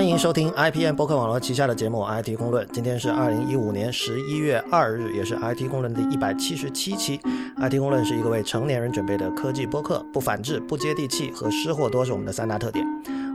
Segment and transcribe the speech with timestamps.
[0.00, 2.66] 欢迎收听 IPN 博客网络旗下的节目《IT 公论》。
[2.72, 7.20] 今天是二零一五年十一月二日，也是 IT 公论第一百七十七期。
[7.58, 12.82] IT 公论是一个为成年人准备的科技播客，不反制、不接地气和失货多是我们的三大特点。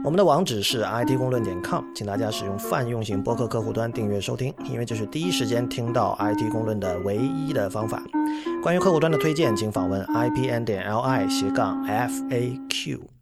[0.02, 8.02] 我们的网址是 IT 公论点 com，请大家使用泛用型播客客户端订阅收听，因为这是第一时间听到 IT 公论的唯一的方法。
[8.60, 13.15] 关于客户端的推荐，请访问 IPN 点 LI 斜杠 FAQ。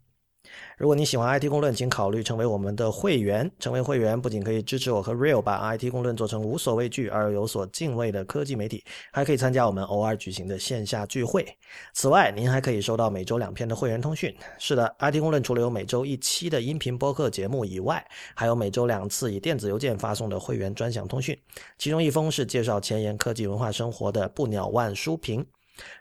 [0.76, 3.48] 如果你喜欢 IT 公论，请考虑成为我们的会员。
[3.60, 8.82] 成为会员不仅可以支持我和 Real 把 IT 公论做成无所畏惧而又有所敬畏的科技媒体，
[9.12, 11.46] 还可以参加我们偶尔举行的线下聚会。
[11.92, 14.34] 此外，您还可以收到每周两篇的会员通讯。
[14.58, 18.04] 是的，IT 公论除了有每周一期的音频播客节目以外，
[18.34, 21.38] 还有每周两次以电子邮件发送的会员专享通讯，
[21.78, 25.46] 其中一封是介绍前沿科技文化生活的不鸟万书评。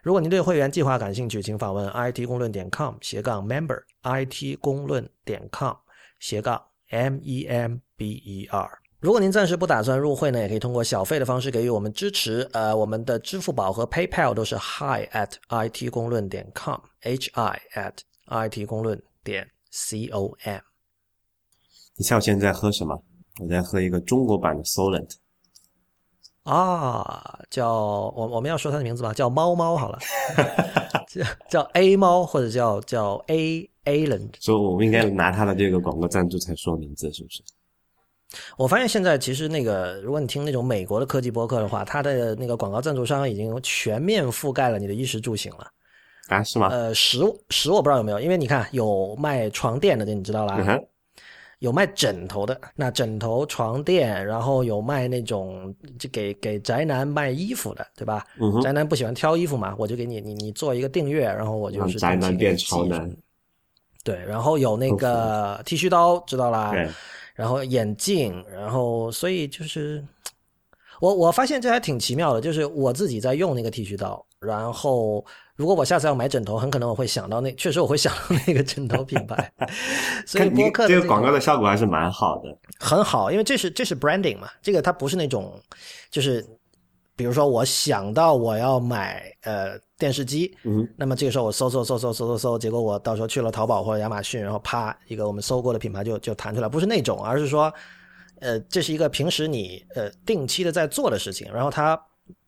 [0.02, 5.74] 如果您对会员计划感兴趣，请访问 it 公论点 com 斜杠 member it 公论点 com
[6.20, 8.78] 斜杠 m e m b e r。
[9.00, 12.48] 如果您暂时不打算入会呢，也可以通过小费的方式给予我们支持。
[12.52, 20.60] 呃，我们的支付宝和 PayPal 都是 hi at it 公论点 com，h i at it 公论点 c o m。
[21.96, 23.02] 你猜我现在喝什么？
[23.40, 25.16] 我在喝一个中国版的 Solent。
[26.44, 27.72] 啊，叫
[28.14, 29.98] 我我们要说它的名字吧，叫猫猫好了，
[31.08, 37.42] 叫叫 A 猫或者叫叫 A Aland，所以我们应该拿它的这个广告赞助才说名字，是不是？
[38.56, 45.66] 我发现现在其实那个，如果你听那种美国的科技博客的话，它的那个广告赞助商已经全面覆盖了你的衣食住行了。
[46.28, 46.68] 啊，是吗？
[46.70, 50.56] 呃，食食我不知道有没有，因为你看有卖床垫的，这你知道啦。
[51.64, 58.26] 有卖枕头的，那枕头、床垫，然后有卖那种就给给宅男卖衣服的，对吧？
[58.62, 63.10] 宅男不喜欢挑衣服嘛，我就给你你你做一个订阅，然后我就是宅男变潮男。
[64.04, 66.74] 对，然后有那个 剃须刀，知道啦。
[67.34, 70.04] 然后眼镜，然后所以就是
[71.00, 75.24] 我我发现这还挺奇妙的，就是我自己在用那个剃须刀，然后。
[75.56, 79.52] 如果我下次要买枕头，很可能我会想到那， 确实我会想到那个枕头品牌。
[80.26, 85.54] 所以播客这个广告的效果还是蛮好的，很好，因为这是这是 branding 嘛，这个它不是那种，
[86.10, 86.44] 就是
[87.14, 97.72] 比如说我想到我要买呃电视机，嗯，那么这个时候我搜搜搜搜搜搜搜，结果我到时候去了淘宝或者亚马逊，然后啪一个我们搜过的品牌就就弹出来，不是那种，而是说，
[98.40, 101.96] 呃，这是一个平时你呃定期的在做的事情，然后它。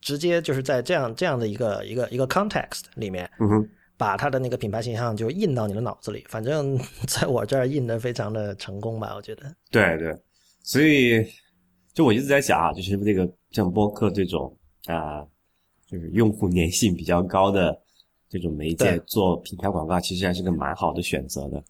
[0.00, 6.24] 直接就是在这样这样的一个一个一个 context 里面，嗯哼，把他的那个品牌形象就印到你的脑子里。
[6.28, 6.78] 反正
[7.08, 9.54] 在我这儿印的非常的成功吧，我觉得。
[9.70, 10.16] 对对，
[10.62, 11.24] 所以
[11.92, 15.24] 就我一直在想啊，就是这个像播客这种啊，
[15.86, 17.76] 就是用户粘性比较高的
[18.28, 21.62] 这种媒介做品牌广告，其实还是个蛮好的选择的。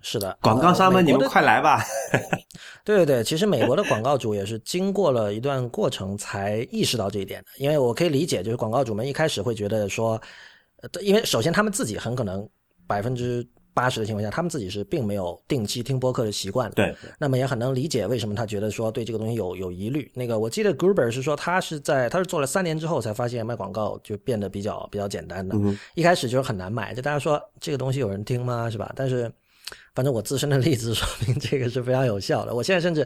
[0.00, 1.84] 是的，广告商们，你们快来吧！
[2.84, 7.48] 对对对，其实美国的广告主也是经过了一段过程才意识到这一点的。
[7.58, 10.18] 因为我可以理解，就是广告主们一开始会觉得说，
[11.02, 12.48] 因为首先他们自己很可能
[12.86, 16.70] 百分之八十的情况下，他们自己是并没有定期听播客的习惯。
[16.70, 20.10] 对，那么也很能理解为什么他觉得说对这个东西有有疑虑。
[20.14, 25.54] 那个我记得 Gruber 是说他是在他是做了三年之后才发现卖广告就变得比较比较简单的，
[25.94, 28.70] 一开始就是很难买，就大家说这个东西有人听吗？
[28.70, 28.90] 是吧？
[28.96, 29.30] 但是。
[29.98, 32.54] 反正我自身的例子 说明这个是非常有效的。
[32.54, 33.04] 我现在甚至，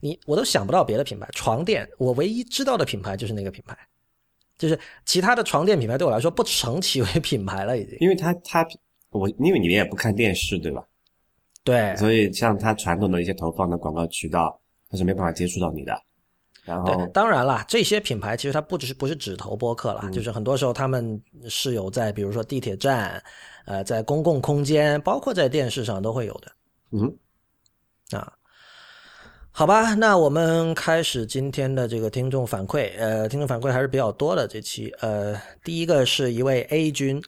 [0.00, 3.74] 你我都想不到别的品牌床垫，我唯一知道的品牌就是那个品牌，
[4.58, 7.96] 就是其他的床垫品牌对我来说不成其为品牌了已经。
[7.98, 8.62] 因为它它
[9.08, 10.84] 我因为你们也不看电视对吧？
[11.64, 15.98] 对，所以像它传统的一些投放的广告渠道，它是没办法接触到你的。
[16.62, 21.18] 然后当然了，这些品牌其实它不只是不是只投播客了，就是很多时候他们
[21.48, 23.24] 是有在比如说地铁站。
[23.64, 26.52] 呃，在公共空间，包括在电视上都会有的。
[26.92, 27.16] 嗯，
[28.10, 28.32] 啊，
[29.50, 32.90] 好吧，那我们开始今天的这个听众反馈。
[32.98, 34.92] 呃，听众反馈还是比较多的这期。
[35.00, 37.22] 呃，第一个是一位 A 君，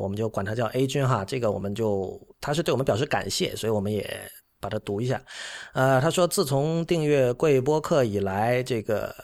[0.00, 1.24] 我们就管他叫 A 君哈。
[1.24, 4.18] 这个我们就他是对我们表示感谢，所以我们也
[4.58, 5.22] 把它读一下。
[5.72, 9.14] 呃，他说自从订阅贵播客以来，这个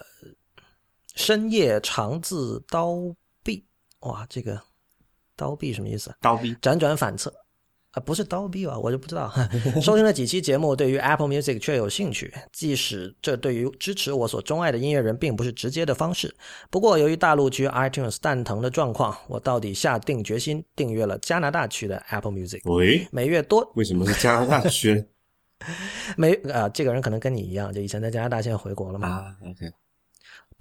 [1.14, 2.96] 深夜长字刀
[3.42, 3.66] 臂，
[4.00, 4.60] 哇，这个。
[5.36, 6.14] 刀臂什么意思？
[6.20, 7.32] 刀臂辗转反侧
[7.92, 8.78] 啊，不是刀臂吧？
[8.78, 9.30] 我就不知道。
[9.82, 16.34] 收听了几期节目，对于 Apple Music 却有兴趣，即使这对于支持我所钟爱的音乐人并不是直接的方式。
[16.70, 22.62] 不过，由于大陆区 iTunes 蛋疼的状况，我到底下定决心订阅了加拿大区的 Apple Music。
[22.72, 23.70] 喂，每月多？
[23.74, 25.04] 为什么是加拿大区？
[26.16, 29.08] 每啊，这个人可能跟你一样，就以前在加拿大，现在回国了嘛。
[29.08, 29.70] 啊，OK。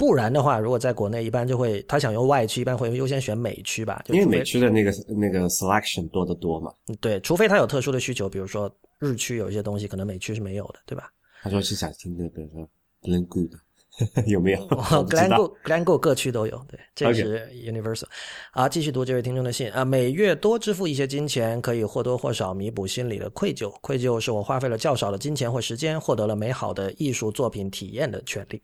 [0.02, 4.04] 不然的话，如果在国内，一般就会他想用外区，一般会优先选美区吧。
[4.10, 6.74] 因为美区的那个那个 selection 多得多嘛。
[7.00, 8.68] 对，除非他有特殊的需求，比如说
[8.98, 11.12] 日区有一些东西可能美区是没有的，对吧？
[11.44, 12.68] 他说是想听那个说
[13.04, 13.52] Glen Good。
[14.26, 18.06] 有没有？Glengo Glengo 各区都有，对，这是 Universal。
[18.52, 23.72] 啊，继续读这位听众的信啊，每月多支付一些金钱，可以或多或少弥补心里的愧疚。
[23.82, 28.62] 愧疚是我花费了较少的金钱或时间，获得了美好的艺术作品体验的权利。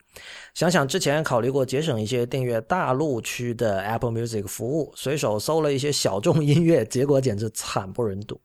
[0.53, 8.39] 想想之前考虑过节省一些订阅大陆区的 Apple Music 服务，随手搜了一些小众音乐，结果简直惨不忍睹。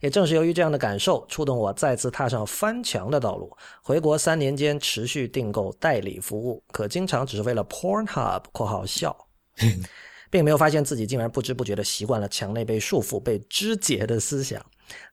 [0.00, 3.56] 也正是由于这样的感受，触动我再次踏上翻墙的道路。
[3.82, 9.16] 回国三年间，持续订购代理服务，可经常只是为了 Pornhub（ 括号笑），
[10.30, 14.64] 并没有发现自己竟然不知不觉地习惯了墙内被束缚、被肢解的思想。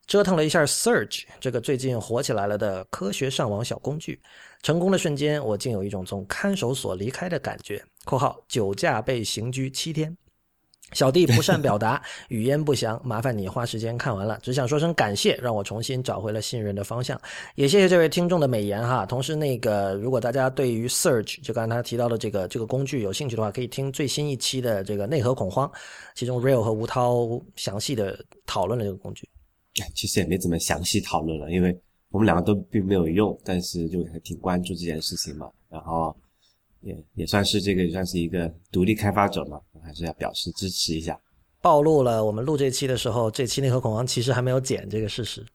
[0.07, 4.19] 折腾了一下 Search 这个最近火起来了的科学上网小工具，
[4.63, 7.81] 成功的瞬间，我竟有一种从看守所离开的感觉。
[8.03, 10.17] （括号酒驾被刑拘七天）
[10.93, 14.39] 小弟不善表达， 语言不详，麻烦你花时间看完了。
[14.41, 17.19] 只想说声感谢，让我重新找回了信任的方向。
[17.55, 19.05] 也谢谢这位听众的美言哈。
[19.05, 25.71] 同时，那个如果大家对于 Search 就刚才他提到的这个这个工具有兴趣的话，可以听最新一期的这个内核恐慌，
[26.15, 29.27] 其中 Real 和吴涛详细的讨论了这个工具。
[29.95, 31.77] 其实也没怎么详细讨论了，因为
[32.09, 35.49] 我们两个都并没有用，但是就还挺关注这件事情嘛。
[35.69, 36.15] 然后。
[36.81, 41.19] 也也算是这个也算是一个独立开发者嘛，还是要表示支持一下。
[41.61, 45.45] 暴露了我们录这期的时候，这期内核恐慌其实还没有剪这个事实。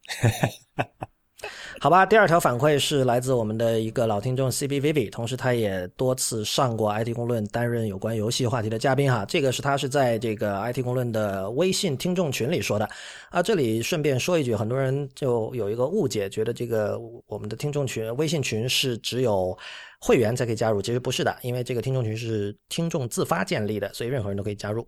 [1.81, 9.27] 好吧，第二条反馈是来自我们的一个老听众 C B Vivi，同时他也多次上过 IT 公论担任有关游戏话题的嘉宾哈。
[9.27, 12.89] 这个是他是在这个 IT 公论的微信听众群里说的
[13.29, 13.43] 啊。
[13.43, 19.57] 这里顺便说一句，很多人就有一个误解，觉得这个我们的听众群微信群是只有
[20.05, 24.87] 会员才可以加入，其实不是的，因为这个听众群是听众自发建立的，所以任何人都可以加入。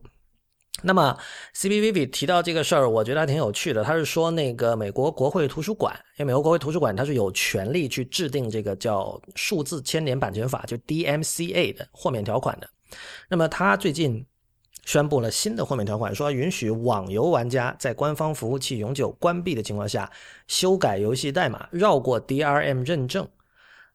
[0.82, 1.16] 那么
[1.54, 3.82] ，C B V V 提到这个事儿，我觉得还挺有趣的。
[3.82, 12.68] 他是说，那个美国国会图书馆，因为美国国会图书馆它是有权利去制定这个叫数字千年版权法，就 D M C A 的豁免条款的。
[13.30, 14.22] 那么，他最近
[14.84, 20.12] 宣布了新的豁免条款，说允许网游玩家在官方服务器永久关闭的情况下，
[20.46, 23.26] 修改游戏代码，绕过 D R M 认证，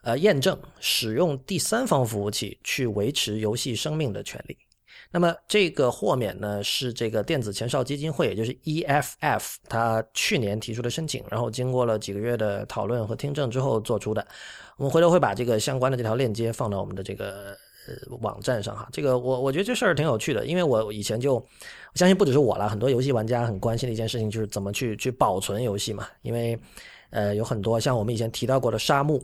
[0.03, 4.57] 呃，验证使用第三方服务器去维持游戏生命的权利。
[5.13, 14.25] 那么这个豁免呢，是这个电子前哨基金会，也就是 EFF，它去年提出的申请，然后经过了几个月的讨论和听证之后做出的。
[14.77, 17.55] 我们回头会把这个相关的这条链接放到我们的这个
[17.87, 18.87] 呃网站上哈。
[18.91, 21.45] 这个我我觉得这事儿挺有趣的，因为我以前就我
[21.95, 26.07] 相信不只是我了，很多游戏玩家很关心的一件事情就是怎么去去保存游戏嘛。
[26.21, 26.57] 因为
[27.09, 29.19] 呃有很多像我们以前提到过的沙漠，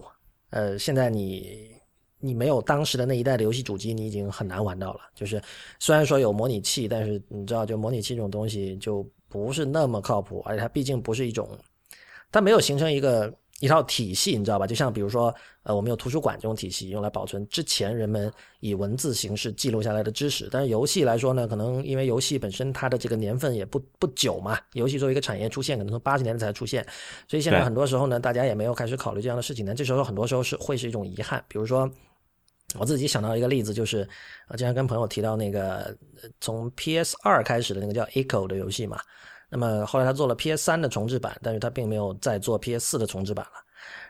[0.57, 1.75] 呃现在你。
[2.19, 5.01] 你没有当时的那一代的游戏主机，你已经很难玩到了。
[5.13, 5.39] 就是
[5.77, 11.47] 虽然说有模拟器，但是你知道，就模拟器这种东西就不是那么靠谱，而且它毕竟不是一种，
[12.31, 14.67] 它没有形成一个一套体系，你知道吧？
[14.67, 15.33] 就像比如说，
[15.63, 20.47] 呃，我们有图书馆这种体系，用来保存之前人们以文字形式记录下来的知识。
[20.51, 26.85] 但是游戏来说呢，可能因为游戏本身它的这个年份也不不久嘛，游戏作为一个产业出现，可能从八十年代才出现，
[27.27, 29.73] 所以现在很多时候呢，大家也没有开始考虑这样的事情呢。
[29.73, 31.89] 这时候很多时候是会是一种遗憾，比如说。
[32.77, 34.07] 我自己想到一个例子，就是
[34.49, 35.97] 我经常跟朋友提到那个
[36.41, 38.99] 从 PS 二开始的那个叫 Echo 的游戏嘛。
[39.49, 43.51] 那么后来他做了 PS 三的重置版，但是他并没有再做 PS 四的重置版了。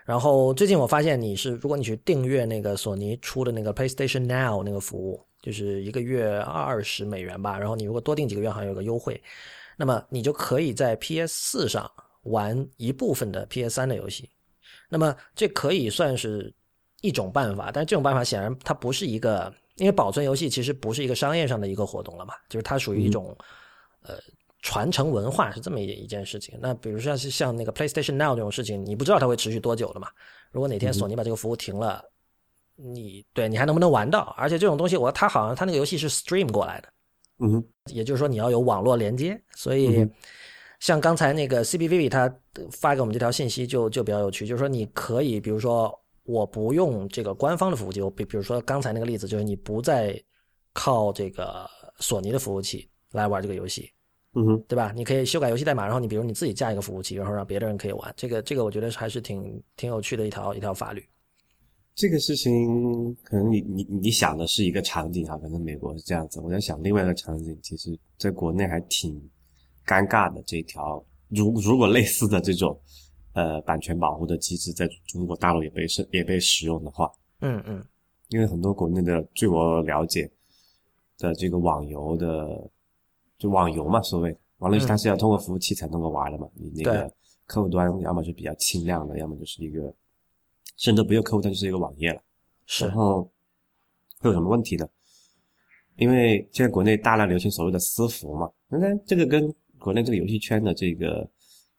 [0.04, 7.58] 然后最近我发现你是，如果你去订阅那个索尼出的那个 PlayStation Now 那个服务，就是一个月二十美元吧。
[7.58, 9.22] 然后你如果多订几个月，好像有个优惠，
[9.76, 11.90] 那么你就可以在 PS 四上
[12.22, 14.30] 玩一部分的 PS 三的游戏。
[14.88, 16.54] 那么这可以算是。
[17.00, 23.38] 一种办法，但是这种办法显然它不是一个，因为保存游戏其实不是一个商业上的一个活动了嘛，就是它属于一种
[24.02, 24.16] 呃
[24.62, 26.58] 传承文化是这么一一件事情。
[26.60, 30.08] 那比如说是像那个 PlayStation Now 这种事情，你不知道它会持续多久的嘛？
[30.50, 32.02] 如果哪天索尼把这个服务停了，
[32.76, 34.34] 你对你还能不能玩到？
[34.36, 36.88] 而且这种东西，我它好像它那个游戏是 stream 过来的，
[37.38, 39.40] 嗯，也就是说你要有网络连接。
[39.54, 40.06] 所以
[40.80, 42.32] 像刚才那个 CBVV 他
[42.70, 45.92] 发给我们这条信息就就比较有趣，就是说你可以比如说。
[46.24, 50.22] 我不用这个官方的服务器，我比比如说刚才那个例子，就是你不再
[50.74, 51.66] 靠这个
[52.00, 53.90] 索尼的服务器来玩这个游戏，
[54.34, 54.92] 嗯哼，对吧？
[54.94, 58.14] 你可以修改游戏代码，然后你比如你自己架一个服务器，然后让别的人可以玩。
[58.16, 61.04] 这个这个，我觉得还是挺挺有趣的一条一条法律。
[61.94, 69.14] 这个事情可能你你你想的是一个场景啊，可能美国是这样子，我在想另外一个场景，其实在国内还挺
[69.86, 70.42] 尴尬的。
[70.46, 72.78] 这条如如果类似的这种。
[73.34, 77.08] 呃，版权保护的机制在中国大陆也被是也被使用的话，
[77.40, 77.84] 嗯嗯，
[78.30, 80.28] 因为很多国内的，据我了解
[81.18, 82.68] 的这个网游的，
[83.38, 87.12] 就网游嘛，所谓网络游戏它是要通过服务器才能够玩的嘛，你那个
[87.46, 89.94] 客户端要么是比较轻量的，要么就是一个
[90.76, 92.20] 甚至不用客户端就是一个网页了。
[92.66, 93.22] 是然后
[94.20, 94.86] 会有什么问题呢？
[95.96, 101.28] 因为现在国内大量流行所谓的私服嘛，那这个跟国内这个游戏圈的这个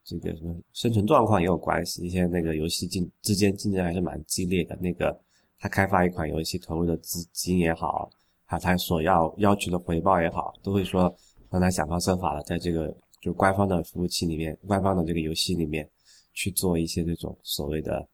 [0.03, 2.01] 这个什么生存状况也有关系。
[2.03, 4.75] 一些那个游戏竞之间竞争还是蛮激烈的。
[4.77, 5.17] 那个
[5.59, 8.09] 他开发一款游戏投入的资金也好，
[8.45, 11.15] 还有他所要要求的回报也好，都会说
[11.49, 15.89] 让他想方设法的在这个就官方的服务器里面、官方的这个游戏里面
[16.33, 18.07] 去做一些这种所谓的。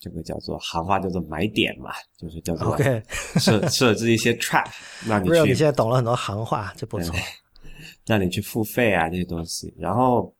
[0.00, 2.76] 这个叫做行话叫做买点嘛，就是叫做
[3.38, 4.66] 设设置一些 trap，
[5.08, 7.14] 让你去你现在懂了很多行话，这不错。
[8.04, 10.30] 让你去付费啊这些东西，然后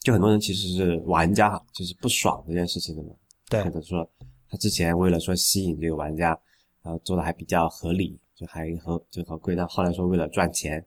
[0.00, 3.10] 就很多人其实是玩家哈，就是不爽这件事情的嘛，
[3.48, 4.10] 对或者说
[4.50, 6.36] 他之前为了说吸引这个玩家，
[6.82, 10.84] 然后做的还比较合理，就还合就合规，但后来说为了赚钱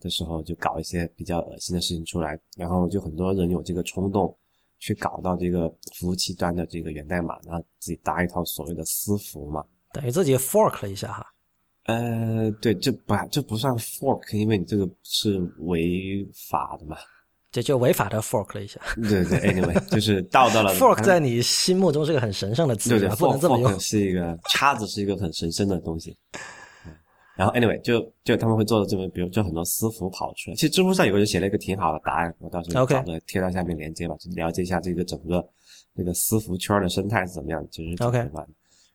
[0.00, 4.34] 的时候就搞一些比较恶心的事情出来，然后就很多人有这个冲动。
[4.82, 11.26] 去搞到这个服务器端的这个源代码，然后自己搭一套所谓的私服嘛，等于自己 fork 了一下哈。
[11.84, 16.96] 呃，对，这不这不算 fork，因为你这个是违法的嘛。
[17.52, 18.80] 这就违法的 fork 了一下。
[18.96, 23.78] 对对，anyway， 就是到到了 fork 在你心目中是个很神圣的词，对对，不能这么用。
[23.78, 26.16] 是一个叉子，是一个很神圣的东西。
[27.40, 30.54] 然后，anyway，就就他们会做的这么，比如就很多私服跑出来。
[30.54, 35.42] 其实知乎上有个人写了一个挺好的答案，我到时候找着贴到下面链接吧，就了解一下这个整个
[35.96, 38.48] 这个私服圈的生态是怎么样，其实挺好的。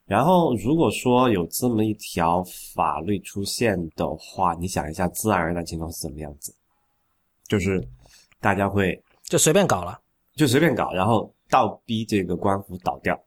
[0.05, 2.43] 然后，如果说有这么一条
[2.75, 6.53] 法律出现的话，你想一下，自然而然的情况是怎么样子？
[7.47, 7.83] 就是
[8.39, 9.99] 大家会就随便搞了，
[10.35, 13.19] 就随便搞，然后倒逼这个官服倒掉，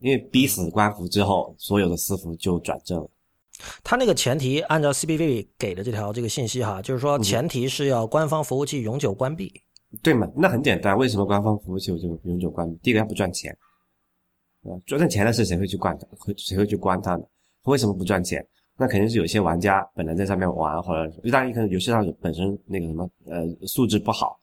[0.00, 3.08] 因为逼死官服之后，所有的私服就转正了。
[3.82, 9.52] 他那个前提，按照 CPV 给的这条这个信息哈，就是说前提是要官方服务器永久关闭，
[10.02, 10.30] 对嘛？
[10.36, 12.78] 那很简单，为什么官方服务器就永久关闭？
[12.82, 13.56] 第一个，它不赚钱，
[14.62, 16.06] 啊，赚钱的是谁会去管它？
[16.18, 17.24] 会谁会去关它呢？
[17.64, 18.46] 为什么不赚钱？
[18.76, 24.38] 那肯定是有些玩家本来在上面玩，或者当然可能游戏上本身那个什么呃素质不好，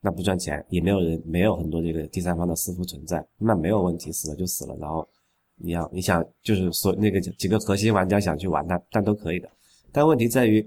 [0.00, 5.08] 那不赚钱，也没有人没有很多这个第三方的私服存在，那没有问题，死了就死了，然后。
[5.62, 9.48] 你要你想就是说那个几个核心玩家想去玩它，但都可以的。
[9.92, 10.66] 但问题在于，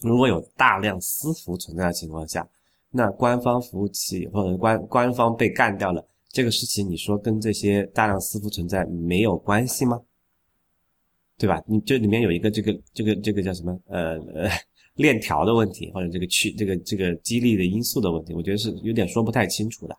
[0.00, 2.48] 如果有大量私服存在的情况下，
[2.90, 10.00] 那官方服务器或者官官方被干掉了，这个事情你说跟这些大量私服存在没有关系吗？
[11.38, 11.62] 对吧？
[11.66, 14.50] 你这里面有一个这个这个这个叫什么呃呃
[14.94, 19.96] 链条的问题，或者这个去这个这个激励的因素的问题，我觉得是有点说不太清楚的。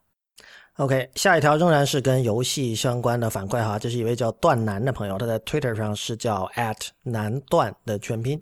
[0.78, 8.40] OK，下一条仍然是跟游戏相关的反馈哈，这是一位叫段南的朋友，他在 Twitter 上是叫 at 南段的全拼。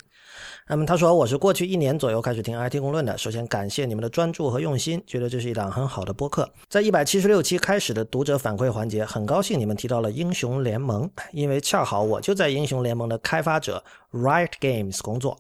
[0.68, 6.52] 那么他说：“我是过去一年左右开始听 IT 公论的，首先感谢你们的专注和用心，觉得这是一档很好的播客。
[6.68, 15.38] 在一百七十六期开始的读者反馈环节，很高兴你们提到了英雄联盟，因为恰好我就在英雄联盟的开发者 Riot Games 工作。”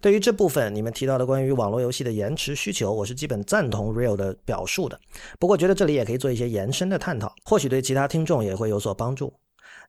[0.00, 4.98] 对于这部分你们提到的关于网络游戏的延迟需求，我是基本赞同 Real 的表述的。
[5.38, 9.32] 不过，觉得这里也可以做一些延伸的探讨，或许对其他听众也会有所帮助。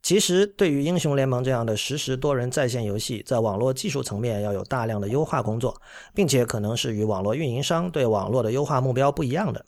[0.01, 5.81] 其实，对于英雄联盟这样的实时多人在线游戏，在网络技术层面要有大量的优化工作，
[6.13, 9.65] 并且可能是与网络运营商对网络的优化目标不一样的。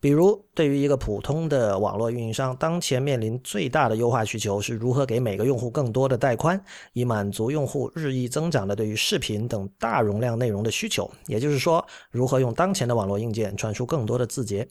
[0.00, 6.58] 比如，对于一个普通的网络运营商，当前面临最大的优化需求是如何给每个用户更多的带宽，
[6.94, 11.10] 以满足用户日益增长的对于视频等大容量内容的需求。
[11.26, 14.66] 也就是说，如何用当前的网络硬件传输更多的字节。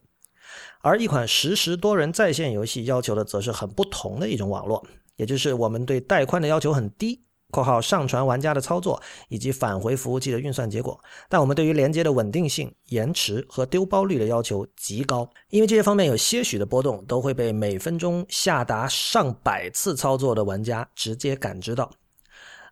[0.82, 4.84] 而一款实时多人在线游戏要求的，则是很不同的一种网络，
[5.16, 7.22] 也就是我们对带宽的要求很低。
[7.52, 21.90] 括号上传玩家的操作以及返回服务器的运算结果，但我们对于连接的稳定性、延迟和丢包率的要求极高，因为这些方面有些许的波动，都会被每分钟下达上百次操作的玩家直接感知到。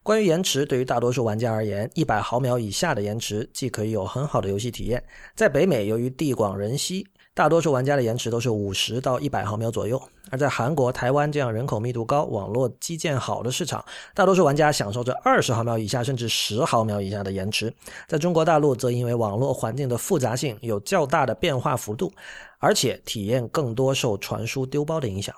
[0.04, 5.04] 关于延迟，对于大多数玩家而言，一百毫秒以下的延迟既可以有很好的游戏体验，
[5.36, 7.06] 在北美由于地广人稀。
[7.34, 17.74] 大多数玩家的延迟都是五十到一百毫秒左右，而在韩国、台湾这样人口密度高、网络基建好的市场，大多数玩家享受着二十毫秒以下甚至十毫秒以下的延迟。
[18.08, 22.12] 在中国大陆，则因为网络环境的复杂性有较大的变化幅度，
[22.60, 25.34] 而且体验更多受传输丢包的影响。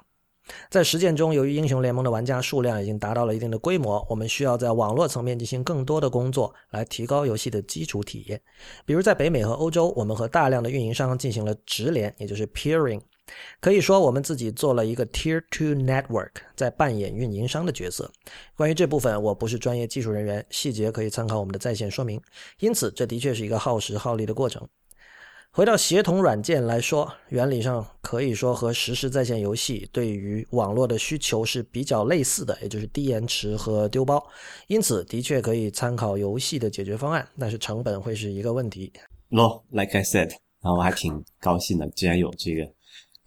[0.72, 8.42] 在实践中，由于英雄联盟的玩家数量已经达到了一定的规模，我们需要在网络层面进行更多的工作，来提高游戏的基础体验。
[8.84, 13.00] 比如在北美和欧洲，我们和大量的运营商进行了直连，也就是 peering。
[13.60, 18.12] 可以说，我们自己做了一个 tier two network，在扮演运营商的角色。
[18.56, 22.22] 关于这部分，我不是专业技术人员，细节可以参考我们的在线说明。
[22.60, 24.68] 因此，这的确是一个耗时耗力的过程。
[25.52, 34.24] 回到协同软件来说，原理上可以说和实时在线游戏对于网络的需求是比较类似的，也就是低延迟和丢包。
[34.68, 38.94] 因此，的确可以参考游戏的解决方案，但是成本会是一个问题。
[39.30, 40.30] No, like I said，
[40.62, 42.64] 然后我还挺高兴的，居然有这个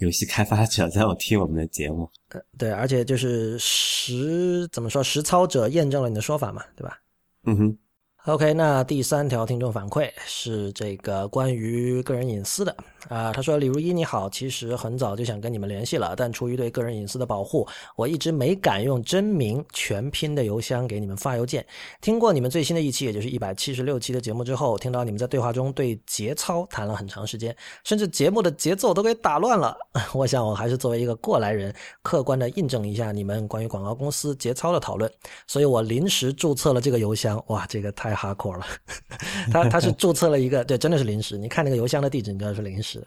[0.02, 2.10] 游戏开发者在我听我们的节目。
[2.30, 6.98] 呃，对，而且就是实怎么说，实操者验证了你的说法嘛，对吧？
[7.44, 7.78] 嗯哼。
[8.26, 12.76] OK，那第三条听众反馈是这个关于个人隐私的
[13.08, 13.32] 啊。
[13.32, 17.66] 他说：“李如一你好，其实很早就想跟你们联系了，但出于对个人隐私的保护，
[17.96, 21.66] 我一直没敢用真名全拼的邮箱给你们发邮件。
[22.00, 29.76] 听过你们最新的一期，也就是一百七十六期的节目之后，听到你们在对话中对节操谈了很长时间，甚至节目的节奏都给打乱了。
[30.14, 35.10] 我想我还是作为一个过来人，客观的印证一下你们关于广告公司节操的讨论，
[35.48, 37.42] 所以我临时注册了这个邮箱。
[37.48, 38.02] 哇，这个太……
[38.02, 38.66] 太哈口了，
[39.50, 41.38] 他他是注册了一个，对，真的是临时。
[41.38, 43.06] 你看那个邮箱的地址，你知道是临时的。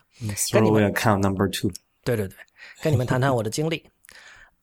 [0.51, 1.71] 跟你们 account number two。
[2.03, 2.35] 对对对，
[2.81, 3.83] 跟你们谈谈我的经历。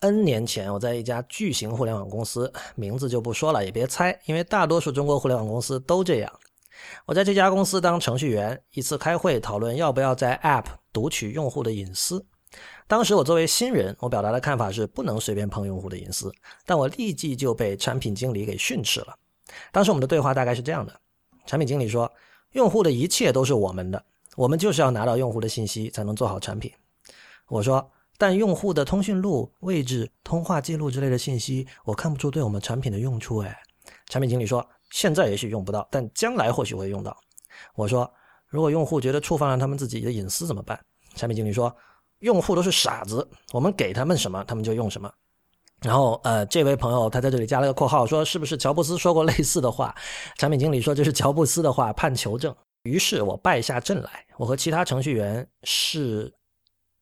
[0.00, 6.32] N 年前，我在一家巨型互联网公司，名字就不说了，也别猜，因为大多数中国互联网公司都这样。
[7.06, 12.24] 我在这家公司当程序员，一次开会讨论要不要在 App 读取用户的隐私。
[12.88, 16.32] 当时我作为新人，我表达的看法是不能随便碰用户的隐私，
[16.66, 19.16] 但我立即就被产品经理给训斥了。
[19.70, 20.92] 当时我们的对话大概是这样的：
[21.46, 22.10] 产品经理说，
[22.52, 24.04] 用户的一切都是我们的，
[24.36, 26.72] 我们就是要拿到用户的信息才能做好产品。
[27.48, 33.38] 我说，但用户的通讯录、位置、通话记录之类的信息，我看不出对我们产品的用处。
[33.38, 33.56] 哎，
[34.08, 37.16] 产品经理说，现在也许用不到，但将来或许会用到。
[37.74, 38.10] 我说，
[38.48, 40.80] 如果用户觉得触犯了他们自己的隐私怎么办？
[41.14, 41.74] 产品经理说，
[42.20, 45.12] 用户都是傻子，我们给他们什么，他们就用什么。
[45.80, 49.94] 然后，呃，这位朋友他在这里加了个括号，说是不是乔布斯说过类似的话？
[50.38, 52.54] 产品经理说这是乔布斯的话，盼求证。
[52.82, 56.32] 于是我败下阵来，我和其他程序员视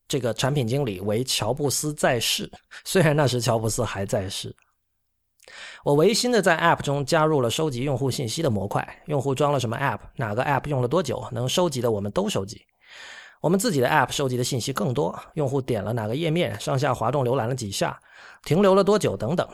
[0.07, 2.51] 这个产品经理为乔布斯在世，
[2.85, 4.55] 虽然那时乔布斯还在世。
[5.83, 12.61] 我违心的在 App 中加入了收集用户信息的模块，用户装了什么 App，哪个 App 用了多久，能收集的我们都收集。
[13.41, 17.99] 我们自己的 App 收集的信息更多，用户点了哪个页面，上下滑动浏览了几下，
[18.45, 19.49] 停留了多久等等。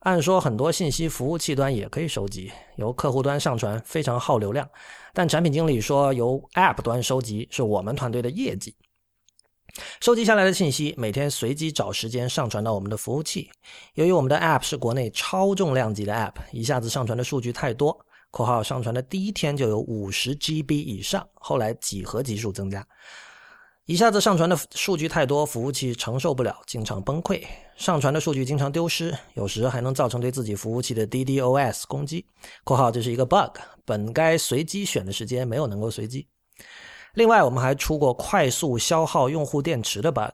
[0.00, 4.68] 按说很多信息服务器端也可以收集，由客户端上传非常耗流量，
[5.12, 8.74] 但产品经理说由 App 端收集是我们团队的业绩。
[10.00, 13.50] 收集下来的信息每天随机找时间上传到我们的服务器。
[13.94, 17.98] 由于我们的 App 是国内超重量级的 App，一下子上传的数据太多。
[18.32, 22.86] 括号上传的第一天就有五十 GB 以上，后来几何级数增加，
[23.86, 27.42] 一下子上传的数据太多，服务器承受不了，经常崩溃。
[27.76, 32.24] 上传的数据经常丢失，有时还能造成对自己服务器的 DDoS 攻击。
[32.62, 36.28] 括号这是一个 bug，本该随机选的时间没有能够随机。
[37.14, 40.30] 另外，我们还出过快速消耗用户电池的 bug。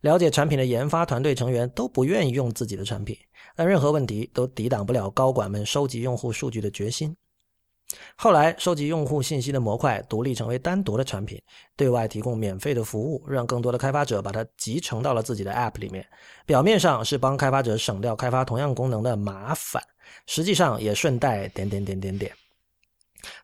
[0.00, 3.16] 了解产品的研发团队成员都不愿意用自己的产品，
[3.54, 7.14] 但任何问题都抵挡不了高管们收集用户数据的决心。
[8.16, 11.40] 后来，收集用户信息的模块独立成为单独的产品，
[11.76, 16.06] 对外提供免费的服务，让更多的开发者把它集成到了自己的 App 里面。
[16.44, 19.82] 表面上是帮开发者省掉开发同样功能的麻烦，
[20.26, 22.32] 实际上也顺带点点点点点。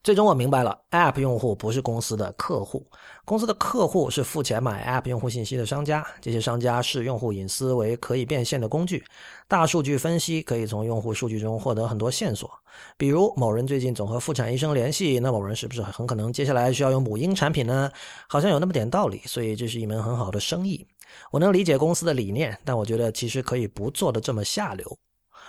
[0.04, 2.86] 最终我明白了，App 用户不是公司的客户，
[3.24, 6.06] 公司的客户是付钱买 App 用户信息的商家。
[6.20, 9.04] 这些商家视用户隐私为可以变现的工具，
[9.48, 12.50] 大数据分析可以从用户数据中获得很多线索。
[12.96, 17.90] 比如某人最近总和妇产医生联系，那某人是不是很可能接下来需要用母婴产品呢？
[18.28, 20.86] 好像有那么点道理，所以这是一门很好的生意。
[21.30, 24.98] 我能理解公司的理念，但我觉得其实可以不做的这么下流。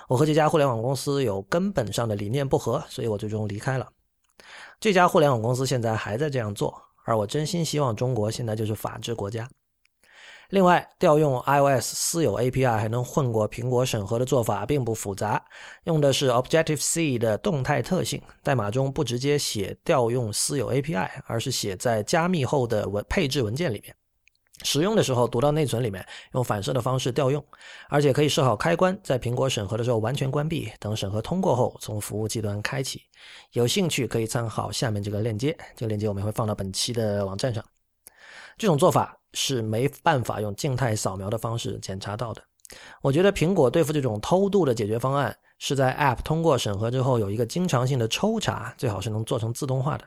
[0.07, 3.87] 我和这家互联网公司有根本上的理念不合，所以我最终离开了。
[4.79, 9.49] 这家互联网公司现在还在这样做，而我真心希望中国现在就是法治国家。
[10.49, 15.43] 另外，调用 iOS 私有 API 还能混过苹果审核的做法并不复杂，
[15.85, 23.95] 用的是 Objective C 的动态特性，代码中不直接写调用私有 API，而是写在加密后的文配置文件里面。
[24.63, 26.03] 使用的时候读到内存里面，
[26.33, 27.43] 用反射的方式调用，
[27.89, 33.01] 而且可以设好开关，在苹果审核的时候完全关闭，等审核通过后从服务器端开启。
[33.51, 37.61] 有兴趣可以参考下面这个链接，这个链接我们会放到本期的网站上。
[38.57, 42.41] 这种做法是没办法用静态扫描的方式检查到的。
[43.03, 50.05] 我觉得苹果对付这种偷渡的解决方案，是在 App 通过审核之后有一个经常性的抽查，最好是能做成自动化的。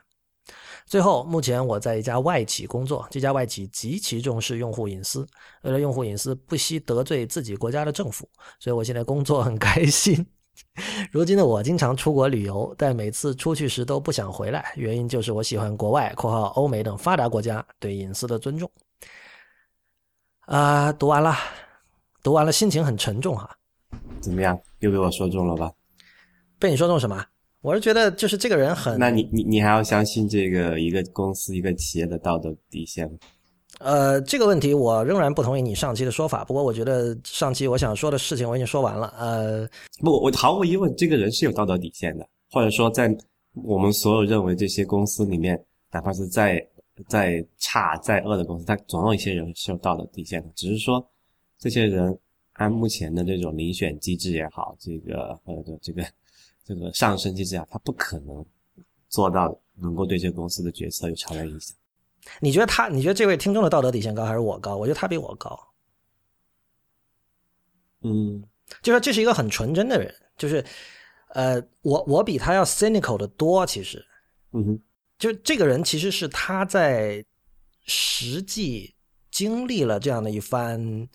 [0.85, 5.25] 最后，目前我在一家外企工作，这家外企极其重视用户隐私，
[5.61, 8.27] 为了用户隐私不惜得罪自己国家的政府，
[8.59, 10.25] 所以我现在工作很开心。
[11.11, 18.69] 如今的我经常出国旅游，但每次出去时都不想回来，原因就是我喜欢国外（括号欧美等发达国家）对隐私的尊重。
[20.49, 21.35] 啊，读完了，
[22.23, 23.47] 读完了，心情很沉重哈。
[24.19, 24.59] 怎么样？
[24.79, 25.71] 又被我说中了吧？
[26.57, 27.23] 被你说中什么？
[27.61, 28.97] 我是觉得就是这个人很……
[28.97, 33.17] 那你你你还要相信这个一个公司一个企业的道德底线吗？
[33.77, 36.43] 呃，这个问题我仍然不同意你上期的说法。
[36.43, 39.13] 不过我觉得上期我想说的事情我已经说完了。
[39.19, 43.15] 呃，不，我毫无疑问，这个人是有道德底线的，或者说在
[43.53, 46.59] 我们所有认为这些公司里面，哪怕是再
[47.07, 50.49] 再差再恶的公司，他总有一些人是有道德底线的。
[50.55, 51.07] 只是说，
[51.57, 52.17] 这些人
[52.53, 56.05] 按目前的这种遴选机制也好，这个呃这个
[56.63, 58.45] 这个上升机制啊，他不可能
[59.07, 61.75] 做到能够对这个公司的决策有长远影响。
[62.41, 62.89] 你觉得他？
[62.89, 64.75] 你觉得这位听众的道德底线高还是我高？
[64.75, 65.57] 我觉得他比我高。
[68.01, 68.43] 嗯，
[68.81, 70.63] 就说这是一个很纯真的人，就是
[71.29, 73.65] 呃，我我比他要 cynical 的多。
[73.65, 74.05] 其实，
[74.51, 74.81] 嗯哼，
[75.19, 77.23] 就这个人其实是他在
[77.85, 78.95] 实际
[79.29, 81.07] 经历了这样的一番。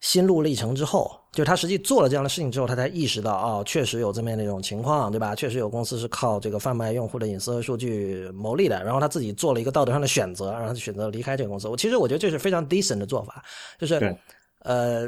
[0.00, 5.34] 心路历程之后，就是他实际做了这样的事情之后，他才意识到，哦，确实有这么样的一种情况，对吧？
[5.34, 8.82] 确实有公司是靠这个贩卖用户的隐私和数据牟利的。
[8.82, 11.68] 然后他自己做了一个道德上的选择，然后选择离开这个公司。
[11.68, 13.44] 我其实我觉得这是非常 decent 的做法，
[13.78, 14.16] 就是，
[14.60, 15.06] 呃，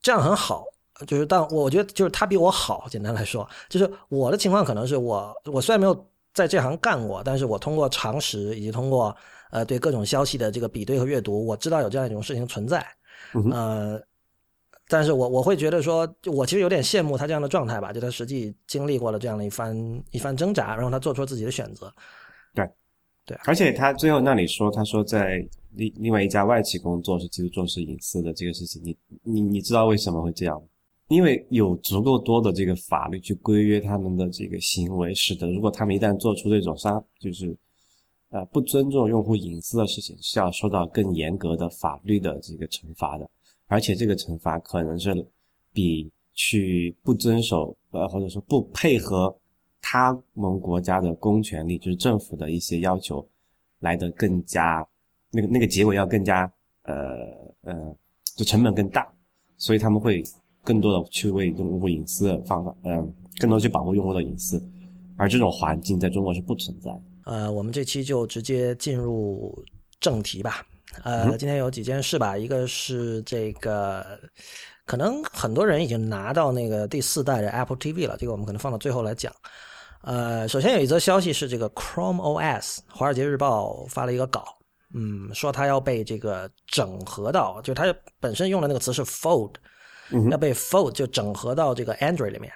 [0.00, 0.64] 这样很好。
[1.08, 2.86] 就是但我觉得就是他比我好。
[2.88, 9.16] 简单来说，就是我的情况可能是我我虽然没有在这行干过，但是我通过常识以及通过
[9.50, 12.86] 呃对各种消息的这个比对和阅读，我知道有这样一种事情存在，
[13.52, 14.00] 呃。
[14.92, 21.94] 但是我我会觉得说，我其实有点羡慕他这样的状态吧，就他实际经历过了这样的一番一番挣扎，然后他做出了自己的选择。
[22.52, 22.68] 对，
[23.24, 30.60] 对，而且他最后那里说，他说在另另外一家外企工作是其实重视隐私的这个事情，你你你知道为什么会这样？
[31.10, 37.52] 因为有足够多的这个法律去规约他们的这个行为，使得如果他们一旦做出这种伤，就是
[38.28, 43.28] 呃不尊重用户隐私的事情，是要受到更严格的法律的这个惩罚的。
[43.66, 45.12] 而且这个惩罚可能是
[45.72, 49.36] 比去不遵守呃或者说不配合
[49.80, 53.28] 他们国家的公权力，就是政府的一些要求
[53.80, 54.86] 来的更加
[55.32, 56.50] 那个那个结果要更加
[56.84, 56.94] 呃
[57.62, 57.96] 呃
[58.36, 59.12] 就成本更大，
[59.56, 60.22] 所以他们会
[60.62, 64.62] 更多的去为用户隐私的方法嗯更多去保护用户的隐私，
[65.16, 66.90] 而这种环境在中国是不存在。
[67.24, 69.56] 呃，我们这期就直接进入
[70.00, 70.66] 正题吧。
[71.04, 74.04] 呃，今天有几件事吧，一个是这个，
[74.84, 79.32] 可能很多人已经拿到那个第四代的 Apple TV 了，这个我们可能放到最后来讲。
[80.02, 84.44] 呃，首先有一则消息是这个 Chrome OS，华尔街日报发了一个稿，
[84.92, 89.52] 嗯，说它要被这个整合到，就它本身用的那个词是 Fold，
[90.30, 92.52] 要被 Fold 就整合到这个 Android 里面。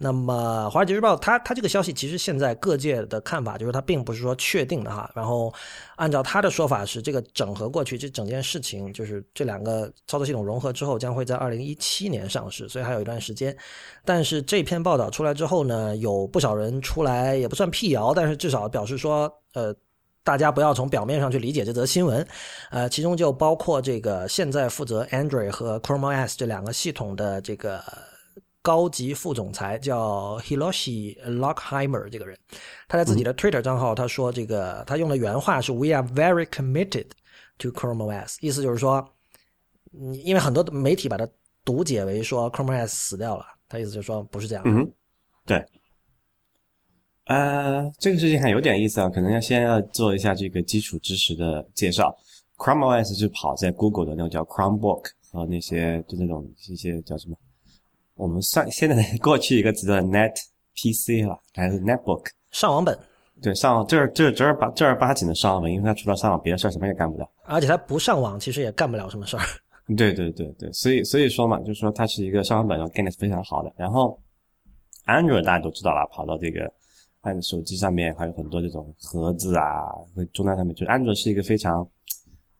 [0.00, 5.10] 那么，《华尔街日报》它它这个消息其实现在各界的看法就是它并不是说确定的哈。
[5.12, 5.52] 然后，
[5.96, 13.56] 按照他的说法是，这个整合过去这整件事情就是这两个操作系统融合之后将会在二零一七年上市，所以还有一段时间。
[14.04, 19.74] 但是这篇报道出来之后呢，有不少人出来也不算辟谣，但是至少表示说，呃，
[20.28, 22.26] 大家不要从表面上去理解这则新闻。
[22.70, 27.82] 呃，其中就包括这个现在负责 Android 和 Chrome OS 这两个系统的这个。
[28.60, 32.36] 高级副总裁叫 Hiroshi Lockheimer 这个人，
[32.86, 37.06] 他在自己的 Twitter 账号他说：“这个他用的原话是 ‘We are very committed
[37.58, 39.08] to Chrome OS’，意思就是说，
[40.22, 41.26] 因为很多媒体把它
[41.64, 44.62] 读解为说 Chrome OS 死掉了，他意思就是说不是这样。
[44.66, 44.86] 嗯，
[45.46, 45.64] 对。
[47.28, 52.16] 呃，这个事情还有点意思啊，可能要先要做一下这个基础知识的介绍。
[52.56, 57.36] Chrome OS 是跑在 Google 的那种叫 Chromebook 和那些就那种一些叫什么？
[58.14, 60.34] 我们算现在过去一个词叫 Net
[60.74, 62.98] PC 了，还是 Netbook 上网本？
[63.42, 67.30] 对，上这这正儿八正儿八经的上网本，因为它除了上网，别的事儿什么也干不了。
[67.44, 69.42] 而且它不上网，其实也干不了什么事儿。
[69.94, 73.70] 对对对对，所以所以说嘛，就是说它是一个上网本，概念是非常好的。
[73.76, 74.18] 然后
[75.06, 76.72] Android 大家都知道了，跑到这个
[77.22, 81.80] 按手机上面还有很多这种盒子啊，和终端上面，就是 Android 是一个非常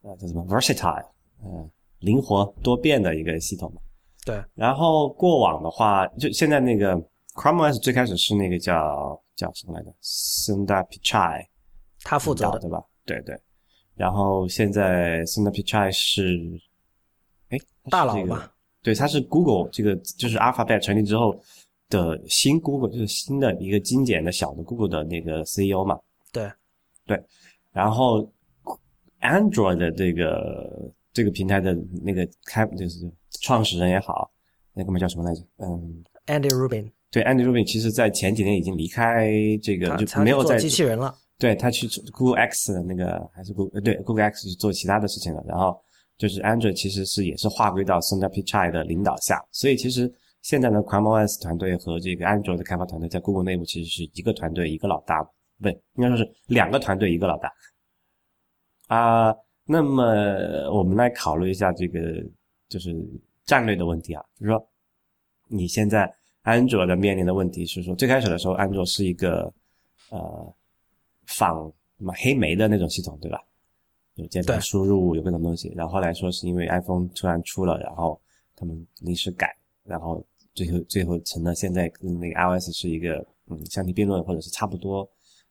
[0.03, 1.07] 呃叫什么 versatile，
[1.45, 3.81] 嗯，灵活多变的一个系统嘛。
[4.27, 6.95] 对，然后过往的话，就现在那个
[7.35, 11.47] Chrome OS 最开始是那个叫叫什么来着？Sundar Pichai，
[12.03, 12.85] 他负责的对吧？
[13.07, 13.39] 对对。
[13.95, 16.61] 然后现在 Sundar Pichai 是，
[17.49, 17.59] 哎，
[17.91, 18.51] 大佬嘛？
[18.83, 21.41] 对，他是 Google 这个就是 Alphabet 成立之后
[21.89, 25.99] 的新 Google，就是新的一个精简的小的 Google 的那个 CEO 嘛？
[26.33, 26.51] 对
[27.07, 27.23] 对。
[27.73, 28.31] 然后
[29.21, 33.11] Android 的这个这个平台的那个开就是。
[33.41, 34.29] 创始人也好，
[34.75, 35.41] 那哥们叫什么来着？
[35.59, 36.91] 嗯，Andy Rubin。
[37.09, 39.31] 对，Andy Rubin 其实在前几年已经离开
[39.63, 41.15] 这个，就没有在机器人了。
[41.39, 45.45] 对他去 Google X 的那个还是 Google 对 Google X 去做其他的事情了。
[45.47, 45.81] 然后
[46.17, 50.13] 就是 Android 其实是也是划归到 Sundar Pichai 的领导下，所以其实
[50.49, 55.31] 现在呢，ChromeOS 团队和这个 Android 的开发团队在 Google 内部其实是一个团队一个老大，不
[55.65, 57.53] 对，应该说是两个团队一个老大。
[58.87, 60.03] 啊，那么
[60.73, 62.01] 我们来考虑一下这个
[62.67, 62.97] 就是
[63.45, 64.69] 战略的问题啊，就是说
[65.49, 69.53] 你现在安卓的面临的问题是说，最开始的时候安卓是一个
[70.09, 70.55] 呃
[71.27, 73.39] 仿什么黑莓的那种系统，对吧？
[74.15, 75.71] 有键盘输入，有各种东西。
[75.77, 78.19] 然后后来说是因为 iPhone 突然出了，然后
[78.57, 80.25] 他们临时改，然后
[80.59, 85.09] 最后最后成了现在跟那个 iOS 是一个嗯相提并论或者是差不多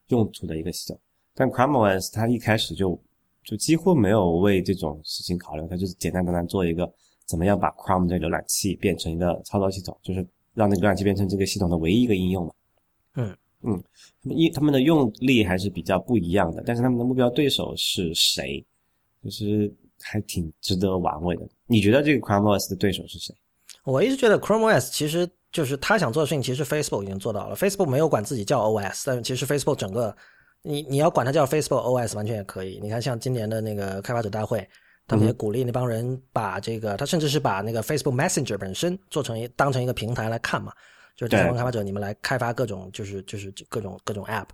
[0.07, 0.99] 用途的一个系统。
[1.33, 2.99] 但 ChromeOS 它一开始就
[3.43, 6.91] 就几乎没有为这种事情考虑，它就是简单单单做一个
[7.25, 12.53] 怎么样把 Chrome 这个浏览器变成一个操作系统，就是让那个浏览器变成这个系统的唯一一个应用嘛。
[13.15, 13.81] 嗯嗯，
[14.21, 18.65] 他们一他们的用力还是比较不一样的，但是他们的目标对手是谁，
[19.23, 21.47] 就是还挺值得玩味的。
[21.65, 23.33] 你觉得这个 ChromeOS 的对手是谁？
[23.87, 27.55] 我一直觉得 ChromeOS 其实就是他想做的事情，其实 Facebook 已经做到了。
[27.55, 30.15] Facebook 没有管自己叫 OS，但其实 Facebook 整个。
[30.63, 32.77] 你你要管它叫 Facebook OS 完全也可以。
[32.81, 34.67] 你看，像今年的那个开发者大会，
[35.07, 40.73] 他们也鼓励那帮人把这个，他甚至是把那个 Facebook Messenger 本身做成一当成一个平台来看嘛，
[41.15, 44.47] 就是这帮开发者你们来开发各种就是就是各种各种 App。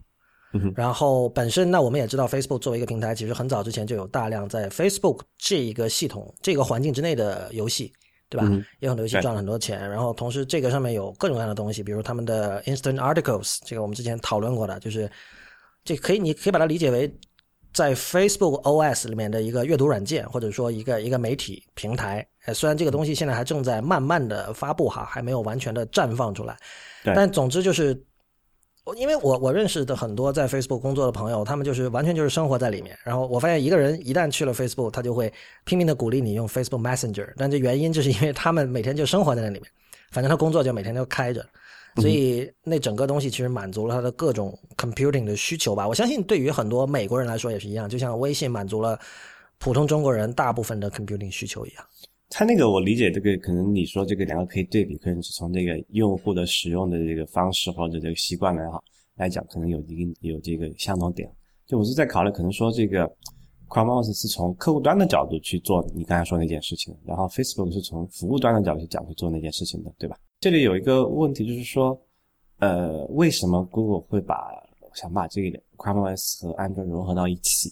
[0.75, 7.91] 然后本身那我们也知道，Facebook 作为一个平台，其实很早之前就有大量在 Facebook 这一个系统这个环境之内的游戏，
[8.33, 8.47] 对吧？
[8.79, 9.89] 也有很多游戏赚了很多钱。
[9.89, 15.09] 然后同时这个上面有各种各样的东西，比如他们的 Instant Articles，这个我们之前讨论过的，就是。
[15.85, 17.13] 这可以，你可以把它理解为
[17.73, 22.25] 在 Facebook OS 里面的一个阅读软件，或者说一个一个媒体平台。
[22.53, 26.55] 虽然这个东西现在还正在慢慢的发布哈，还没有完全的绽放出来。
[27.03, 28.01] 但总之就是，
[28.97, 32.97] 因为我我认识的很多在 Facebook 工作的朋友，他们就是完全就是生活在里面。
[33.03, 35.31] 然后我发现一个人一旦去了 Facebook，他就会
[35.63, 37.31] 拼命的鼓励你用 Facebook Messenger。
[37.37, 39.71] 但这原因就是因为他们每天就生活在那里面，
[40.11, 41.45] 反正他工作就每天都开着。
[41.95, 45.87] 所以那整个东西其实满足了他的各种 computing 的需求吧。
[45.87, 48.99] 我相信对于很多美国人来说也是一样，就像微信满足了
[49.59, 51.85] 普通中国人大部分的 computing 需求一样。
[52.35, 58.83] 他那个我理解这个可能你说这个两个可以对比，可能是从这个用户的使用的这个方式或者这个习惯来好
[59.17, 61.31] 来讲，可能有一定有这个相同点。
[61.67, 63.07] 就我是在考虑，可能说这个
[63.69, 70.17] ChromeOS 是从客户端的角度去做你刚才说那件事情，然后 Facebook 是从服务端的角度去讲去做那件事情的，对吧？
[70.39, 71.95] 这里有一个问题，就是说，
[72.57, 74.49] 呃，为什么 Google 会把
[74.95, 77.71] 想把这个 ChromeOS 和安卓融合到一起？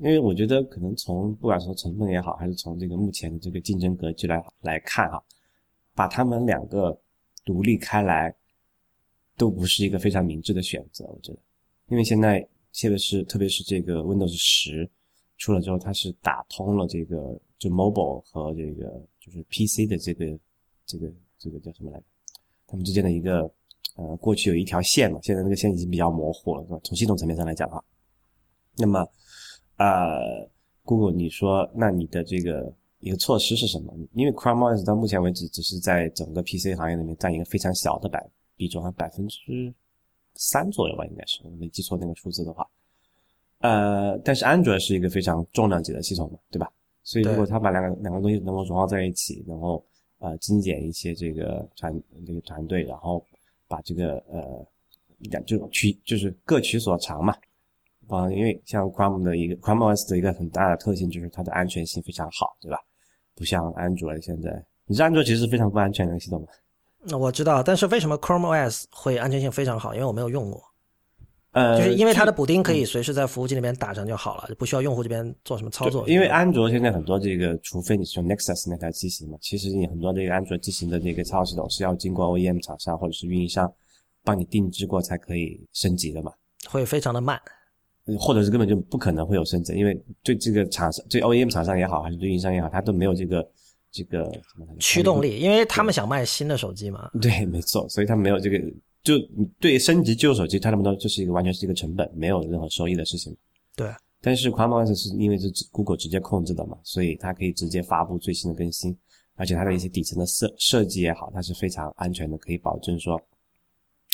[0.00, 5.22] 因为我觉得可能从不管说成分也好，还是从这个目前的这个竞争格局来来看哈，
[5.94, 6.98] 把他们两个
[7.44, 8.34] 独立开来，
[9.36, 11.04] 都不是一个非常明智的选择。
[11.06, 11.38] 我觉得，
[11.88, 12.40] 因为现在
[12.72, 14.88] 特别是特别是这个 Windows 十
[15.38, 20.38] 出了之后，它是打通了这个就 Mobile 和这个就是 PC 的这个
[20.86, 21.12] 这个。
[21.36, 22.04] 这个叫什么来着？
[22.66, 23.42] 他们之间的一个
[23.96, 26.80] 呃，过去有一条线嘛，现在那个线已经比较模糊了，是吧？
[26.82, 27.84] 从系统层面上来讲哈，
[28.78, 29.06] 那么
[29.76, 30.48] 呃
[30.84, 33.92] ，Google，你说那你的这个一个措施是什么？
[34.14, 38.24] 因为 ChromeOS 到目前为止只是在整个 PC 行业里面占一个非常小的百
[38.56, 39.72] 比重，百分之
[40.34, 42.68] 三左右吧，应该是我没记错那个数字的话。
[43.58, 46.70] 呃，但是安卓是一个非常重量级的系统嘛，对吧？
[47.02, 49.84] 所以如果他把两个两个东西能够融合在一起，然后
[50.18, 53.24] 呃，精简一些这个团这个团队，然后
[53.68, 54.66] 把这个呃
[55.18, 57.36] 两，就取就是各取所长嘛。
[58.08, 62.78] 啊，因为像 Chrome 的一个 Chrome OS 的一个很大的特性就是它的安全性非常好，对吧？
[63.34, 64.50] 不像安卓现在，
[64.86, 66.48] 你知道安卓其实是非常不安全的系统吗？
[67.02, 69.94] 那我知道，但是为什么 Chrome OS 会安全性非常好？
[69.94, 70.62] 因为我没有用过。
[71.52, 76.08] 呃，就是因为它的补丁可以随时在服务器那边打上就好了，就不需要用户这边做什么操作。
[76.08, 83.72] 因为安卓现在很多这个，除非你是用 Nexus 那台机型嘛，其实你很多这个安卓机型的这个操作系统是要经过 OEM 厂商或者是运营商
[84.24, 86.32] 帮你定制过才可以升级的嘛，
[86.68, 87.40] 会非常的慢，
[88.18, 93.48] 或者是根本就不可能会有升级，因为对这个厂商、对 OEM 厂商也好，还是对运营商也好，它都没有这个
[93.90, 94.30] 这个
[94.78, 97.10] 驱动力，因为他们想卖新的手机嘛。
[97.20, 98.60] 对，没错，所以他没有这个。
[99.02, 99.18] 就
[99.60, 103.36] 对升级旧手机，他那么多就是一个完全是一个成本，没有任何收益的事情。
[103.76, 103.86] 对。
[104.22, 108.96] 但是 ChromeOS 是因为是 Google 直接控制的嘛，所以它可以直接发布最新的更新，
[109.34, 113.20] 而且它的一些底层的设设计也好，它是非常安全的，可以保证说，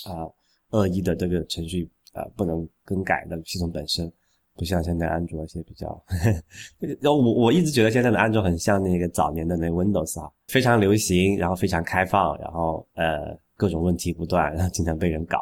[0.03, 0.27] 啊，
[0.71, 4.11] 恶意的这个程序呃不能更改的系统本身，
[4.55, 6.03] 不像现在安卓一些比较，
[7.01, 13.39] 然后我我一直觉得现在的安卓很像那个早年的那 Windows 啊，非常流行，然后非常开放，然后呃。
[13.61, 15.39] 各种问题不断，然后经常被人搞。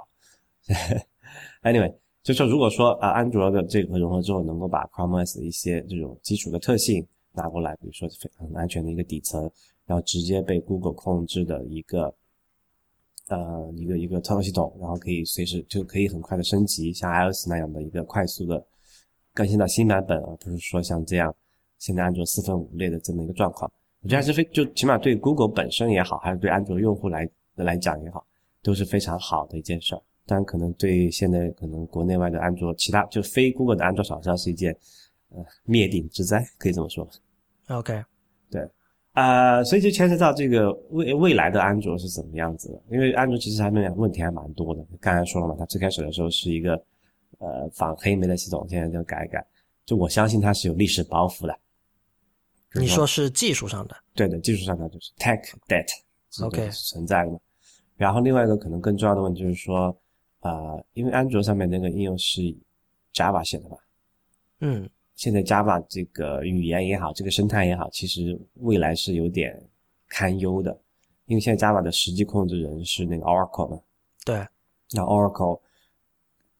[1.62, 9.48] Anyway，就说如果说啊，安卓的这个融合之后，能够把 Chrome OS 的一些这种基础的特性拿过来，比如说很安全的一个底层，
[9.86, 12.12] 然后直接被 Google 控制的一个
[13.28, 18.64] 呃一个一个操作系统，然后可以随时就可以很快的升级，像 iOS 那样的一个快速的
[19.32, 21.34] 更新到新版本，而不是说像这样
[21.78, 23.70] 现在安卓四分五裂的这么一个状况。
[24.00, 28.24] 我觉得还是非就起码对 Google 本身也好，还是对安卓用户来来讲也好，
[28.62, 30.02] 都是非常好的一件事儿。
[30.24, 34.76] 但，可能对现在可能国内外的安卓其他就非 Google 的安卓厂商是一件
[35.30, 37.08] 呃灭顶之灾，可以这么说。
[37.68, 38.04] OK，
[38.50, 38.68] 对，
[39.18, 42.82] 啊，所以就牵涉到这个未未来的安卓是怎么样子的？
[42.90, 44.84] 因为安卓其实还没问题还蛮多的。
[45.00, 46.74] 刚才说了嘛，它最开始的时候是一个
[47.38, 49.44] 呃仿黑莓的系统，现在就改一改。
[49.84, 51.58] 就我相信它是有历史包袱的。
[52.74, 53.96] 你说是技术上的？
[54.14, 57.38] 对的，技术上的就是 tech debt OK 存在的嘛。
[57.96, 59.96] 然后另外一个可能更重要的问题就是说。
[60.40, 62.40] 啊，因为安卓上面那个应用是
[63.12, 63.76] Java 写的嘛？
[64.60, 69.60] 嗯，现在 Java 这个语言也好，这个生态也好，其实未来是有点
[70.06, 70.80] 堪忧的，
[71.26, 73.80] 因为现在 Java 的实际控制人是那个 Oracle 嘛。
[74.24, 74.46] 对。
[74.92, 75.60] 那 Oracle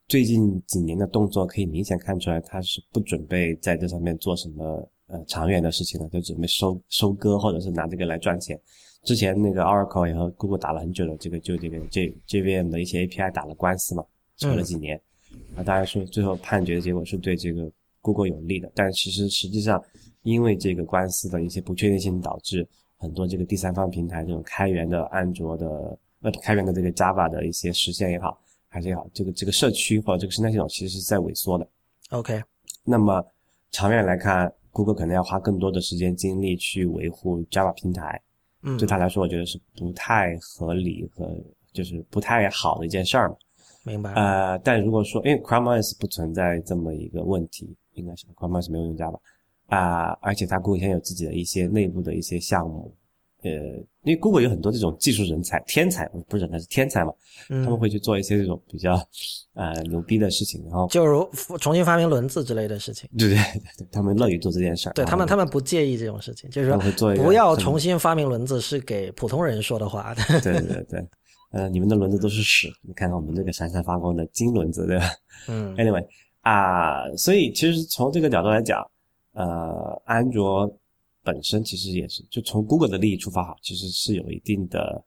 [0.09, 8.59] 最近几年的动作可以明显看出来，它是不准备在这上面做什么呃长远的事情了，就准备收收割或者是拿这个来赚钱。
[9.03, 14.03] 之前那个 Oracle 也和 Google 打了很久的这个就这个 J JVM 的一些 API 打了官司嘛，
[14.35, 15.01] 吵了几年，
[15.55, 17.71] 啊，大家说最后判决的结果是对这个
[18.11, 19.83] Google 有利的，但其实实际上
[20.23, 22.67] 因为这个官司的一些不确定性，导致
[22.97, 31.67] 很多这个第三方平台这种开源的安卓的呃开源的这个 Java 的一些实现也好，还是也好，这个这个社区或者这个生态系统其实是在萎缩的。
[32.09, 32.41] OK，
[32.83, 33.23] 那么
[33.71, 38.19] 长远来看，Google 可能要花更多的时间精力去维护 Java 平台。
[38.63, 41.33] 嗯，对他来说，我觉得是不太合理和
[41.71, 43.35] 就是不太好的一件事儿嘛。
[43.85, 44.11] 明白。
[44.13, 49.19] 呃，但如果说因为 Chrome OS 不存在这么一个问题，应该是 Chrome OS 没有用家吧？
[49.67, 52.93] 啊，而且它 Google 现在有自己的一些内部的一些项目。
[53.41, 53.49] 呃，
[54.03, 57.13] 因为 Google 有很多这种技术人才，天才不是人才是天才嘛，
[57.47, 58.95] 他们会去做一些这种比较
[59.53, 61.25] 呃牛逼的事情，然后就如
[61.57, 63.09] 重新发明轮子之类的事情。
[63.17, 63.37] 对 对
[63.77, 64.91] 对，他们乐于做这件事儿。
[64.91, 70.13] 对他们，他们不介意这种事情，就是说不要重新发明轮子是给普通人说的话。
[70.43, 71.07] 对对对，
[71.51, 75.05] 呃，你们的轮子都是屎，你看看我们这个闪闪发光的金轮子，对吧？
[75.47, 75.73] 嗯。
[75.77, 76.05] Anyway
[76.41, 78.89] 啊，所以其实从这个角度来讲，
[79.33, 80.71] 呃，安卓。
[81.21, 85.03] 本身其实也是，就从 Google 的利益出发，哈，其实是有一定的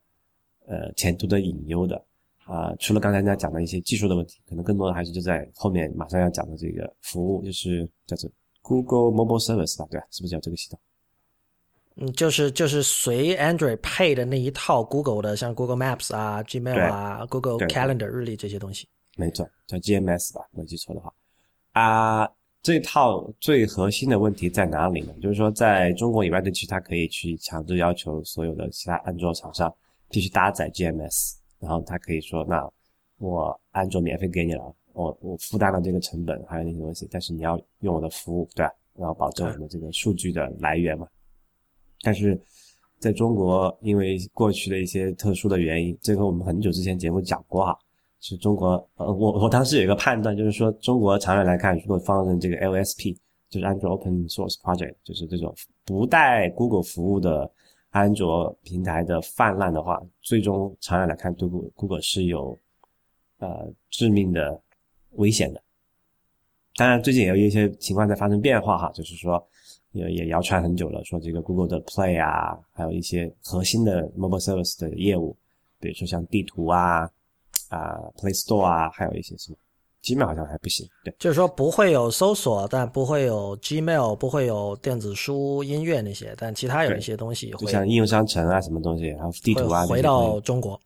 [0.67, 2.01] 呃前途的隐忧的
[2.45, 2.73] 啊。
[2.79, 10.07] 除了刚才人家讲的一些技术的问题，可能更多的还是就在后面马上要讲的这个服务，就是叫做 Google Mobile Service 吧，对吧？
[10.11, 10.79] 是不是叫这个系统？
[11.97, 18.87] 嗯，就是就是随 Android 配的那一套 Google 的，像 Google Maps 啊、Gmail 啊、Google Calendar 日历这些东西。
[19.17, 21.13] 没错，叫 GMS 吧，没记错的话
[21.73, 22.29] 啊。
[22.65, 25.13] 这套最核心的问题在哪里呢？
[25.21, 29.75] 就是说，在中国以外的区，它可以去强制要求所有的其他安卓厂商
[30.09, 32.65] 必须搭载 GMS，然后它可以说，那
[33.19, 38.73] 我安卓免费给你了，我我负担了这个成本，还有那些东西，但是你要用我的服务，对吧？
[38.95, 41.05] 然后保证我们这个数据的来源嘛。
[42.03, 42.41] 但是
[43.01, 47.77] 在中国，因为过去的一些特殊的原因，这个我们很久之前节目讲过哈。
[48.25, 53.17] 是中国，呃，我我当时有一个判断，就是说中国长远来看，如果放任这个 LSP，
[53.51, 55.53] 就是安卓 Open Source Project，就是这种
[55.85, 57.51] 不带 Google 服务的
[57.91, 62.57] 安卓平台的泛滥的话，最终长远来看，对 Google Google 是有
[63.39, 64.57] 呃致命的
[65.15, 65.61] 危险的。
[66.77, 69.45] 当然，最近也有一些情况在发生变化哈，就是说
[69.91, 75.37] 也也谣传很久了，说这个 Google 的 Play 啊，还有一些核心的 Mobile Service 的业务，
[75.81, 77.11] 比如说像地图啊。
[77.73, 79.57] 啊，Play Store 啊，还有一些什么
[80.03, 80.87] ，Gmail 好像还不行。
[81.05, 90.79] 对，就是说不会有搜索，但不会有 Gmail，不会有电子书、音乐那些，但其他有一些东西会，就像应用商城啊，什么东西，然后地图啊，回到中国，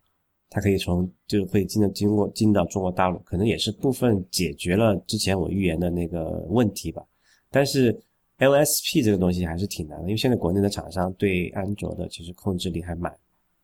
[0.48, 7.02] 它可以从就是会进到经过进到中国大陆，可能也是部分解决了之前我预言的那个问题吧。
[7.50, 7.92] 但是
[8.38, 13.12] LSP 这个东西还是挺难的，因为现在国内的厂商对安卓的其实控制力还蛮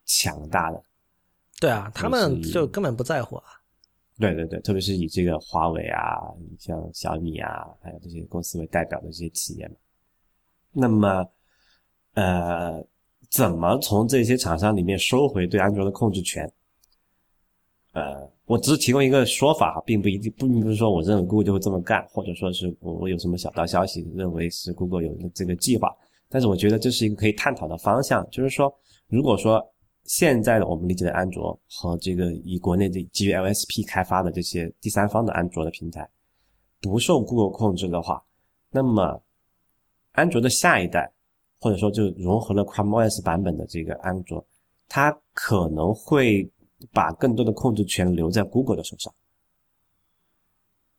[0.07, 0.83] 强大的。
[1.63, 3.45] 对啊，他们就根本不在乎啊。
[4.19, 6.19] 对对对，特别是以这个华为啊、
[6.59, 9.71] 像小米啊，还有这些公司为代表的这些企业。
[10.73, 11.25] 那么，
[12.15, 12.85] 呃，
[13.31, 16.53] 怎么从这些厂商里面收回对安卓的控制权？
[17.93, 25.95] 呃，我只是提供一个说法，并不一定，并不是说我认为 Google 就会这么干，或者说是我我有什么小道消息认为是 Google 有这个计划。
[26.29, 28.75] 但是我觉得这是一个可以探讨的方向，就是说，
[29.07, 29.65] 如果说
[30.05, 36.09] 现在的我们理解的安卓和这个以国内的基于 LSP 开发的这些第三方的安卓的平台
[36.81, 38.23] 不受 Google 控制的话，
[38.71, 39.23] 那么
[40.13, 41.11] 安卓的下一代，
[41.61, 44.45] 或者说就融合了 Chrome OS 版本的这个安卓，
[44.89, 46.51] 它可能会
[46.93, 49.15] 把更多的控制权留在 Google 的手上。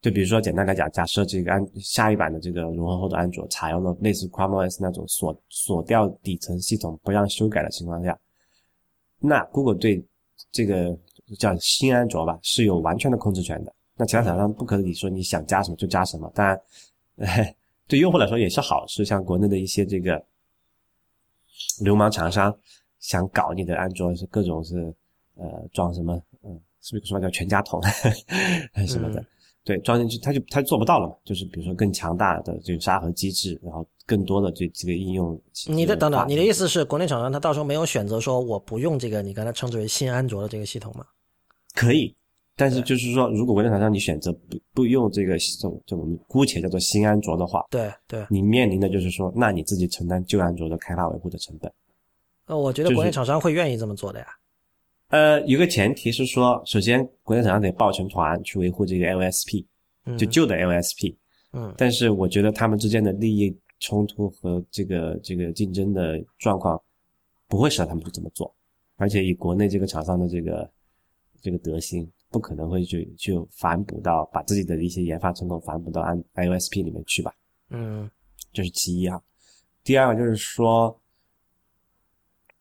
[0.02, 8.18] 就比如说，简单来讲，假设这个安下一版的这个融合后的安卓采用了类似 Chrome OS 那种锁锁掉底层系统不让修改的情况下，
[9.26, 10.04] 那 Google 对
[10.52, 10.98] 这个
[11.40, 13.74] 叫新安卓吧是有完全的控制权的。
[13.96, 16.30] 那其他厂商不可以说你想加什么就加什么。
[16.36, 17.56] 当然，
[17.88, 19.06] 对用户来说也是好事。
[19.06, 20.22] 像国内的一些这个
[21.80, 22.54] 流氓厂商
[23.00, 24.94] 想搞你的安卓，是各种是
[25.36, 27.82] 呃装什么嗯，是不是说叫全家桶
[28.86, 29.24] 什么的。
[29.64, 35.40] 对，装进去它就它做不到了嘛，就是比如说更强大的这个沙盒机制，然后更多的这这个应用。
[35.68, 41.06] 你的等等，你的意思是国内厂商他到时候没有选择说我不用这个你刚才称之为新安卓的这个系统吗？
[41.74, 42.14] 可以，
[42.56, 51.72] 但是就是说，如果国内厂商你选择不不用这个系统，就我们姑且叫做新安卓的话，对对，你面临的就是说，那你自己承担旧安卓的开发维护的成本。
[52.48, 54.28] 呃，我觉得国内厂商会愿意这么做的呀。
[55.10, 59.64] 呃，有个前提是说，首先国内厂商得抱成团去维护这个 LSP，
[60.18, 61.16] 就旧的 LSP。
[61.52, 61.72] 嗯。
[61.78, 66.82] 但是我觉得他们之间的利益冲突和这个这个竞争的状况，
[67.48, 68.52] 不会使得他们去这么做。
[68.96, 70.68] 而且以国内这个厂商的这个
[71.44, 77.32] 这个德行，不可能会去去反哺到把自己的一些研发成果反哺到 i LSP 里面去吧。
[77.70, 78.10] 嗯。
[78.52, 79.22] 这是其一啊。
[79.84, 81.00] 第二个就是说。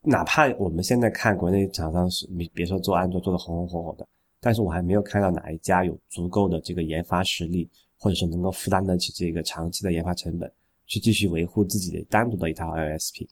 [0.05, 4.07] 哪怕我们现在看国内厂商是，你别说做安卓做的红红火火的，
[4.41, 10.53] 但是我还没有看到哪一家有足够的这个研发实力，或者是能够负担得起这个长期的研发成本，
[10.87, 13.29] 去继续维护自己的单独的一套 LSP。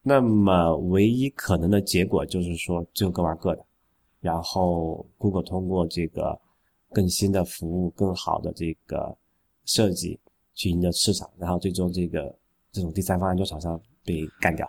[0.00, 3.62] 那么唯一可能的结果就是说，最后各玩各的，
[4.20, 6.40] 然后 Google 通过这个
[6.90, 9.14] 更新的服务、更好的这个
[9.66, 10.18] 设计
[10.54, 12.34] 去赢得市场，然后最终这个
[12.72, 14.66] 这种第三方安卓厂商被干掉。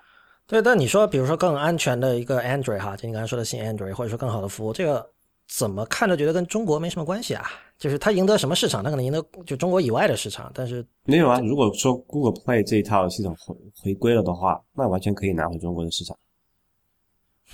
[0.48, 5.06] 对，但你说，比如说更安全的一个 Android 哈，就你刚才说的新 Android，或者说更好的服务，这个
[5.46, 7.46] 怎么看着觉得跟中国没什么关系啊？
[7.78, 8.82] 就是它赢得什么市场？
[8.82, 11.40] 它可能赢得就中国以外的市场，但是没有啊。
[11.42, 16.18] 如果说 Google Play 这一套系统回回归了的话，那完全可以拿回中国的市场。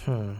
[0.06, 0.40] 嗯，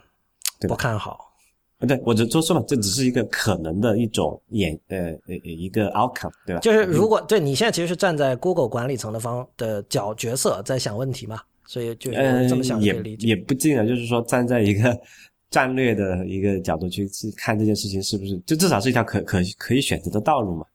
[0.68, 1.34] 不看好。
[1.80, 4.98] 啊，对我就就说嘛，这只是一个可能的一种演呃
[5.28, 6.62] 呃一个 outcome，对吧？
[6.62, 11.42] 就是如果对你现在其实是站在 Google 管理层的方的角角色在想问题嘛？
[11.66, 15.00] 所以就这么想也也不尽然，就是说站在一个
[15.50, 20.66] 战略的一个角度去去看这件事情，是不是就至少是一条可可可以选择的道路嘛？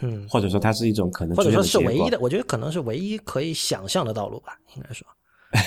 [0.00, 5.06] 嗯，或者说它是一种可能，或者说是唯一的，我觉得可能是唯一可以想象的道路吧，应该说。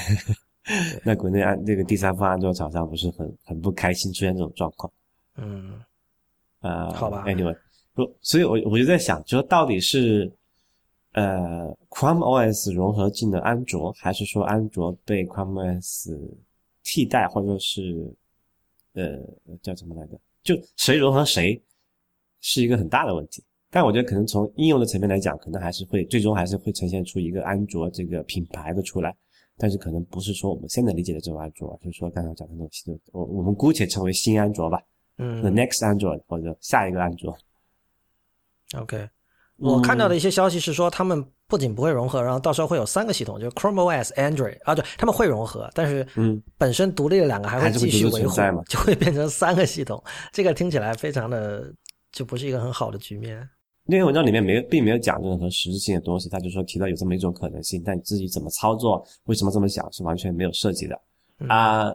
[1.04, 4.92] 那国内安这个第三方安卓厂商不是很很不开心出现这种状况？
[5.38, 5.80] 嗯，
[6.62, 7.56] 呃，好吧，Anyway，
[7.94, 10.32] 不，所以我我就在想，就说到底是。
[11.14, 16.16] 呃，Chrome OS 融合进了安卓，还是说安卓被 Chrome OS
[16.84, 18.14] 替代，或者说是
[18.94, 19.20] 呃
[19.62, 20.20] 叫什么来着？
[20.44, 21.62] 就谁融合谁
[22.42, 23.44] 是一个很大的问题。
[23.72, 29.16] 但我觉得可能从应用的层面来讲，可能还是会最终还是会呈现出一个安卓这个品牌的出来。
[29.58, 34.82] 但是可能不是说我们现在理解的这种安卓，就是说刚才讲的那种我我们姑且称为新安卓吧。
[35.18, 37.38] 嗯，The next Android 或者下一个安卓。
[38.78, 39.10] OK。
[39.60, 48.36] 我看到的一些消息是说，他们不仅不会融合，然后到时候会有三个系统，就是 Chrome OS、Android 啊，对，他们会融合，但是嗯，本身独立的两个还会继续维护，
[48.68, 50.02] 就会变成三个系统。
[50.32, 51.72] 这个听起来非常的
[52.12, 53.48] 就不是一个很好的局面。
[53.86, 61.00] 那篇文章里面没有，并没有讲任何实质性的东西，他就说提到有这么一种可能性，但你自己怎么操作，为什么这么想，是完全没有涉及的
[61.48, 61.94] 啊。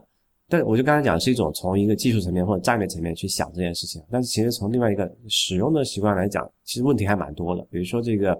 [0.48, 7.66] 但我就刚才讲是一种从一个技术层面或者战略层面去想这件事情，但是其实从另外一个使用的习惯来讲，其实问题还蛮多的。
[7.70, 8.36] 比如说这个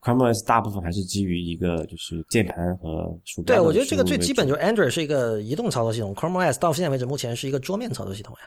[0.00, 3.56] Chrome OS 大部分还是基于一个就是键盘和鼠标。
[3.56, 8.40] 对，我觉得这个最基本就是 Android 是一个移动操作系统，Chrome OS 到现在为止目前是一个桌面操作系统呀。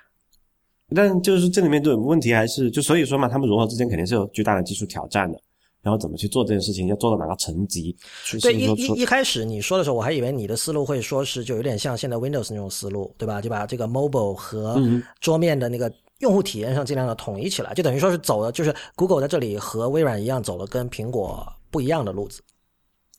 [0.95, 5.39] 但就是这里面的问题还是就所以说嘛，他们融合之间肯定是有巨大的技术挑战的。
[5.85, 6.87] 然后怎么去做这件事情？
[6.87, 7.95] 要做到哪个层级？
[8.41, 13.39] 对，一一一开始你说的时候，我还以为你的思路会说是就有点像现在 Windows 那种思路，对吧？
[13.39, 14.81] 就把这个 mobile 和
[15.19, 22.41] 桌面的那个用户体验上尽量的统一起来，就等于说是走的，就是 Google 在这里和微软一样走了跟苹果不一样的路子。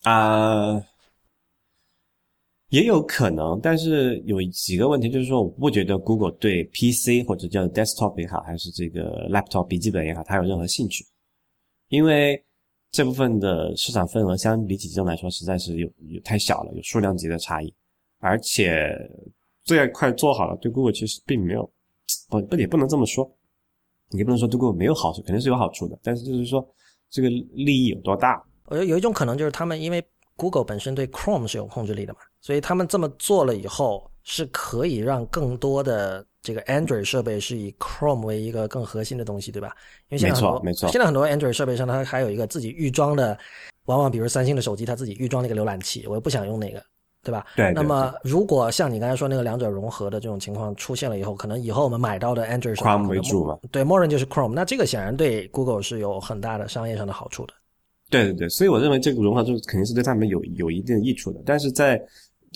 [0.03, 0.75] 啊，
[2.67, 11.05] 也有可能，但是有几个问题，就是说，我不觉得 Google 对 PC 或者叫 desktop 也好，还是这个 laptop 笔记本也好，它有任何兴趣，
[11.87, 12.43] 因为。
[12.91, 17.73] 这部分的市场份额相比起这种来说，实在是有有太小了，有数量级的差异。
[18.19, 18.97] 而且
[19.63, 21.69] 这一块做好了，对 Google 其实并没有，
[22.29, 23.29] 不不也不能这么说，
[24.11, 26.67] 也不能说对 Google 没有好处，肯定是有好处的，但是就是说
[27.09, 28.43] 这个利益有多大？
[28.65, 30.03] 我觉得有一种可能就是他们因为
[30.35, 39.75] Google 本身对 Chrome 是有控制力的嘛，所以他们这么做了以后，是可以让更多的这个 Android 设备是以 Chrome 为一个更核心的东西，对吧？
[40.07, 43.37] 因为现在很多没错，现在很多 Android 设备上它还有一个自己预装的，
[43.87, 46.81] 往往比如三星的手机它自己预装那个浏览器，我又不想用那个，
[47.21, 47.45] 对吧？
[47.57, 47.73] 对。
[47.73, 53.59] 那么如果像你刚才说那个两者融合的这种情况出现了以后，可能以后我们买到的 Android Chrome 为主嘛？
[53.69, 54.53] 对，默认就是 Chrome。
[54.53, 57.53] 那这个显然对 Google 是有很大的商业上的好处的。
[58.09, 62.01] 对对对，所以我认为这个融合就肯定是对他们有有一定益处的，但是在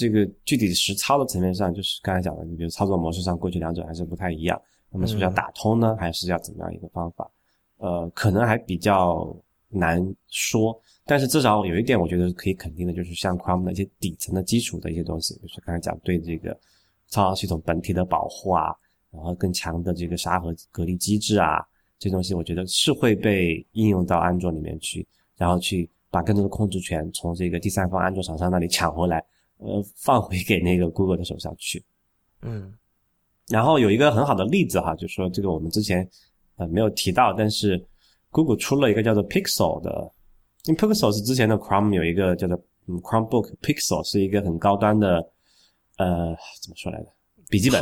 [0.02, 4.60] 这个具体实操的层面上，就是刚才讲的，你比如操作模式上，过去两者还是不太一样。
[4.90, 7.30] 那么是不是要打通呢，还是要怎么样一个方法？
[7.78, 9.32] 呃，可能还比较
[9.70, 10.76] 难说。
[11.06, 16.60] 但是至少有一点，我觉得可以肯定的，就是像 Chrome 的一些底层的基础的一些东西，就是刚才讲对这个
[17.08, 18.76] 操作系统本体的保护啊，
[19.12, 21.64] 然后更强的这个沙盒隔离机制啊，
[22.00, 25.08] 这东西我觉得是会被应用到安卓里面去。
[25.38, 29.24] 然后去把更多的控制权从这个第三方安卓厂商那里抢回来，
[29.62, 31.84] 呃，放回给那个 Google 的手上去。
[32.42, 32.74] 嗯，
[33.48, 36.08] 然后有一个很好的例子哈，就是说这个我们之前
[36.58, 37.82] 呃没有提到，但是
[38.32, 40.12] Google 出了一个叫做 Pixel 的，
[40.66, 42.58] 因为 Pixel 是之前的 Chrome 有一个叫做
[42.88, 45.18] 嗯 Chromebook Pixel 是一个很高端的
[45.98, 47.08] 呃怎么说来着
[47.50, 47.80] 笔记本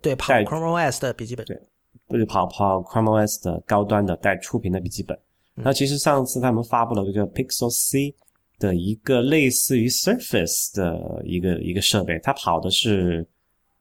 [0.00, 1.60] 对跑 Chrome OS 的笔记本对，
[2.06, 5.18] 不是跑跑 Chrome OS 的高端的带触屏的笔记本。
[5.54, 8.14] 那其实上次他们发布了个叫 Pixel C
[8.58, 13.26] 的一个类似于 Surface 的一个一个设备，它跑的是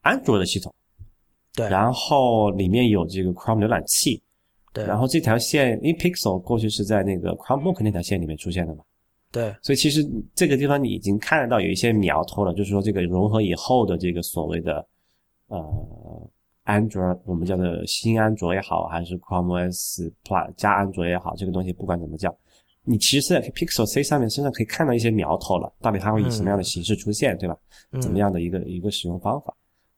[0.02, 0.74] 安卓的系统，
[1.54, 4.22] 对，然后里面有这个 Chrome 浏览器，
[4.74, 8.84] 对，然后这条线，因为 Pixel 过去是在那个 Chromebook 那条线里面出现的嘛，
[9.32, 14.88] 对，所以其实这个地方你已经看得到有一些苗头了，就是说这个融合以后的这个所谓的
[15.48, 16.30] 呃。
[16.66, 22.36] 安卓，我们叫做新安卓也好，还是 Chrome OS Plus 加安卓也好，这个东西不管怎么叫，
[22.86, 27.58] 你其实在 Pixel C 上面身上可以看到一些苗头了，到底它会以什么样的形式出现，对吧？
[28.02, 29.54] 怎么样的一个一个使用方法？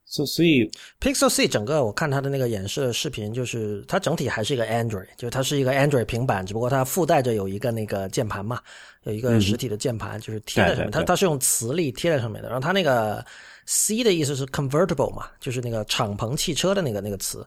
[0.06, 0.70] 所所以
[1.00, 8.60] Pixel C 整个我看它的那个演示视频，就是它整体还是一个 Android，就是它是一个 Android 平板，只不过它附带着有一个那个键盘嘛，
[9.04, 13.24] 有一个实体的键盘，就是贴在上面，它它是用磁力贴在上面的，然后它那个。
[13.70, 17.46] C 的意思是 convertible 嘛，就是那个敞篷汽车的那个那个词，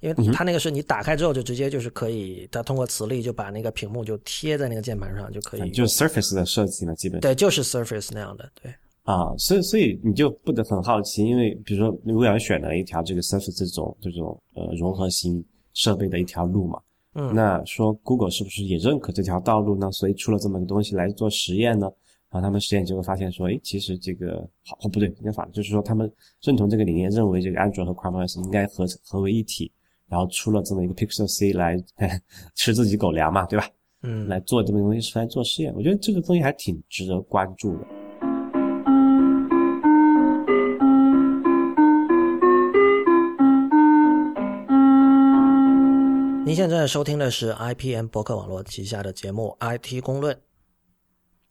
[0.00, 8.72] 因为它那个是你打开之后就直接就是可以，它通过磁力就把那个屏幕就贴在那个键盘上就可以，就是 Surface 的设计嘛，基本对，就是 Surface 那样的，对。
[9.04, 15.44] 啊，所以所以你就不得很好奇，因为比如说如果要选了一条这个 Surface 这种这种呃融合型
[15.74, 16.80] 设备的一条路嘛，
[17.14, 19.90] 嗯，那说 Google 是不是也认可这条道路呢？
[19.92, 21.88] 所以出了这么个东西来做实验呢？
[22.28, 29.70] 然后他们实验结果发现说，哎，其实这个好哦不对，应该反就是说他们认同这个理念，认为这个安卓和 Chrome OS 应该合合为一体，
[30.08, 31.76] 然后出了这么一个 Pixel C 来
[32.54, 33.68] 吃自己狗粮嘛，对吧？
[34.02, 37.86] 嗯，来做这么东西出来做实验，我觉得这个东西还挺值得关注的。
[46.44, 50.32] 您现在收听的是 IPM 博客网络旗下的节目《IT 公论》。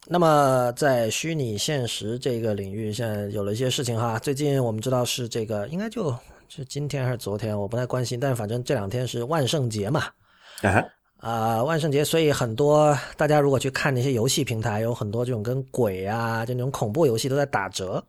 [0.08, 4.18] 那么，在虚拟现实这个领域，现在有了一些事情哈。
[4.18, 6.16] 最近我们知道是这个，应该就
[6.48, 8.18] 是今天还是昨天，我不太关心。
[8.18, 10.04] 但是反正这两天是万圣节嘛，
[10.62, 10.84] 啊，
[11.18, 18.04] 啊，万圣节，所以很多大家如果去看那些游戏平台，有很多这种跟鬼啊，就那种恐怖游戏都在打折。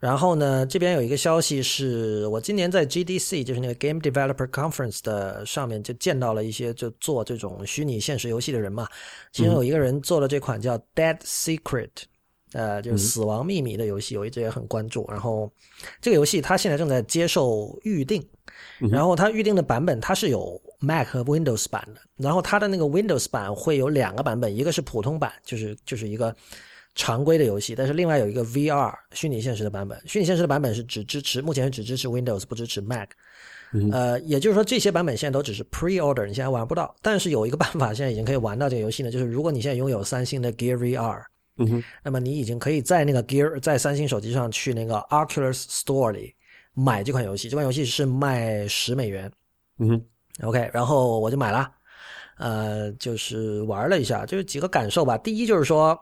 [0.00, 8.86] 然后呢，这边有一个消息是，我今年在 GDC，就是那个 Game Developer Conference 的上面就见到了一些就做这种虚拟现实游戏的人嘛。
[9.32, 11.90] 其中有一个人做了这款叫 Dead Secret，
[12.54, 15.06] 呃，就是死亡秘密的游戏，我一直也很关注。
[15.10, 15.52] 然后
[16.00, 18.26] 这个游戏它现在正在接受预定，
[18.90, 22.00] 然后它预定的版本它是有 Mac 和 Windows 版的。
[22.16, 26.34] 然后它的那个 Windows 版会有两个版本，一个是普通版，就是就是一个。
[26.96, 30.00] 常规的游戏，但是另外有一个 VR 虚拟现实的版本。
[30.06, 33.08] 虚拟现实的版本是只支持，目前是只支持 Windows，不支持 Mac。
[33.90, 36.94] 呃，也就是说这些版本现在都只是 pre-order，你现在玩不到。
[37.02, 41.20] 但是有一个办法，现在已经可以玩到这个游戏呢，就是如果你现在拥有三星的 Gear VR，
[41.56, 46.34] 嗯哼，那么你已经可以在那个 Gear 在三星手机上去那个 Oculus Store 里
[46.72, 47.48] 买这款游戏。
[47.48, 49.30] 这款游戏是卖十美元。
[49.78, 51.70] 嗯哼，OK，然后我就买了，
[52.38, 55.16] 呃，就是玩了一下，就是几个感受吧。
[55.18, 55.98] 第一就是说。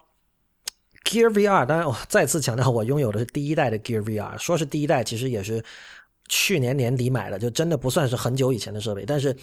[1.04, 4.38] Gear VR，当然我再次强调，我拥有的是第一代的 Gear VR。
[4.38, 5.62] 说是第一代，其实也是
[6.28, 9.04] 去年年底买的，就真的不算是很久以前的设备。
[9.04, 9.34] 但是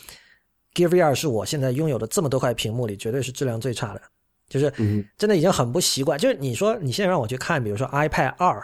[0.73, 4.01] Gear VR 是我现在拥有的这么多块屏幕里，绝对是质量最差的，
[4.49, 4.73] 就是
[5.17, 6.19] 真的已经很不习惯。
[6.19, 8.61] 就是你说你现在让我去看，比如说 iPad 二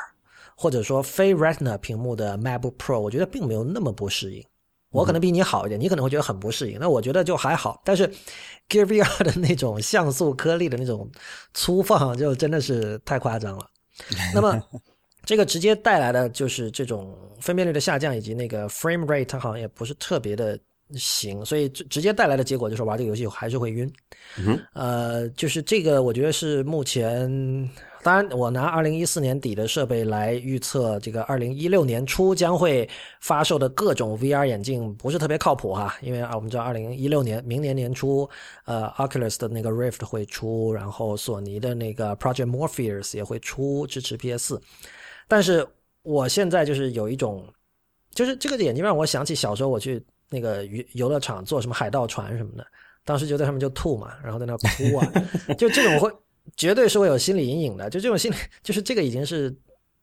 [0.55, 4.43] 或者说非 Retina 屏幕的 MacBook Pro，我觉得并没有那么不适应。
[4.91, 6.77] 我可能比你好一点，你可能会觉得很不适应。
[6.79, 7.81] 那我觉得就还好。
[7.83, 8.07] 但是
[8.69, 11.11] Gear VR 的那种像素颗粒的那种
[11.53, 13.69] 粗放，就真的是太夸张了。
[14.33, 14.57] 那么
[15.25, 20.57] 这个直接带来的就是这种分辨率的下降，以及那个 frame rate 好像也不是特别的
[20.93, 23.91] 行，所以直直接带来的结果就是玩这个游戏还是会晕。
[24.73, 27.69] 呃，就是这个，我觉得是目前。
[28.03, 32.88] 当然，我拿二零一四年底的设备来预测这个二零一六年初将会
[33.19, 35.97] 发售的各种 VR 眼镜，不是特别靠谱哈。
[36.03, 38.29] 因为啊，我们知道二零一六年明年年初，
[38.65, 44.61] 呃，Oculus 的那个 Rift 会出，然后索尼的那个 Project Morpheus 也会出支持 PS 四。
[45.27, 45.67] 但是
[46.03, 47.43] 我现在就是有一种，
[48.13, 49.99] 就是这个眼镜让我想起小时候我去
[50.36, 52.67] 那个游游乐场坐什么海盗船什么的，
[53.03, 55.11] 当时就在上面就吐嘛，然后在那哭啊，
[55.57, 56.11] 就这种会。
[56.55, 59.53] 绝对是会有心理阴影的，就这种心理，就是这个已经是，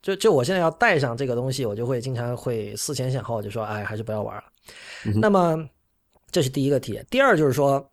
[0.02, 4.42] 就就我现在要带上这个东西，我就会经常会思前想后，就说，哎，还是不要玩了。
[5.20, 5.56] 那么，
[6.32, 7.06] 这是第一个体验。
[7.08, 7.88] 第二就是说，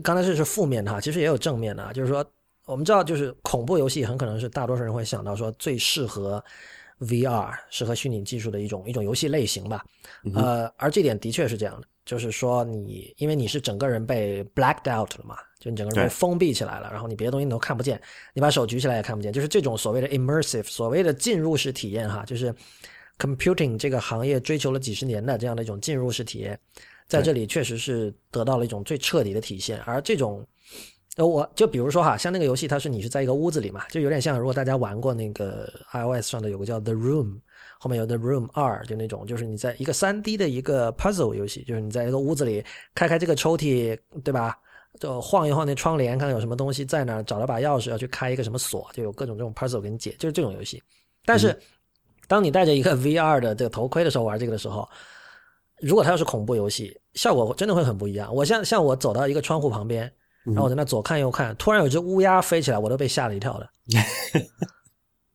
[0.00, 2.24] 刚才这是负面的哈，其实也有正面的，就是说，
[2.66, 6.42] 我们知道，就是恐怖游戏很可能是大多数人会想到说最适合
[7.02, 9.84] VR、适合虚拟技术的一种一种游戏类型吧。
[10.34, 15.36] 呃，而这点的确是这样的，就是说你因为你是整个人被 blacked out 了嘛。
[15.60, 18.02] 就你整个人被封闭起来了，然后你别的东西你都看不见，
[18.34, 22.52] 你把手举起来也看不见，就是这种所谓的 immersive，所谓的进入式体验哈，就是
[23.16, 26.58] computing 这个行业追求了几十年的这样的一种进入式体验，
[27.06, 29.80] 在这里确实是得到了一种最彻底的体现。
[29.82, 30.44] 而这种，
[31.16, 37.38] 呃，我就比如说哈，像那个游戏，它是你是在一个屋子里嘛，就有点像如果大家玩过那个 iOS 上的有个叫 The Room，
[37.78, 44.58] 后面有 The Room 二，就那种就是你在一个三 D 的一个 puzzle 游戏，就是你在一个屋子里开开这个抽屉，对吧？
[45.00, 50.82] 就晃一晃那窗帘，看看有什么东西在那儿，找了把钥匙要去开一个什么锁，就有各种这种 puzzle 给你解，就是这种游戏。
[51.24, 51.58] 但是，
[52.26, 54.88] 当你戴着一个 VR 的这个头盔的时候玩这个的时候，
[55.80, 58.34] 如果它要是恐怖游戏，效果真的会很不一样。
[58.34, 60.12] 我像像我走到一个窗户旁边，
[60.44, 63.70] 然后我在那左看右看，突然有只乌鸦飞起来，我都被吓了一跳的。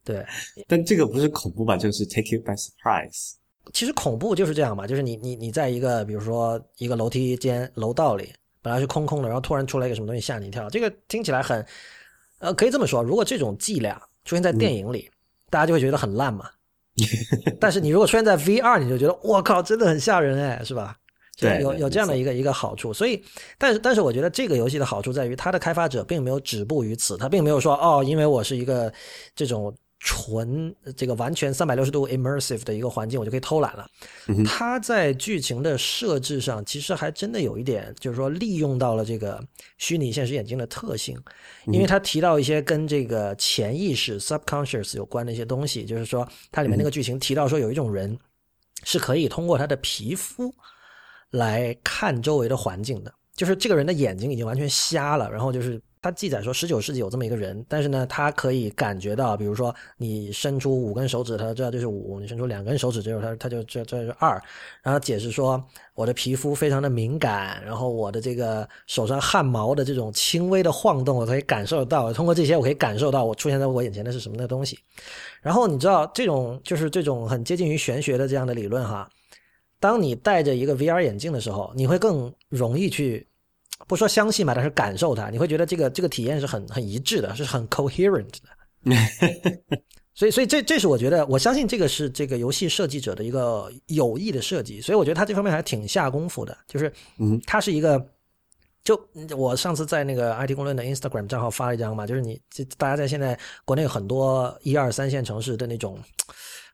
[0.04, 0.26] 对，
[0.68, 1.78] 但这个不是恐怖吧？
[1.78, 3.34] 就是 take you by surprise。
[3.74, 8.34] 其实恐怖就是这样嘛，就是你你你在一个比如说一个楼梯间楼道里。
[8.60, 11.66] 本来是空空的，然后突然出来一个什么东西吓你一跳，这个听起来很，
[12.40, 13.96] 呃，可以这么说，如果这种伎俩
[14.26, 15.10] 出现在电影里，
[15.50, 16.50] 大家就会觉得很烂嘛。
[17.62, 20.98] 但是你如果出现在 VR，你就觉得我靠，真的很吓人哎，是吧？
[21.38, 22.92] 对，有有这样的一个一个好处。
[22.92, 23.24] 所以，
[23.58, 28.92] 但是但是我觉得这个游戏的好处在于，它的开发者并没有止步于此，他并没有说哦，因为我是一个
[29.36, 29.74] 这种。
[30.00, 33.90] 纯这个完全三百六十度 immersive 的一个环境，我就可以偷懒了。
[34.46, 39.44] 他在剧情的设置上，其实还真的有一点，就是说利用到了这个
[39.80, 41.18] 虚拟现实眼镜的特性，
[41.66, 48.16] 因为他提到一些跟这个潜意识 subconscious 有关的一些东西，就是说它里面那个剧情提到说有一种人
[48.84, 50.54] 是可以通过他的皮肤
[51.32, 55.82] 来看周围的环境的，就是这个人的眼睛已经完全瞎了，然后就是。
[56.00, 64.42] 他记载说，十九世纪有这么一个人，但是呢，他可以感觉到，比如说你伸出五根手指，他知道这是五；你伸出两根手指，这是他，他就这这是二。
[64.84, 65.62] 然后解释说，
[65.96, 72.14] 我的皮肤非常的敏感，然后我的这个手上汗毛的这种轻微的晃动，我可以感受到。
[72.14, 74.80] 通过这些，我可以感受到我出现在我眼前的是什么的东西。
[75.42, 79.10] 然后你知道，这种就是这种很接近于玄学的这样的理论哈。
[79.80, 83.28] 当你戴着一个 VR 眼镜的时候，你会更容易去。
[83.88, 88.92] 不说相信吧，但是感受它，你会觉得这个这个体验是很很一致的，是很 coherent 的。
[90.16, 94.82] 所以，所以这这是我觉得，我相信这个是这个游戏设计者的一个有意的设计。
[94.82, 96.58] 所以我觉得他这方面还挺下功夫的。
[96.68, 98.04] 就是，嗯，他是一个，
[98.84, 99.00] 就
[99.38, 106.00] 我上次在那个 IT 公论的 Instagram 账号发了一张嘛，就是你这大家在现在国内很多一二三线城市的那种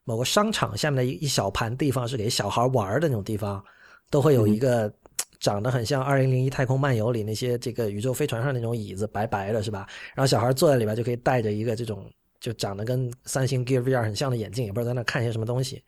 [0.04, 3.64] 某个商场下面的一一小盘地方是给小孩玩的那种地方，
[4.10, 4.92] 都会有一个。
[5.40, 9.86] 长得很像《二零零一太空漫游》里那些这个宇宙飞船上那种椅子，白白的，是吧？
[10.14, 15.84] 然后小孩坐在里边就可以戴着一个这种就长得跟三星 Gear VR 很像的眼镜，也不知道在那看些什么东西。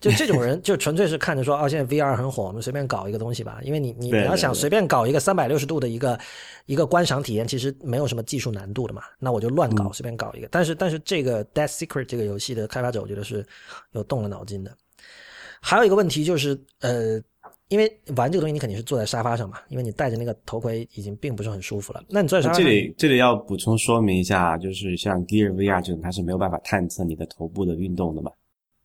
[0.00, 3.58] 就这种人，就纯粹是看着说，哦，现在 VR 很火，我们随便搞一个东西吧。
[3.62, 6.18] 因为你你你要想随便搞一个三百六十度的一个
[6.66, 9.02] 一个观赏体验，其实没有什么技术难度的嘛。
[9.18, 10.48] 那我就乱搞，随便搞一个。
[10.50, 13.44] 但是但是这个 Death Secret 这个游戏的开发者，我觉得是
[13.92, 14.70] 有动了脑筋的。
[15.60, 17.20] 还有一个问题就是，呃。
[17.68, 22.02] 因为玩这个东西，你肯定是坐在沙发上嘛，因为你戴着那个头盔已经并不是很舒服了。
[22.08, 28.30] 那你坐在沙发上，这里这里要补充说明一下，就是像 Gear VR 这种，它是没有办法探测你的头部的运动的嘛，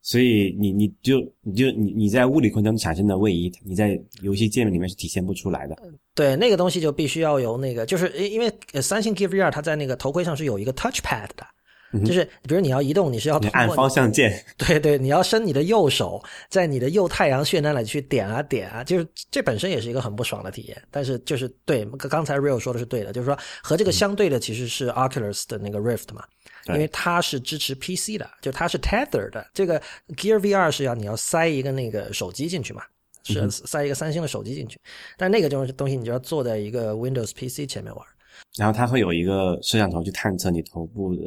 [0.06, 5.78] 所以你你就你就你你在物理空间产生的位移，你在游戏界面里面是体现不出来的。
[6.14, 8.51] 对，那个东西就必须要由那个，就是因为
[8.82, 20.80] 三星 Gear VR 它在那个头盔上是有一个 Touchpad 的，就是比如你要移动，你是要通过按方向键， 对对，你要伸你的右手在你的右太阳穴那里去点啊点啊，就是这本身也是一个很不爽的体验。
[20.91, 26.24] 但是就是对，刚才 Real 说的是对的，就是说和这个相对的其实是 Oculus 的那个 Rift 嘛，
[26.68, 29.45] 因为它是支持 PC 的，就它是 Tether 的。
[29.53, 29.80] 这个
[30.16, 32.84] Gear VR 是要你要塞一个那个手机进去嘛，
[33.24, 34.80] 是塞一个三星的手机进去，
[35.18, 38.05] 但那个就是东西你就要坐在一个 Windows PC 前面玩。
[38.57, 41.22] 然后它会有一个摄像头去探测你头部的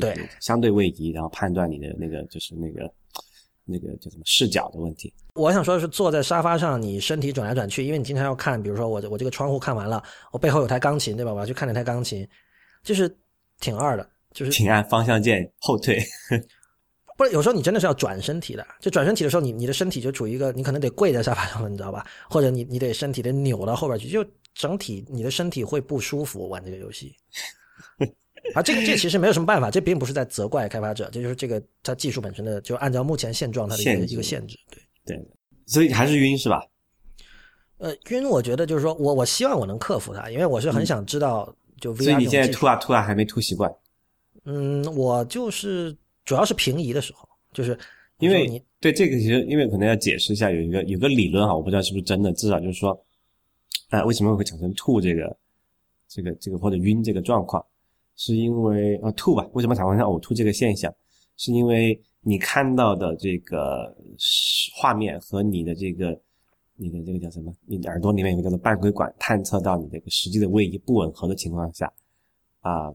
[0.00, 2.92] 对相对位移，然后判断你的那个就是那个
[3.64, 5.12] 那个叫什么视角的问题。
[5.34, 11.32] 我想说的是，坐在沙发上，你身体转来转去，因为你经常要看，比如说我我这个窗户看完了，我背后有台钢琴，对吧？
[11.32, 12.26] 我要去看那台钢琴，
[12.82, 13.12] 就是
[13.60, 16.02] 挺二的，就是请按方向键后退。
[17.16, 22.06] 不是，有时候你真的是要转身体的，就转身体的时候，你你的身体就处于一个，你可能得跪在沙发上了，你知道吧？
[22.28, 24.24] 或者你你得身体得扭到后边去，就
[24.54, 27.14] 整体你的身体会不舒服玩这个游戏。
[28.54, 34.58] 啊，这个这其实没有什么办法，这并不是在责怪开发者，这就是这个它技术本身的，就按照目前现状它的一个一个限制。
[35.04, 35.28] 对对，
[35.66, 36.64] 所以还是晕是吧？
[37.78, 42.02] 呃，晕，我觉得就是说我我希望我能克服它，因为我是很想知道就 VR。
[42.04, 43.70] 所以你现在吐啊吐啊还没吐习惯？
[44.44, 47.78] 嗯，我就是主要是平移的时候，就是
[48.18, 53.04] 因为你对这个其实因为可能要解释一下，有一个有个理论哈，我不知道是不是真的，至少就是说，
[53.90, 55.36] 呃，为什么会产生吐这个
[56.08, 57.64] 这个这个或者晕这个状况？
[58.14, 59.48] 是因为呃吐吧？
[59.54, 60.92] 为什么产生呕吐这个现象？
[61.38, 63.96] 是因为你看到的这个
[64.76, 66.20] 画面和你的这个
[66.76, 67.52] 你的这个叫什么？
[67.66, 71.90] 你的耳朵里面有个叫做半规管，探测到你这个实际的位移不吻合的情况下，
[72.60, 72.92] 啊，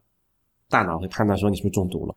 [0.70, 2.15] 大脑会判断说你是不是中毒了。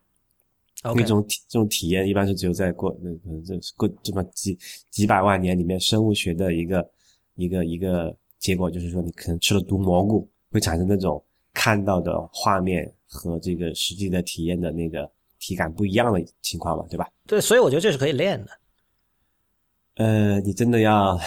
[0.83, 4.59] 那这种体这种体验一般是只有在过那可能这过这么几
[4.91, 6.91] 几百万年里面生物学的一个
[7.35, 11.23] 一个一个结果，就是说你可能吃了毒蘑菇会产生那种。
[11.53, 17.11] 看到的画面和这个实际的体验的那个体感不一样的情况嘛，对吧？
[17.27, 18.51] 对，所以我觉得这是可以练的。
[20.01, 21.21] 呃，你真的要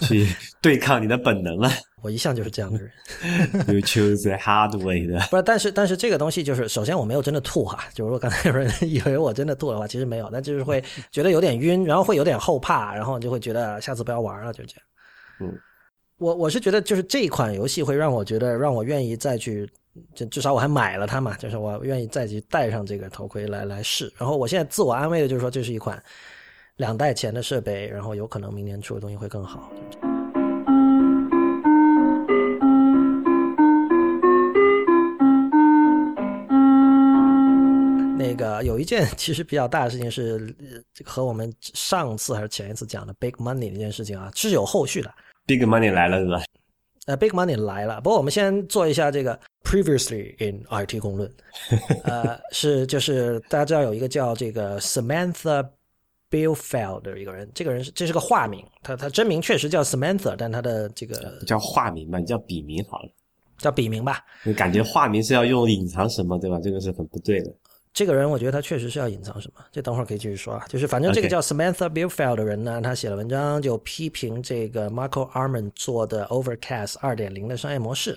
[0.00, 0.26] 去
[0.60, 1.70] 对抗你的本能了。
[2.02, 2.90] 我一向就是这样的人。
[3.72, 5.20] You choose the hard way 的。
[5.30, 14.82] 不是，但是但是这个东西就是，首先我没有真的吐哈，就是说刚才有人以为我真的吐的话，其实没有，但就是会觉得有点晕，然后会有点后怕，然后就会觉得下次不要玩了，就这样。
[15.40, 15.56] 嗯。
[16.18, 19.70] 我我是觉得，就是这一款游戏会让我觉得，让我愿意再去，
[20.16, 24.12] 就至少我还买了它嘛，就是我愿意再去戴上这个头盔来来试。
[24.18, 26.02] 然后我现在自我安慰的就是说，这是一款
[26.78, 29.68] 两代前的设备，然后有可能明年出的东西会更好。
[38.16, 40.54] 那个有一件其实比较大的事情是，
[41.04, 45.12] 和我们上次还是前一次讲的 Big Money 那件事情啊，是有后续的。
[45.46, 46.42] Big Money 来了是吧？
[47.06, 48.00] 呃，Big Money 来了。
[48.00, 51.28] 不过我们先做一下这个 Previously in IT 公论。
[52.04, 55.68] 呃，是就是大家知道有一个叫这个 Samantha
[56.30, 63.10] Billfeld 的一个人，这个人是这是个化名，他他真名确实叫 Samantha，但他的这个叫化名吧，你叫笔名好了，
[63.56, 64.24] 叫笔名吧。
[64.44, 66.60] 你感觉化名是要用隐藏什么，对吧？
[66.62, 67.52] 这个是很不对的。
[67.98, 70.64] 这个人，我觉得他确实是要隐藏什么，这等会儿可以继续说啊。
[70.68, 78.16] 就是反正这个叫 Samantha Billfeld 的人呢，他写了文章就批评这个 Marco Arman 做的 Overcast 二点零的商业模式。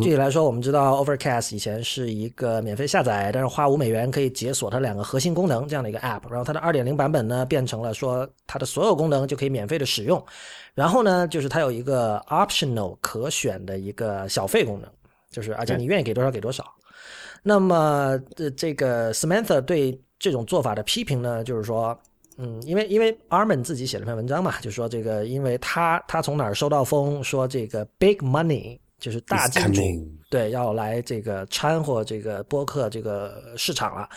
[0.00, 6.22] 具体来说，我们知道 Overcast 以前是一个免费下载，但是花五美元可以解锁它两个核心功能这样的一个 App。
[6.30, 10.24] 然后它的二点零版本呢，变成了说它的所有功能就可以免费的使用。
[10.72, 14.88] 然后呢，就是它有一个 Optional 可选的一个小费功能，
[15.32, 16.64] 就是而且你愿意给多少给多少。
[17.48, 21.96] 那么，这这个 Samantha 对这种做法的批评呢，就是说，
[22.38, 29.80] 嗯，因为因为 Arman 自己写了篇文章嘛，就说这个，因为他他从哪儿收到风，说这个 Big Money 就是大金主，
[30.28, 34.08] 对，要来这个掺和这个播客这个市场了，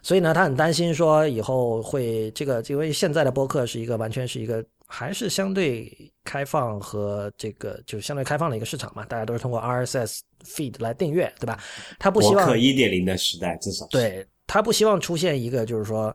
[0.00, 4.64] 所以呢，他很担心说以后会这个，因为现在的播客是一个完全是一个。
[4.88, 11.58] 还是相对开放和这个就是相对开放的一个市场嘛，大家都是通过 RSS feed 来订阅，对吧？
[11.98, 16.14] 他不希望博客一点零的时代，至少对他不希望出现一个就是说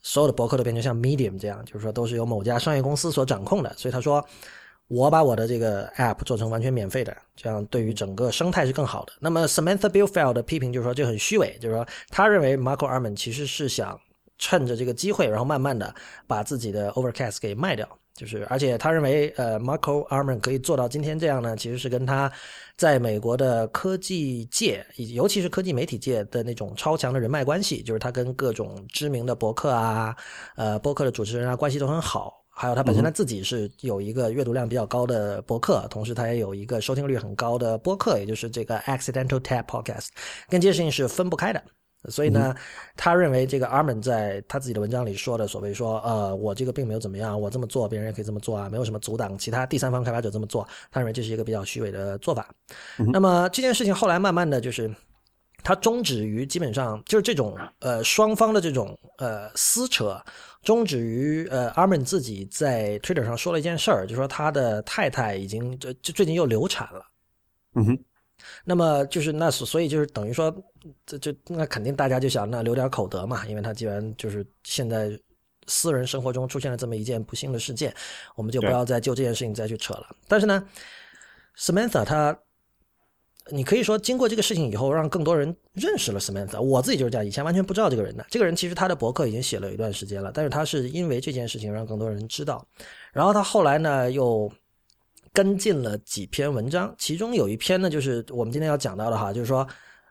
[0.00, 3.74] 所有的博客都变成像 Medium 这样，就是说都是由某家商业公司所掌控的。
[3.76, 4.24] 所以他说，
[4.86, 9.12] 我把我的这个 app 做成完全免费的，这样对于整个生态是更好的。
[9.18, 14.00] 那么 Samantha Billfeld 的批评就是说这很虚伪，就是说他认为 Marco Arman 其实是想。
[14.38, 15.94] 趁着这个机会，然后慢慢的
[16.26, 22.30] 把自己的 Overcast 给卖掉，就是而且他认为，呃，Marco Arman 可以做到今天这样呢，其实是跟他
[22.76, 24.84] 在美国的科技界，
[25.14, 30.16] 尤其是科技媒体界的那种超强的人脉关系，就是他跟各种知名的博客啊，
[30.56, 40.08] 呃，博客的主持人啊关系都很好，还有他本身他自己是有一个阅读量比较高的博客，同时他也有一个收听率很高的播客，也就是这个 Accidental Tap Podcast，
[40.48, 41.62] 跟这些事情是分不开的。
[42.10, 42.54] 所以呢，
[42.96, 50.66] 他认为这个 Armin 在他自己的文章里说的所谓说，呃，我这个并没有怎么样，我这么做别人也可以这么做啊，没有什么阻挡其他第三方开发者这么做。
[50.90, 52.48] 他认为这是一个比较虚伪的做法。
[53.12, 54.90] 那么这件事情后来慢慢的就是。
[55.64, 60.16] 它终止于基本上就是这种呃双方的这种呃撕扯，
[60.62, 67.04] 终止于呃阿 n 自己在 Twitter 上说了一件事儿，就说他的太太已经就就最近又流产了。
[67.74, 67.98] 嗯哼，
[68.64, 70.54] 那么就是那所以就是等于说
[71.06, 75.10] 这就那肯定大家就想那留点口德嘛，因为他既然就是现在
[75.66, 77.94] 私人生活中出现了这么一件不幸的事件，
[78.34, 80.06] 我们就不要再就这件事情再去扯了。
[80.26, 80.66] 但是呢
[81.56, 82.38] ，Samantha 他。
[83.50, 86.60] 你可以说，经过这个事情以后，让更多人认识了 Samantha。
[86.60, 88.26] 我自己就是这样，以前完全不知道这个人的。
[88.28, 92.62] 这个人其实他的博客已经写了一段时间了，但是他是因为这件事情让更多人知道。
[93.10, 94.52] 然后他后来呢，又
[95.32, 99.66] 跟进了几篇文章，其中有一篇呢，就是我们今天要讲到的哈，就是说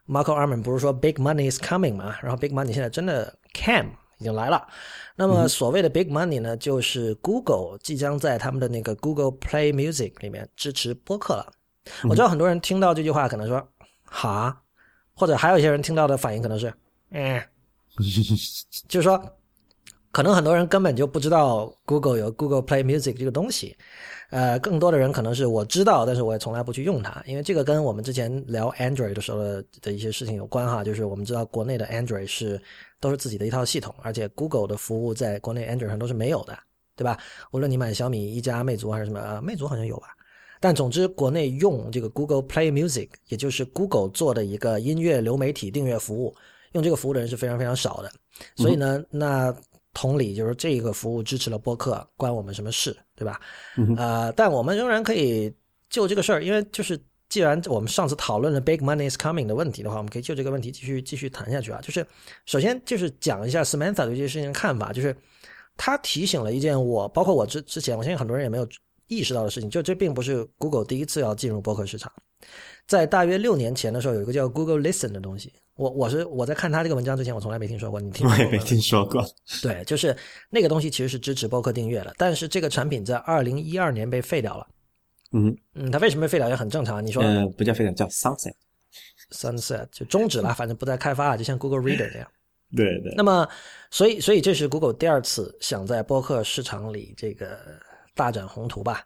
[0.08, 2.16] Marco Arman 不是说 Big Money is coming 嘛？
[2.22, 3.90] 然后 Big Money 现在真的 came
[4.20, 4.66] 已经来了。
[5.16, 11.52] 那么所谓的 Big Money 呢，就是 Google 即将在他们的那个 Google Play Music 里面支持播客了。
[12.04, 13.68] 我知道很多人听到这句话可能说
[14.04, 14.62] “哈”，
[15.14, 16.74] 或者还有一些人听到的反应可能是
[17.12, 17.42] “嗯”，
[18.88, 19.22] 就是说，
[20.12, 23.78] 可能很多人根本就不知道 Google 有 Google Play Music 这个东西。
[24.30, 29.40] 呃，更多的人可能是我知道，但是我也从来不去用它，因为这个跟我们之前聊 Android 的时候
[29.82, 30.84] 的一些事情有关哈。
[30.84, 32.62] 就是我们知道国内的 Android 是
[33.00, 36.58] 都是自己的一套系统，而且 Google 的服务在国内 Android 上都是没有的，
[36.96, 37.18] 对吧？
[37.52, 40.08] 无论你买小米、一加、魅族还是什么，呃，魅族好像有吧。
[40.60, 46.36] 但总之，国内用这个 Google Play Music，也就是 Google 做的一个音乐流媒体订阅服务，
[46.72, 48.12] 用这个服务的人是非常非常少的。
[48.56, 49.56] 所以呢，那
[50.00, 53.42] 同理，就是这个服务支持了播客，关我们什么事，对吧？
[53.98, 55.52] 呃，但我们仍然可以
[55.90, 61.82] 就这个事儿，因为就是既然我们上次讨论了 Big Money is Coming 的问题的话，我们可以就这个问题继续继续谈下去啊。
[61.82, 62.06] 就是
[62.46, 65.18] 首先就是讲一下 Samantha 对这件事情的看法，就是
[65.76, 68.68] 他提醒了一件我，包括我之之前，我相信很多人也没有。
[69.08, 72.12] 意识到的事情，就这并不是 Google 第一次要进入播客市场。
[72.86, 75.52] 在大约六年前的时候，有一个叫 Google Listen 的东西。
[75.76, 78.00] 我我是我在看他这个文章之前，我从来没听说过。
[78.00, 78.28] 你听？
[78.28, 79.24] 我也没听说过。
[79.62, 80.16] 对，就是
[80.50, 84.68] 那个东西其实是支持播客订阅的，但是这个产品在二零一二年被废掉了。
[85.34, 87.06] 嗯嗯，它为什么被废掉也很正常。
[87.06, 87.22] 你说？
[87.22, 88.54] 呃，不叫废掉，叫 sunset。
[89.32, 92.28] sunset 就终止了，反正不再开发了，就像 Google Reader 那样。
[92.76, 93.14] 对对。
[93.16, 93.48] 那么，
[93.92, 97.60] 所以所以这是 Google 第二次想在播客市场里这个。
[98.18, 99.06] 大展宏图吧。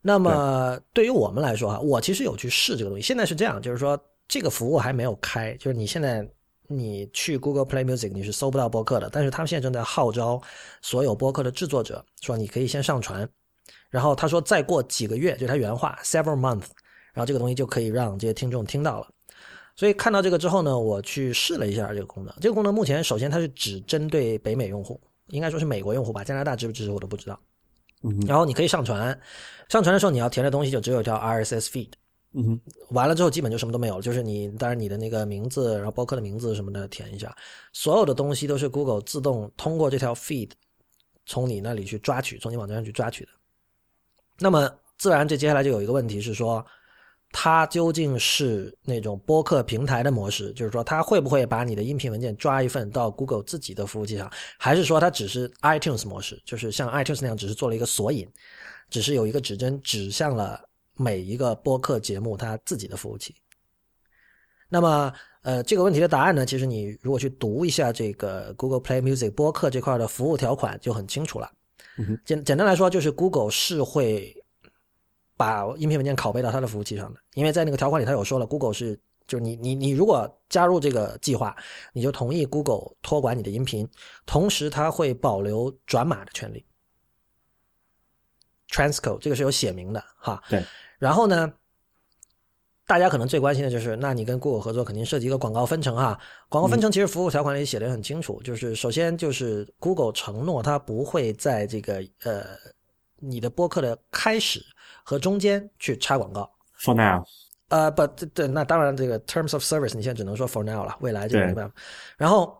[0.00, 3.06] 那么对于我们来说啊，我其实有去试这个东西。
[3.06, 3.96] 现在是这样，就是说
[4.26, 6.26] 这个服务还没有开，就是你现在
[6.68, 9.10] 你去 Google Play Music 你是搜不到播客的。
[9.12, 10.40] 但是他们现在正在号召
[10.80, 13.28] 所有播客的制作者，说你可以先上传。
[13.90, 16.66] 然后他说再过几个月，就他原话 several months，
[17.12, 19.08] 然后这个东西就可以让这些听众听到了。
[19.74, 22.34] 所以看到这个之后呢，我去试了一下这个功能。
[22.40, 27.38] 这个功能目前首先它是只针对北美用户，应该说是美国用户吧，加拿大支不支持我都不知道。
[28.26, 29.18] 然后你可以上传，
[29.68, 31.90] 上传的时候你要填的东西就只有一条 RSS feed，
[32.32, 37.36] 嗯，完了之后基本就什么都没有了，就是你当然你的那个名字，然后播客的名字什么的填一下，
[37.72, 40.50] 所有的东西都是 Google 自动通过这条 feed
[41.24, 43.30] 从你那里去抓取，从你网站上去抓取的。
[44.38, 46.64] 那么自然这接下来就有一个问题是说。
[47.32, 58.26] 它究竟是那种播客平台的模式，就是说它会不会把你的音频文件抓一份到 Google 自己的服务器上，还是说它只是 iTunes 模式，就是像 iTunes 那样只是做了一个索引，
[58.88, 60.58] 只是有一个指针指向了
[60.94, 63.34] 每一个播客节目它自己的服务器。
[64.68, 65.12] 那么，
[65.42, 71.50] 呃，这个问题的答案呢，其实你如果去读一下这个 Google Play Music 播客这块的服务条款就很清楚了。
[72.24, 74.35] 简简单来说，就是 Google 是会。
[75.36, 81.54] 把音频文件拷贝到他的服务器上的，因为在那个条款里，他有说了，Google 是就是你你你如果加入这个计划，
[81.92, 83.86] 你就同意 Google 托管你的音频，
[84.24, 86.64] 同时它会保留转码的权利
[88.70, 90.42] ，transcode 这个是有写明的哈。
[90.48, 90.64] 对。
[90.98, 91.52] 然后呢，
[92.86, 96.18] 大家可能最关心的就是，那你跟 Google 合作肯定涉及一个广告分成哈。
[96.48, 102.46] 广告分成其实服务条款里写的很清楚，就是首先就是 Google 承诺它不会在这个呃
[103.18, 104.64] 你的播客的开始。
[105.08, 106.50] 和中间去插广告
[106.80, 107.22] ，for now，
[107.68, 108.04] 呃，不，
[108.34, 111.72] 对，那当然，这个 terms of service 你现在只能说 for now 了，未来这个没办法。
[112.16, 112.58] 然后，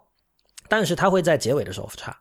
[0.69, 2.17] 但是它会在结尾的时候插，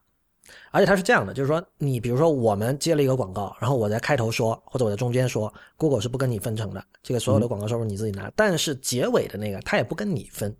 [0.71, 10.55] 而且它是这样的，就是说，你比如说我们接了一个广告，然后我在开头说，或者我在中间说，Google 是不跟你分成的，这个所有的广告收入你自己拿，但是结尾的那个它也不跟你分。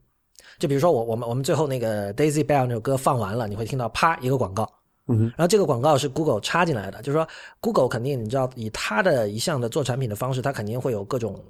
[0.60, 4.72] 就比如说我我们我们最后那个 Daisy Bell 那首歌放完了，你会听到啪一个广告。
[5.08, 7.28] 嗯，然后这个广告是 Google 插进来的，就是说
[7.60, 11.44] Google 肯定你知道，以它的一项的做产品的方式，它肯定会有各种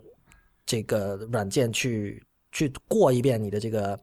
[0.65, 3.97] 这个软件去去过一遍你的这个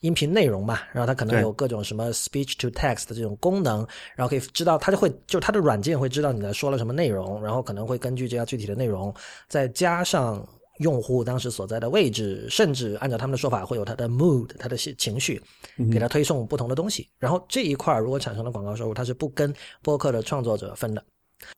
[0.00, 9.14] 音频内容嘛，然后它可能有各种什么 speech to text 的这种功能，然后可以知道，它就会就是它的软件会知道你在说了什么内容，然后可能会根据这样具体的内容，
[9.48, 10.46] 再加上
[10.78, 15.40] 用户当时所在的位置，甚至按照他们的说法，会有他的 mood，他的情绪，
[15.90, 17.08] 给他推送不同的东西。
[17.18, 19.52] 然后这一块如果产生了广告收入，它是不跟
[19.82, 21.02] 播客的创作者分的。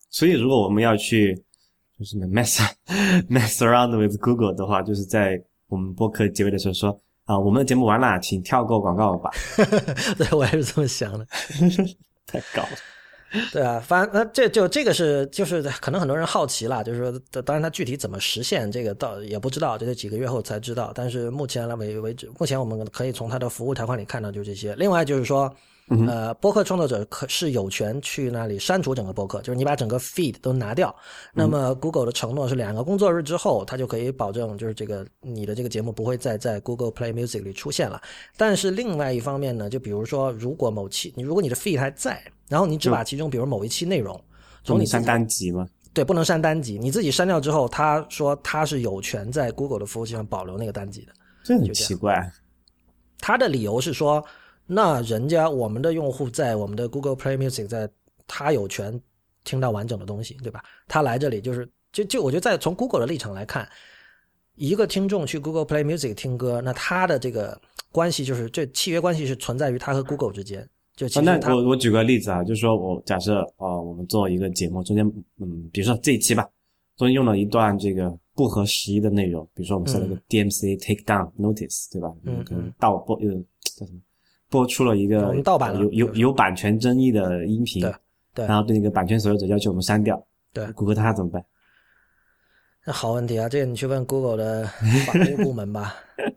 [0.09, 1.35] 所以如果我们要去
[1.97, 2.61] 就是 mess
[3.29, 9.29] mess around with Google 的话，就是在我们播客结尾的时候说啊，我们的节目完了，请跳过广告吧。
[10.17, 11.25] 对我也是这么想的。
[12.25, 12.69] 太搞了。
[13.53, 20.91] 对啊，反正，这就这个是就是可能很多人好奇了，就是说，当然它具体怎么实现，这个倒也不知道，这得几个月后才知道。
[20.95, 24.73] 但是目前来为为止，目前我们可以从它的服务条款里看到就这些。
[24.75, 25.53] 另外就是说，
[26.07, 30.95] 呃，播客创作者可是有权去那里删除整个播客，就是你把整个 feed 都拿掉。
[31.33, 37.99] 那么 Google 的承诺是两个工作日之后，它就可以保证就是这个你的这个节目不会再在 Google Play Music 里出现了。
[38.37, 44.19] 但是另外一方面呢，就比如说，如果某期你如果你的 feed 还在，然后你只把其中比如某一期内容
[44.63, 45.67] 从你删单集吗？
[45.91, 51.13] 对，不能删单集，你自己删掉之后，他说他是有权在 Google 的服务器上保留那个单集的。
[51.43, 52.31] 这很就奇怪。
[53.19, 54.23] 他的理由是说，
[54.71, 57.89] 那人家我们的用户在我们的 Google Play Music 在，
[58.27, 59.01] 他有权
[59.43, 60.63] 听到完整的东西，对吧？
[60.87, 63.67] 他来这里就是就就我觉得在从 Google 的立场来看，
[64.53, 67.59] 一个听众去 Google Play Music 听歌，那他的这个
[67.91, 70.69] 关系就是这契约关系是存在于他和 Google 之间。
[70.95, 75.03] 就其啊，那、我我举个例子啊，就是说我假设哦，我们做一个节目，中间
[75.39, 76.47] 嗯，比如说这一期吧，
[76.95, 82.13] 中间用了一段这个不合时宜的内容，比如说我们设了个 DMCA take down notice，对吧？
[82.25, 83.31] 嗯可能盗播呃
[83.63, 83.99] 叫什么？
[84.49, 87.93] 播出了一个我们盗版了有有有版权争议的音频，对
[88.33, 90.21] 对然后对那个版权所有者要求我们删掉，
[90.53, 91.43] 对谷歌它怎么办？
[92.85, 94.65] 那好问题啊，这个你去问 Google 的
[95.05, 95.95] 法律部门吧。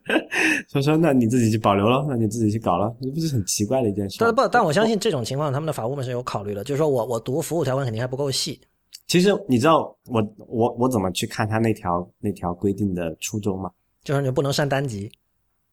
[0.68, 4.32] 所以说，那你自己去保留了，那你自己去搞了，这不是很奇怪的一件事吗？
[4.34, 8.60] 但不，但我相信这种情况，他们的法务们是有考虑的，就是说我我读服务条款肯定还不够细，
[9.06, 13.70] 其实你知道我我我怎么去看他那条那条规定的初衷吗？
[14.04, 15.10] 就是你不能删单集。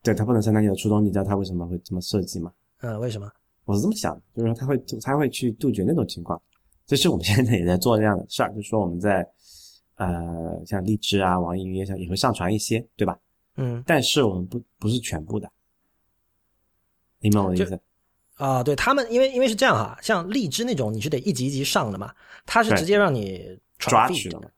[0.01, 2.51] 对他不能删单集的初衷，你知道他为什么会这么设计吗？
[2.81, 3.29] 嗯，为什么？
[3.65, 6.41] 我是这么想的，就是说他会他会去杜绝那种情况。
[6.87, 9.27] 这是我们现在也在做这样的事儿，就是说我们在
[9.95, 13.19] 呃像荔枝啊、网易云音乐上也会上传一些，对吧？
[13.57, 15.51] 嗯但是我们不不是全部的，
[17.19, 17.79] 明白我的意思？
[18.37, 24.49] 啊，对他们，因为因为是这样哈，像荔枝那种你是得一集一集上的嘛，它是直接让你抓取的嘛？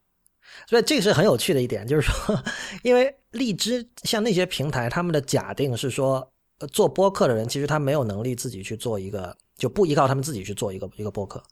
[0.72, 2.42] 所以这个是很有趣的一点，就是说，
[2.82, 6.26] 因为荔枝像那些平台，他们的假定是说，
[6.60, 11.42] 呃做播客的人其实他没有能力自己去做一个，就不依靠他们自己去做一个一个播客，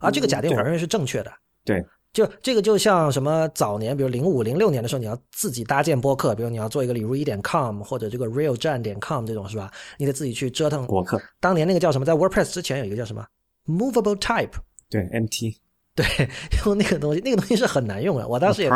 [0.00, 1.32] 而这个假定我认为是正确的。
[1.64, 9.70] 对，就这个就像什么早年，比如零五零六年的时候，你要自己搭建播客，比如你要做一个李如一点 com 或者这个 real 站点 com 这种是吧？
[9.98, 10.84] 你得自己去折腾。
[10.88, 13.24] 博客当年那个叫什么，在 WordPress 之前有一个叫什么
[13.66, 14.50] movable type，
[14.90, 15.60] 对 MT
[15.96, 16.28] 对，
[16.64, 18.26] 用那个东西，那个东西是很难用的。
[18.26, 18.68] 我当时也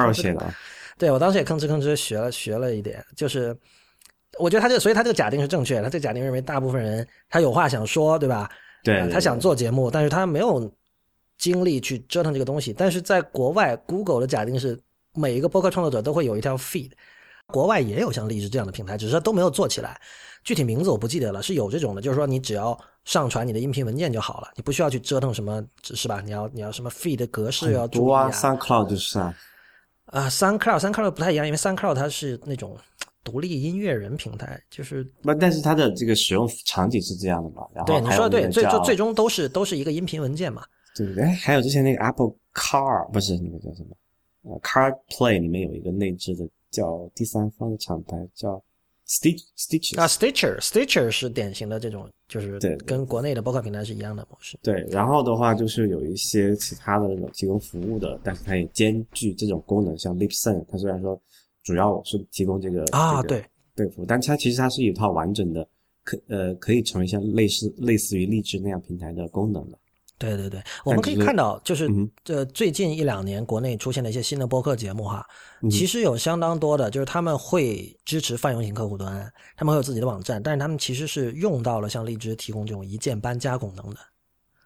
[0.97, 3.57] 对我当时也吭哧吭哧学了学了一点，就是
[4.39, 5.83] 我觉得他这个，所以他这个假定是正确的。
[5.83, 8.51] 他这个假定认为大部分人他有话想说，对吧？
[8.85, 10.73] 对对呃他想做节目，但是他没有
[11.37, 12.73] 精力去折腾这个东西。
[12.73, 14.79] 但是在国外，Google 的假定是
[15.15, 16.91] 每一个播客创作者都会有一条 feed，
[17.47, 20.01] 国外也有像荔枝这样的平台，只是说都没有做起来。
[20.49, 22.75] 具体名字我不记得了，是有这种的，就是说你只要
[23.05, 26.23] 上传你的音频文件就好了，你不需要去折腾什么，是吧？
[26.25, 29.35] 你要你要什么 feed 的格式要注意多啊，SoundCloud 就是啊，
[30.07, 32.79] 啊，SoundCloud SoundCloud 不太一样，因为 SoundCloud 它是那种
[33.23, 37.67] 独立音乐人平台，就是那但是它的这个使用场景是这样的嘛？
[37.75, 40.65] 然后对你说的对，最最最终都是都是一个音频文件嘛。
[40.97, 43.95] 对对对，哎，还有之前那个 Apple Car 不是那个叫什么？
[44.45, 48.63] 呃，CarPlay 里面有一个内置的叫第三方的厂牌叫
[49.09, 54.59] Stitch Stitch 啊，Stitcher Stitcher 是典型的这种，就是对对跟国内的播客平台是一样的模式。
[54.63, 61.19] 对，然后的话就是有一些其他的那种提供服务的，但是它也兼具这种功能，像 Lipsyn，它虽然说
[61.63, 63.45] 主要是提供这个啊，这个对，
[63.77, 65.67] 对服务，但它其实它是一套完整的，
[66.05, 69.79] 可呃可以成为像类似类似于荔枝那样平台的功能的。
[70.19, 71.89] 对对对，我们可以看到，就是
[72.25, 75.25] 这最近一两年国内出现的一些新的播客节目哈，
[75.63, 84.01] 嗯其实有相当多的，就是他们会支持泛用型客户端，他们会有自己的网站，但是他们其实是用到了像荔枝提供这种一键搬家功能的。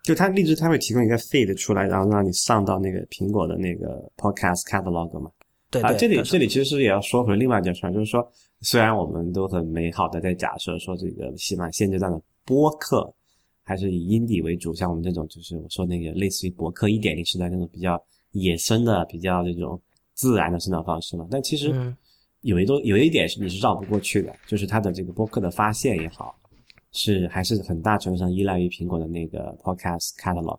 [0.03, 5.28] 就它荔枝它会提供一个 feed 出来，然后让你上到那个苹果的那个 podcast catalog 嘛。
[5.28, 5.36] 啊，
[5.70, 8.26] 对对，这里这里其实也要说回另外一件事儿，就是说，
[8.62, 13.12] 虽然我们都很美好的在假设说这个喜马现阶段的播客
[13.72, 18.02] 还是以阴底为主，像我们这种就是我说那个类似于博客一点零时代那种比较
[18.32, 19.80] 野生的、比较这种
[20.12, 21.96] 自然的生长方式嘛，但其实，嗯
[22.42, 26.34] 有一多有一点是你是绕不过去的，就是它的这个播客的发现也好，
[26.90, 30.58] 是还是很大程度上依赖于苹果的那个 Podcast Catalog。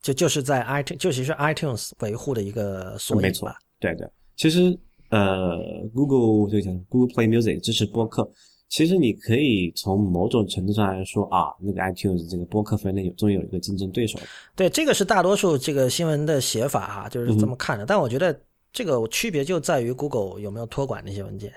[0.00, 4.08] 就就是在 iTunes，就其实 iTunes 维护的一个索引没错，对对。
[4.36, 4.78] 其实
[5.10, 5.58] 呃
[5.92, 8.30] ，Google 这个 Google Play Music 支持播客，
[8.68, 14.18] 其实你可以从某种程度上来说啊，那个 iTunes 这个播客分类有终于有一个竞争对手。
[14.54, 17.86] 对，这个是大多数这个新闻的写法哈，就是这么看的。
[17.86, 18.38] 但我觉得
[18.72, 21.52] 这个区别就在于 Google 有没有托管那些文件。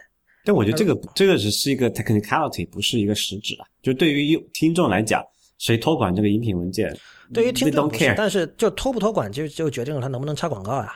[0.45, 3.65] 但我觉得这个这个只是一个 technicality，不是一个实质啊。
[3.81, 5.23] 就对于听众来讲，
[5.57, 6.95] 谁托管这个音频文件？
[7.33, 10.93] 对于听众但是就托不托管就就决定了他能不能插广告啊。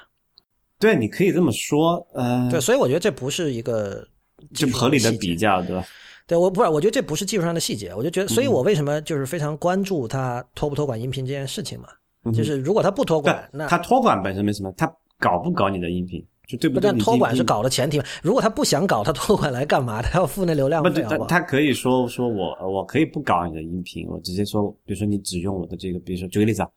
[0.79, 4.07] 对，你可以这么说，呃，对，所以我觉得这不是一个
[4.53, 5.85] 就合理的比较，对吧？
[6.27, 11.87] 对，我不是，我觉得这不是技术上的细节，我就觉得，所以我为什么就是非常关注他托不托管音频这件事情嘛？
[12.31, 16.89] 就是如果他不托管，那他托管本身没什么，他搞不搞你的音频就对不对？
[16.89, 18.05] 但托管是搞的前提嘛？
[18.21, 20.01] 如果他不想搞，他托管来干嘛？
[20.01, 26.69] 他要付那流量费他他可以说说我我可以不搞你的音频，我直接说，比如说你只用我的这个，比如说举个例子啊。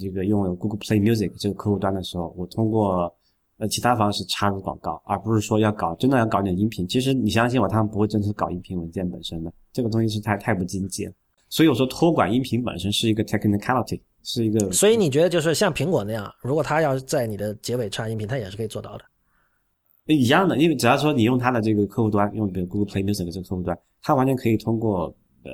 [0.00, 3.14] 这个用 Google Play Music 这个客户端的时候，我通过
[3.58, 6.86] 呃其他方式插入广告，而不是说要搞真的要搞你的音频。
[6.86, 11.12] 其实你相信我，他们不会真的是搞音频文件本身的，这个东西是太太不经济了。
[11.48, 14.72] 所以我说托管音频本身是一个 technicality，是一个。
[14.72, 19.04] 所以你觉得就是像苹果那样，如果他要在你的结尾插音频，他也是可以做到的。
[20.06, 25.50] 一样的，因为只要说你用他的这个客户端，用比如 Google Play Music 这个客户端，它完全可以通过呃。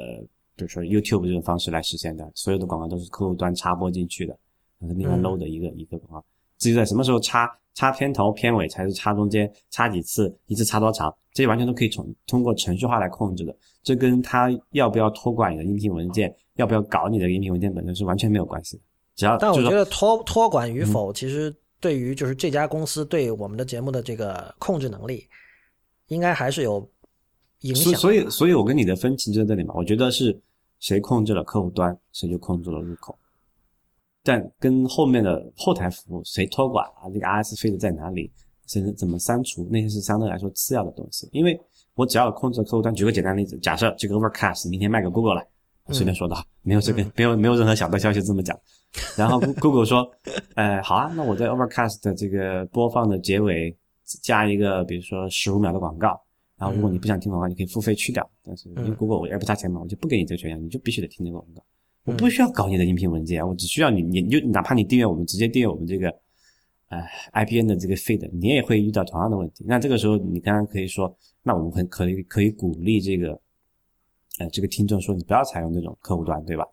[0.56, 4.36] 比如说 YouTube 这种方式来实现的，所有的广告都是客户端插播进去的，
[4.80, 6.26] 那是另外 load 的一个一个广告。
[6.58, 13.54] 至于在什么时候插，插片头、片尾，才是插中间，插几次，一次插多长，这些完全都可以从通过程序化来控制的。
[13.84, 18.82] 这跟他要不要托管你的音频文件，要不要搞你的音频文件本身是完全没有关系的。
[19.14, 25.24] 只要但我觉得托托管与否，其实对于就是这家公司对我们的节目的这个控制能力，
[26.08, 26.84] 应该还是有
[27.60, 27.94] 影响。
[27.94, 29.72] 所以，所以我跟你的分歧就在这里嘛。
[29.76, 30.36] 我觉得是。
[30.80, 33.18] 谁控制了客户端，谁就控制了入口。
[34.28, 37.08] 但跟后面的后台服务谁托管啊？
[37.14, 38.30] 这个 RS feed 在哪里？
[38.66, 39.66] 甚至怎么删除？
[39.70, 41.26] 那些是相对来说次要的东西。
[41.32, 41.58] 因为
[41.94, 42.94] 我只要控制客户端。
[42.94, 45.42] 举个简单例子，假设这个 Overcast 明天卖给 Google 了，
[45.94, 48.54] 随便说的，没有这个，没有没有任何小道消息这么讲。
[49.16, 50.06] 然后 Google 说，
[50.56, 53.74] 呃，好啊，那我在 Overcast 的这个播放的结尾
[54.22, 56.20] 加一个，比如说十五秒的广告。
[56.58, 58.30] 然后，如果你不想听广告，你可以付费去掉。
[58.44, 61.62] 但是因为 Google 我也不差钱嘛，我就不给你这个权限，你就必须得听这个广告。
[62.08, 66.08] 我不需要搞你的音频文件，我只需要你，你就哪怕你订阅我们，直接订阅我们这个，
[66.88, 66.98] 呃
[67.34, 69.62] ，IPN 的这个 feed，你也会遇到同样的问题。
[69.68, 73.38] 那这个时候，你刚刚可以说，那我们很可以可以鼓励这个，
[74.38, 76.64] 呃，这个听众说，你不要采用这种客户端，对吧？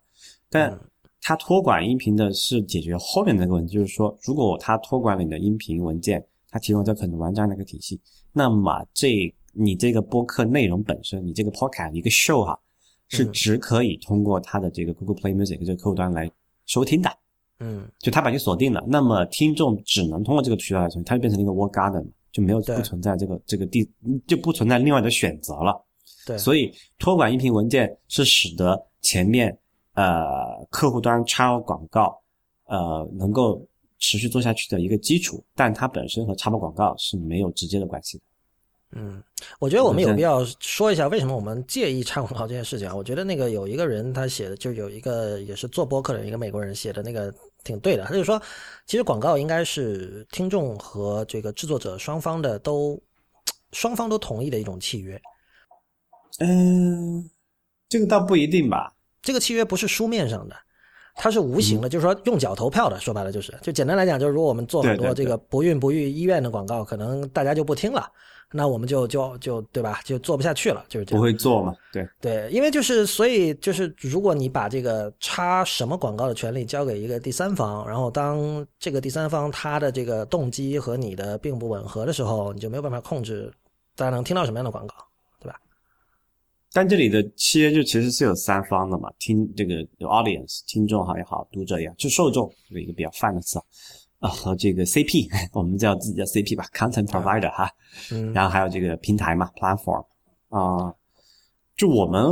[0.48, 0.74] 但
[1.20, 8.00] 他托管音频的是解决后面那个问题，就是说，如果他托管了你的音频文件，他提供这很完整的一个体系，
[8.32, 9.34] 那么这。
[9.58, 12.60] 你这个播客内容本身，你这个 podcast 一个 show 哈，
[13.08, 16.30] 是只可以通过它的这个 Google Play Music 这个客户端来
[16.66, 17.10] 收听的。
[17.58, 23.88] 嗯，就它把你锁定了，那么听众只能通过这个渠道来收听，它就变成了一个 wall garden，就没有不存在这个这个第
[24.26, 25.82] 就不存在另外的选择了。
[26.26, 29.56] 对，所以托管音频文件是使得前面
[29.94, 32.20] 呃客户端插入广告
[32.66, 33.66] 呃能够
[33.98, 38.24] 持续做下去的一个基础，但它本身和插播广告是没有直接的关系的。
[38.92, 39.22] 嗯，
[39.58, 42.94] 我觉得我们有必要说一下为什么我们介意插广告这件事情啊。
[42.94, 47.34] 我觉得那个有一个人他写的，就有一个也是做播客的一个美国人写的那个
[47.64, 48.04] 挺对的。
[48.04, 48.40] 他就说，
[48.86, 52.98] 其实广告应该是听众和这个制作者双方的都
[53.72, 55.20] 双方都同意的一种契约。
[56.38, 57.28] 嗯，
[57.88, 58.94] 这个倒不一定吧。
[59.20, 60.54] 这个契约不是书面上的，
[61.16, 63.00] 它是无形的，就是说用脚投票的。
[63.00, 68.08] 说白了就是，就简单来讲，就是如果我们做很多这个不孕不育医院的广告，可能大家就不听了。
[68.52, 70.00] 那我们就就就对吧？
[70.04, 71.18] 就做不下去了，就是这样。
[71.18, 71.74] 不会做嘛？
[71.92, 83.52] 对对，因为就是所以就是，如果你把这个插什么广告的权利交给一个第三方，然后当这个第三方他的这个动机和你的并不吻合的时候，你就没有办法控制
[83.96, 84.94] 大家能听到什么样的广告，
[85.40, 85.60] 对吧？
[86.72, 93.58] 但这里的契约就其实是有三方的嘛，听这个有 audience 听众好也好，读者也好，就受众是一个比较泛的词。
[94.18, 97.70] 啊，和这个 CP， 我们叫自己叫 CP 吧，Content Provider 哈，
[98.10, 100.04] 嗯，然后还有这个平台嘛，Platform
[100.48, 100.94] 啊，
[101.76, 102.22] 就我们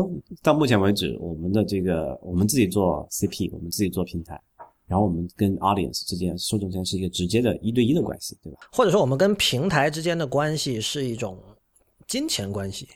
[0.42, 4.40] 到目前为止，我们的这个我们自己做 CP，我们自己做平台，
[4.86, 8.60] 然后我们跟 Audience 之间、受众之间是一个直接的一对一的关系，对吧？
[8.72, 11.38] 或者说，我们跟平台之间的关系是一种
[12.06, 12.88] 金钱关系。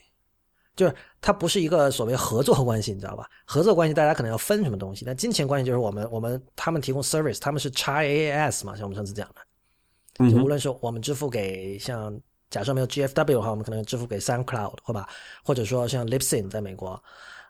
[0.79, 3.29] 就是它不是一个所谓合作关系，你知道吧？
[3.43, 12.17] 合作关系大家可能要分什么东西，但金钱关系就是我们我们他们提供 service，他们是 x AAS 嘛，像我们上次讲的，就无论是我们支付给像
[12.49, 15.09] 假设没有 GFW 的话，我们可能支付给 SoundCloud，或吧，
[15.43, 17.01] 或者说像 Libsyn 在美国，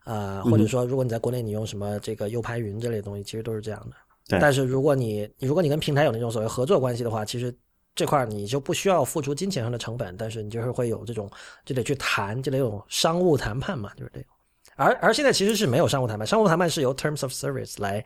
[0.06, 3.96] 呃，或者说如果你在国内你用什么这个 U 盘云这类东西，其实都是这样的。
[4.28, 7.56] 对但是如果你如果你跟平台有那种所谓合作关系的话，其实
[7.96, 11.30] 这块你就不需要付出金钱上的成本，但是你就是会有这种
[11.66, 14.30] 就得去谈，就得有商务谈判嘛，就是这种。
[14.76, 18.06] 而而现在其实是没有商务谈判，商务谈判是由 Terms of Service 来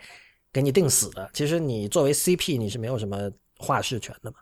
[0.51, 1.30] 给你定死的。
[1.34, 4.38] 其实你作为 CP 你是没有什么话事权的嘛。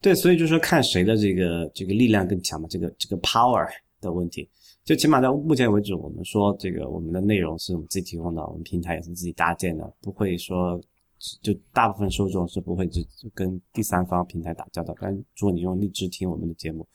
[0.00, 3.68] 对，所以就是说看谁的这个这个力量更强嘛，这个这个 power
[4.00, 4.48] 的问题。
[4.84, 10.80] 就起码到目前为止，我们说这个我们的内容是我们自己提供的，我们平台也是自己搭建的，不会说
[11.42, 14.94] 就大部分受众是不会只跟第三方平台打交道。
[15.00, 16.86] 但如果你用荔枝听我们的节目，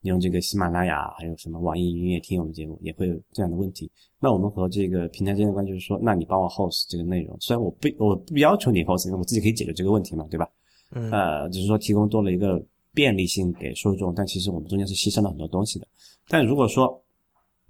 [0.00, 3.90] 你用这个喜马拉雅还有什么网易云音乐听我们节目，也会有这样的问题。
[4.18, 10.48] 那我们和这个平台之间的关系就是说，那你帮我 host 这个内容，虽然我不我不要求你 host，因为我自己可以解决这个问题嘛，对吧？
[10.90, 15.86] 嗯呃，只是说提供多了一个便利性给受众，但其实我们中间是牺牲了很多东西的。
[16.28, 17.02] 但如果说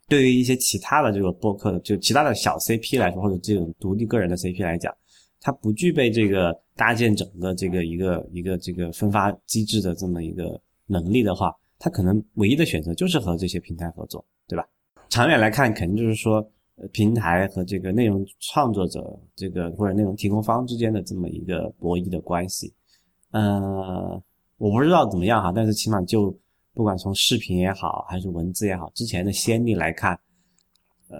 [0.09, 4.93] 对于一些其他的这个播客的，就其他的小 CP 来说，或者这种独立个人的 CP 来讲，
[5.43, 14.65] 它不具备这个搭建整个这个一个一个这个分发机制的这么一个能力的话，它可能唯一的选择就是和这些平台合作，对吧？
[15.09, 16.37] 长远来看，肯定就是说，
[16.77, 22.73] 呃平台和这个内容创作者这个或者内容提供方之间的这么一个博弈的关系。
[23.33, 24.23] 呃，
[24.59, 26.35] 我不知道怎么样哈，但是起码就
[26.73, 30.19] 不管从视频也好，还是文字也好，之前的先例来看，
[31.13, 31.19] 呃，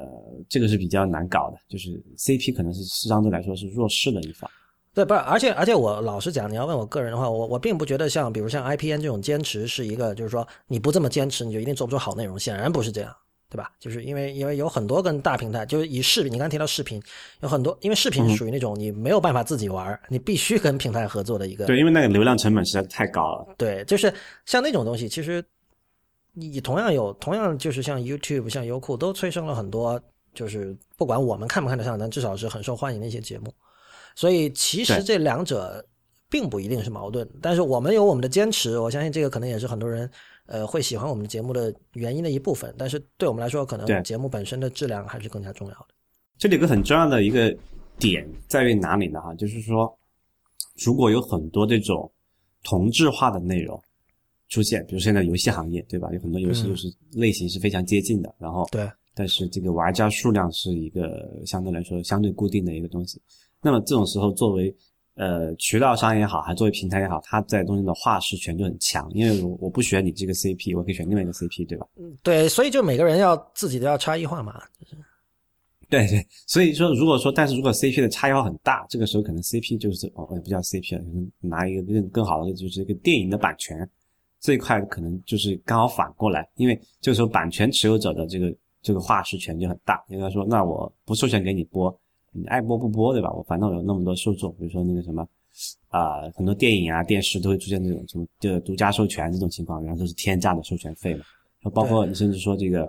[0.49, 4.51] 这个是比较难搞的，就是 CP 可能是相对来说是弱势的一方。
[4.95, 13.15] 对，不是，而且而且我老实讲，你要问我个人的话，我我并不觉得像比如像 IPN 这种坚持是一个，就是说你不这么坚持，你就一定做不出好内容，显然不是这样，
[13.49, 13.71] 对吧？
[13.81, 17.03] 就是因为因为有很多跟大平台，就是以视频，你刚才提到视频，
[17.41, 23.55] 有很多，因为视频属于那种你没有办法自己玩，你必须跟平台合作的一个，对，因为那个流量成本实在太高了。
[23.57, 24.13] 对，就是
[24.45, 25.43] 像那种东西，其实
[26.35, 30.01] 你同样有，同样就是像 YouTube、像优酷都催生了很多，
[30.35, 33.53] 就是不管我们看不看得上，但至少是很受欢迎的一些节目。
[34.15, 35.85] 所以其实这两者
[36.31, 40.11] 并不一定是矛盾，但是我们有我们的坚持，我相信这个可能也是很多人
[40.47, 42.75] 呃会喜欢我们的节目的原因的一部分。
[42.79, 45.89] 但是对我们来说，可能节目本身的质量还是更加重要的。
[46.39, 47.55] 这里有个很重要的一个
[47.99, 49.21] 点在于哪里呢？
[49.21, 49.95] 哈，就是说，
[50.85, 52.11] 如果有很多这种
[52.63, 53.79] 同质化的内容
[54.53, 56.11] 出现，比如现在游戏行业，对吧？
[56.13, 63.19] 有很多游戏嗯就是类型是非常接近的，然后对，但是这个玩家数量是一个相对来说相对固定的一个东西。
[63.63, 64.75] 那么这种时候，作为
[65.15, 71.87] 呃渠道商也好，还作为平台也好，它在中间的话事权就很强，因为我我不选你这个 CP，我可以选另外一个 CP，对吧？
[71.97, 74.61] 嗯对，所以就每个人要自己都要差异化嘛。
[75.89, 83.89] 对对，所以说如果说，但是如果 CP 的差异化很大，这个时候可能 CP 就是哦，也不叫 CP 了，可能拿一个更更好的，就是一个电影的版权
[84.43, 91.99] 这一块，可能就是刚好反过来，因为这个时候版权持有者的这个这个话事权就很大，应该说，那我不授权给你播，
[92.33, 93.33] 你爱播不播，对吧？
[93.33, 95.27] 我反正有那么多受众，比如说那个什么
[95.89, 101.25] 啊、很多电影啊、电视都会出现这种什么这独家授权这种情况，然后都是天价的授权费嘛，
[101.73, 102.87] 包括你甚至说这个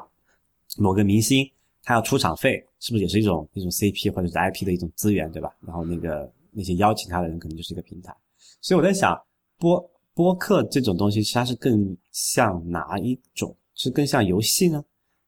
[0.78, 1.50] 某个明星。
[1.86, 5.54] 他要出场费，是不是也是一种一种 CP 或者是 IP 的一种资源，对吧？
[5.60, 8.16] 然后那个那些邀请他的人可能就是一个平台，
[8.62, 9.22] 所以我在想，
[9.60, 13.56] 播播客这种东西，它是更像哪一种？
[13.76, 14.84] 是更像游戏呢，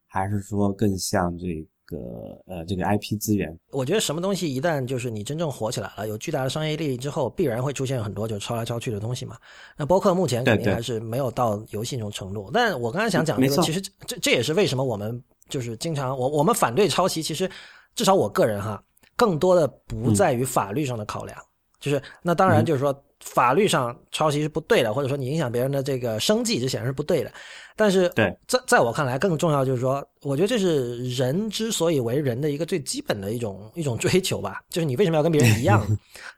[0.05, 1.97] 还是说更像这个
[2.45, 3.57] 呃这个 IP 资源？
[3.71, 9.35] 我觉得什么东西一旦就是你真正火起来了，有巨大的商业利益之后，必然会出现很多就抄来抄去的东西嘛。
[9.75, 12.51] 那播客目前肯定还是没有到游戏那种程度。
[12.53, 17.49] 但我刚才想讲这个，其实这这也是为什么我们就是经常我我们反对抄袭，其实
[17.95, 18.83] 至少我个人哈，
[19.15, 21.35] 更多的不在于法律上的考量，
[21.79, 22.93] 就是那当然就是说
[23.25, 27.31] 法律上抄袭是不对的，或者说你影响别人的这个生计，这显然是不对的。
[27.77, 35.85] 但是对，在在我看来，更重要就是说，我觉得这是人之所以为人的一个最基本的一种 一种追求吧，就是你为什么要跟别人一样？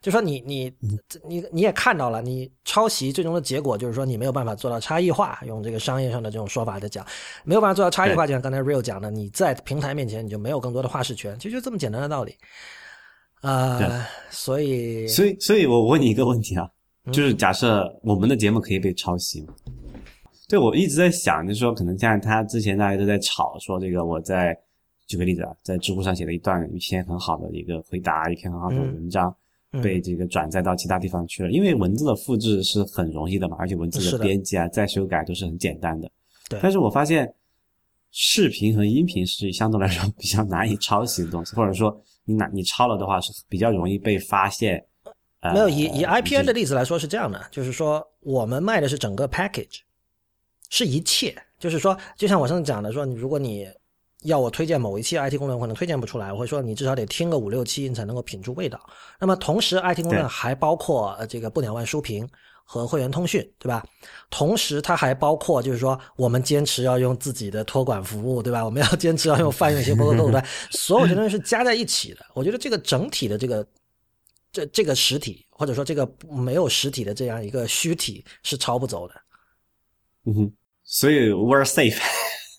[0.01, 0.73] 就说你你
[1.27, 7.05] 你你也看到了，你抄袭最终的结果就是说你没有办法做到差异化，用这个商业上的这种说法来讲，
[7.43, 12.34] 没有办法做到差异化，就像刚才 Real 讲的，你在平台面前你就没有更多的话事权，其实就这么简单的道理。
[13.41, 16.72] 呃，所以所以，所以我问你一个问题啊，嗯
[17.11, 19.53] 就是假设我们的节目可以被抄袭吗？
[20.49, 24.57] 对，我一直在想，就是说，可能像他之前大家都在吵说这个，我在
[25.05, 29.35] 举个例子啊，在知乎上写了一段一篇很好的一个回答，一篇很好的嗯文章，
[29.73, 31.51] 嗯被这个转载到其他地方去了。
[31.51, 36.09] 因为文字的复制是很容易的嘛，而且文字的的编辑啊、再修改都是很简单的。
[36.49, 37.34] 对但是我发现
[38.11, 44.81] 视频和音频是相对来说 比较难以抄袭的东西，或者说你拿你抄了的话是比较容易被发现。
[45.39, 49.80] 呃、没有以以 IPN 的例子来说是这样的，就是说我们卖的是整个 package，
[50.69, 53.68] 是一切，就是说，就像我上次讲的，说你如果你
[54.23, 58.80] 要我推荐某一期 IT 公论，我可能推荐不出来，我会说你至少得听个五六期，你才能够品出味道。
[59.19, 62.27] 那么同时，IT 公论还包括呃这个不鸟万书评
[62.64, 63.85] 和会员通讯，对吧？
[64.31, 68.65] 同时，它还包括就是说，我们坚持要用自己的托管服务，对吧？
[68.65, 72.26] 我们要坚持要用泛用型博 客客户端，所有这东西是加在一起的。
[72.34, 73.65] 我觉得这个整体的这个
[74.57, 79.13] 这这个实体，或者说这个没有实体的这样一个虚体是抄不走的。
[80.25, 80.51] 嗯哼，
[80.84, 81.99] 所以 we're safe，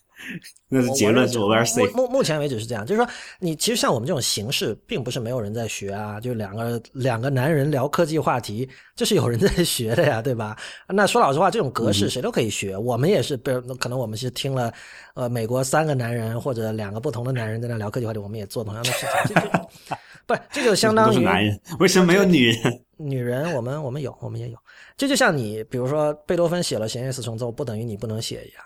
[0.69, 1.91] 那是结论是 we're safe。
[1.91, 3.09] 目目前为止是这样，就是说
[3.39, 10.57] 你其实像我们这种形式，并不是没有人在学啊，就两个两个男人聊科技话题，这是有人在学的呀，对吧？
[10.87, 14.73] 那说老实话，这种格式谁都可以学，我们也是，比如可能我们是听了
[15.15, 19.35] 呃美国三个男人或者两个不同的男人在那聊科技话题，我们也做同样的事情，
[20.29, 22.85] 不这就相当于男人 为什么没有女人？
[22.97, 24.57] 女人我们我们有，我们也有。
[24.95, 28.63] 这就像你，比如说贝多芬写了弦乐四重奏，不等于你不能写一样，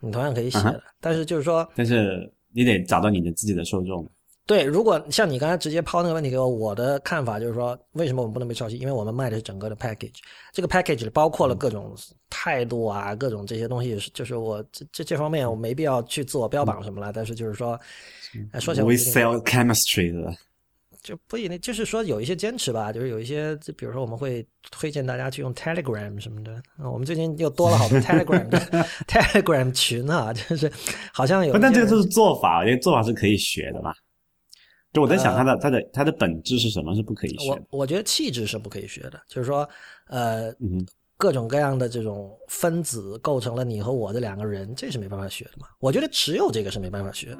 [0.00, 0.82] 你同样可以写的。
[1.00, 4.06] 但是就是说，但是你得找到你的自己的受众。
[4.44, 8.76] 对，如果像你刚才直接抛那个问题给我，我的看法就是说，为什么我们不能被抄袭？
[8.76, 10.16] 因为我们卖的是整个的 package，
[10.52, 11.94] 这个 package 包括了各种
[12.28, 17.12] 态度啊，各种这些东西，就是我这这这方面我没必要去自我标榜什么了。
[17.12, 17.78] 但是就是说，
[18.58, 20.36] 说起来，we sell chemistry 的。
[21.02, 26.62] 就不一定，就是说有一些坚持吧，就是有一些，就比如说我们会推荐大家去用 Telegram 什么的。
[26.78, 28.58] 我们最近又多了好多 Telegram 的
[29.08, 30.70] Telegram 群啊，就是
[31.12, 31.58] 好像有。
[31.58, 33.92] 但这个就是做法，因为做法是可以学的嘛。
[34.92, 36.94] 就我在想，它的它的它的本质是什么？
[36.94, 37.48] 是不可以学。
[37.50, 39.66] 我我觉得气质是不可以学的，就是说，
[40.08, 40.52] 呃，
[41.16, 45.68] 各种各样的这种分子构成了你和我的两个人，这是没办法学的嘛。
[45.78, 47.38] 我觉得只有这个是没办法学的。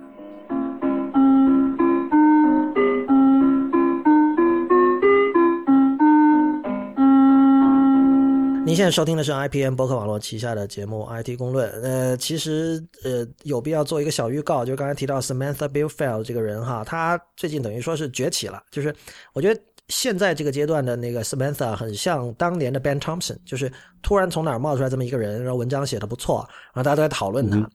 [8.66, 11.68] 您现在收听的是 IPM 博客网络旗下的节目《IT 公论》。
[11.82, 18.62] 呃，其实呃有必要做一个小预告，就是刚才提到 Samantha b i l l f e l d 这个人哈，他最近等于说是崛起了。
[18.70, 18.94] 就是
[19.32, 19.60] 我觉得
[19.90, 27.68] 现在这个阶段的那个 Samantha 很像当年的 Ben Thompson，就是突然从哪儿冒出来这么一个人，然后文章写的不错，然后大家都在讨论他。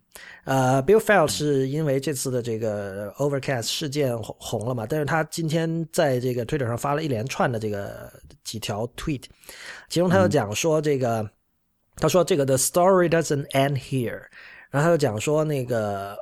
[0.45, 8.11] 呃 b i l l f e l d 是因为这次的这个 Overcast 事件红红了嘛，但是他今天在这个 Twitter 上发了一连串的这个。
[8.45, 9.23] 几条 tweet，
[9.89, 11.27] 其中他又讲说这个，
[11.95, 14.21] 他说这个 the story doesn't end here，
[14.69, 16.15] 然后他又讲说那个，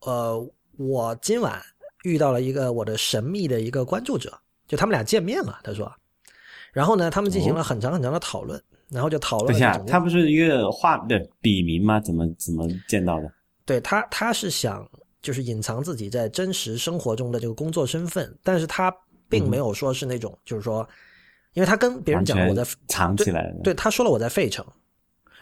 [0.00, 1.62] 呃，我今晚
[2.02, 4.36] 遇到了一个我的神秘的一个关注者，
[4.68, 5.92] 就他们俩见面了，他说，
[6.72, 9.48] 然后呢，他们进行了很长很长的讨论，然后就讨论。
[9.48, 11.98] 等下，他不是一个化的笔名吗？
[11.98, 13.32] 怎么怎么见到的？
[13.64, 14.88] 对他，他是想
[15.20, 18.94] 就是隐藏自己在真实生活中的这个工作身份，但是他
[19.28, 20.88] 并没有说是那种就是说。
[21.54, 24.64] 因为他跟别人讲我在藏起来，对他说了我在费城，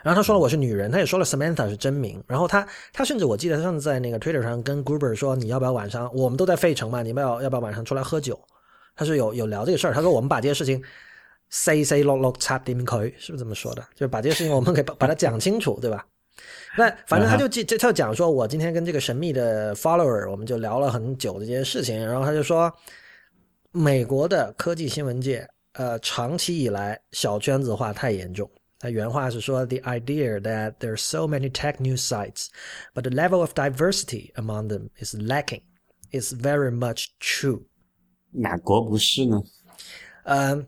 [0.03, 8.41] 然后他说了我是女人，他也说了 Samantha 是真名，然后他他甚至我记得他上次在那个 Twitter 上跟 Gruber 说你要不要晚上我们都在费城嘛，你们要要不要晚上出来喝酒？
[8.97, 10.83] 他是有有聊这个事儿，他说我们把这些事情
[11.51, 13.83] say say 落落插点可以，是不是这么说的？
[13.95, 16.05] 就是把这些事情我们给把 把它讲清楚，对吧？
[16.77, 22.73] 那反正他就记这他就讲说我今天跟这个神秘的 follower 我们就聊了很久这些事情，然后他就说
[23.71, 25.49] 美国的科技新闻界。
[25.79, 28.51] 呃，长期以来小圈子化太严重。
[28.79, 32.47] 他原话是说：“The idea that there are so many tech news sites,
[32.95, 35.61] but the level of diversity among them is lacking,
[36.13, 37.65] is very much true。”
[38.37, 39.43] 哪国不是呢？
[40.25, 40.67] 嗯，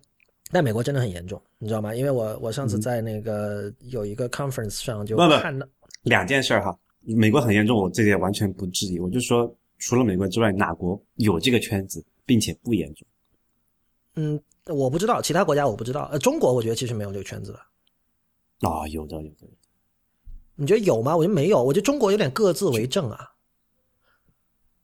[0.50, 1.94] 但美国真的很严重，你知道吗？
[1.94, 5.66] 因为我我上次在那个有一个 conference 上就看到
[6.02, 6.76] 两件事哈。
[7.00, 8.98] 美国很严重，我这点完全不质疑。
[8.98, 13.06] 我就说，除了美国之外，哪国有这个圈子，并且不严重？
[14.14, 14.40] 嗯。
[14.70, 16.10] 我不知道其他国家，我不知道。
[16.12, 18.68] 呃，中国我觉得其实没有这个圈子的。
[18.68, 19.46] 啊，有的，有的。
[20.56, 21.16] 你觉得有吗？
[21.16, 21.64] 我觉得没有。
[21.64, 23.32] 我觉得中国有点各自为政啊。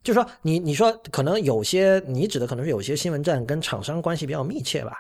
[0.05, 4.93] 就是说，你你说可能有些你指的可能是有些新闻站跟厂商关系比较密切吧。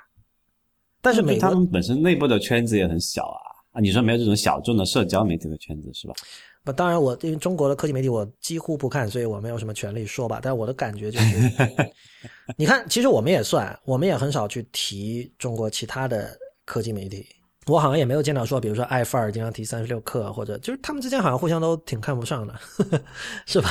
[1.01, 3.39] 但是美他们本身内部的圈子也很小啊。
[3.73, 6.15] 啊，你说没有这种小众的社交媒体的圈子是吧？
[6.63, 10.39] 不，当然我因为中国的科技媒体我几乎不看，所以我没有什么权利说吧。
[10.41, 11.51] 但我的感觉就是，
[12.57, 17.27] 你看，其实我们也算，我们也很少去提中国其他的科技媒体。
[17.67, 22.55] 我好像也没有见到说，比如说爱范儿经常提三十六氪，或者就是他们之间好像互相都挺看不上的，
[23.45, 23.71] 是吧？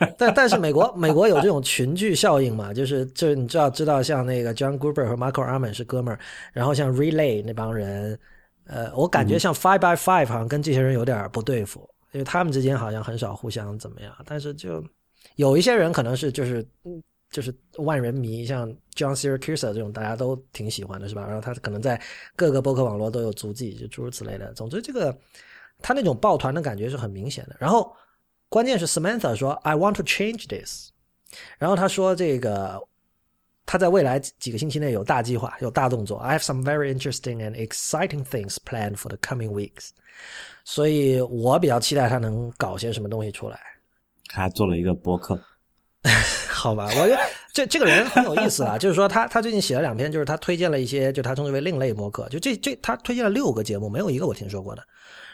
[0.18, 6.18] 但但是美国美国有这种群聚效应嘛，就是就是你知道知道像那个 John Gruber 和 Michael Arman 是哥们儿，
[6.52, 8.18] 然后像 Relay 那帮人，
[8.66, 11.88] 呃，我感觉像 Five by Five 好像跟这些人有点不对付。
[12.12, 14.82] 因为他们之间好像很少互相怎么样，但是就
[15.36, 16.66] 有一些人可能是就是
[17.30, 18.66] 就是万人迷，像
[18.96, 21.26] John Siracusa 这种大家都挺喜欢的，是吧？
[21.26, 22.00] 然后他可能在
[22.34, 24.54] 各个博客网络都有足迹，就诸如此类的。
[24.54, 25.14] 总之，这个
[25.82, 27.54] 他那种抱团的感觉是很明显的。
[27.58, 27.94] 然后
[28.48, 30.90] 关键是 Samantha 说 I want to change this，
[31.58, 32.80] 然后他说这个
[33.66, 36.18] 他在未来几个星期内有大计划，有大动作。
[36.18, 39.90] I have some very interesting and exciting things planned for the coming weeks。
[40.64, 43.60] 所以我比较期待他能搞些什么东西出来。
[44.28, 45.38] 他还做了一个博客，
[46.48, 47.18] 好吧，我觉得
[47.52, 54.82] 这这个人很有意思啊，就是说他他最近写了两篇，就是他推荐了一些，就他称之为另类博客，就这这他推荐了六个节目，没有一个我听说过的。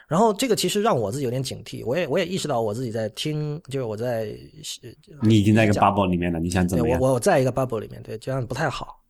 [0.07, 4.37] 然后这个其实让我自己有点警惕，我也我也意识到我自己在听，就是我在
[5.23, 7.01] 你已经在一个 bubble 里面了，你想怎么样？
[7.01, 9.01] 我我在一个 bubble 里面，对，这样不太好。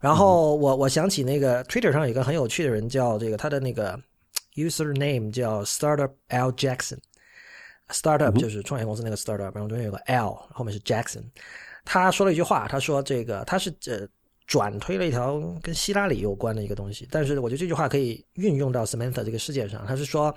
[0.00, 4.00] 然后我我想起那个 Twitter 上有一个很有趣的人，叫这个他的那个
[4.54, 11.24] user name 叫 Startup L Jackson，Startup 就是创业公司那个 Startup，然后中间有个 L，后面是 Jackson。
[11.84, 14.08] 他说了一句话，他说这个他是呃。
[14.48, 19.86] 转推了一条跟希拉里有关的一个东西，但是我觉得这句话可以运用到 Samantha 这个事件上。
[19.86, 20.34] 他是说，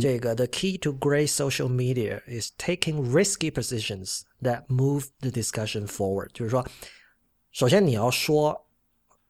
[0.00, 5.86] 这个 The key to great social media is taking risky positions that move the discussion
[5.86, 6.30] forward。
[6.32, 6.66] 就是说，
[7.52, 8.66] 首先你要说，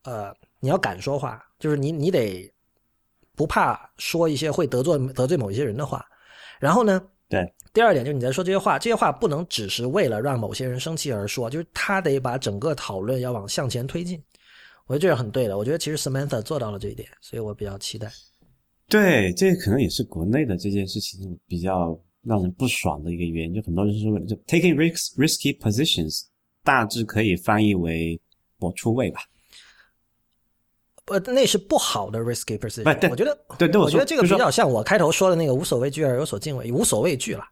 [0.05, 2.49] 呃，你要敢说话，就是你你得
[3.35, 6.07] 不怕说一些会得罪得罪某一些人的话。
[6.61, 7.03] 然后呢？
[7.33, 14.23] 对，第二点就是你在说这些话，这些话不能只是为了让某些人生气而说，就是他得把整个讨论要往向前推进。
[14.87, 15.57] 我觉得这是很对的。
[15.57, 18.13] 我觉得其实 Samantha 做到了这一点，所以我比较期待。
[18.87, 26.25] 对，这可能也是国内的这件事情比较让人不爽的一个原因，就很多人是为了就 taking risks risky positions，
[26.63, 28.21] 大致可以翻译为
[28.59, 29.23] 我出位吧。
[31.07, 32.85] 呃，那是不好的 risky position。
[32.85, 37.43] 不，我觉得，对对，我觉得这个比较像我开头说的那个无所畏惧而有所敬畏，无所畏惧了。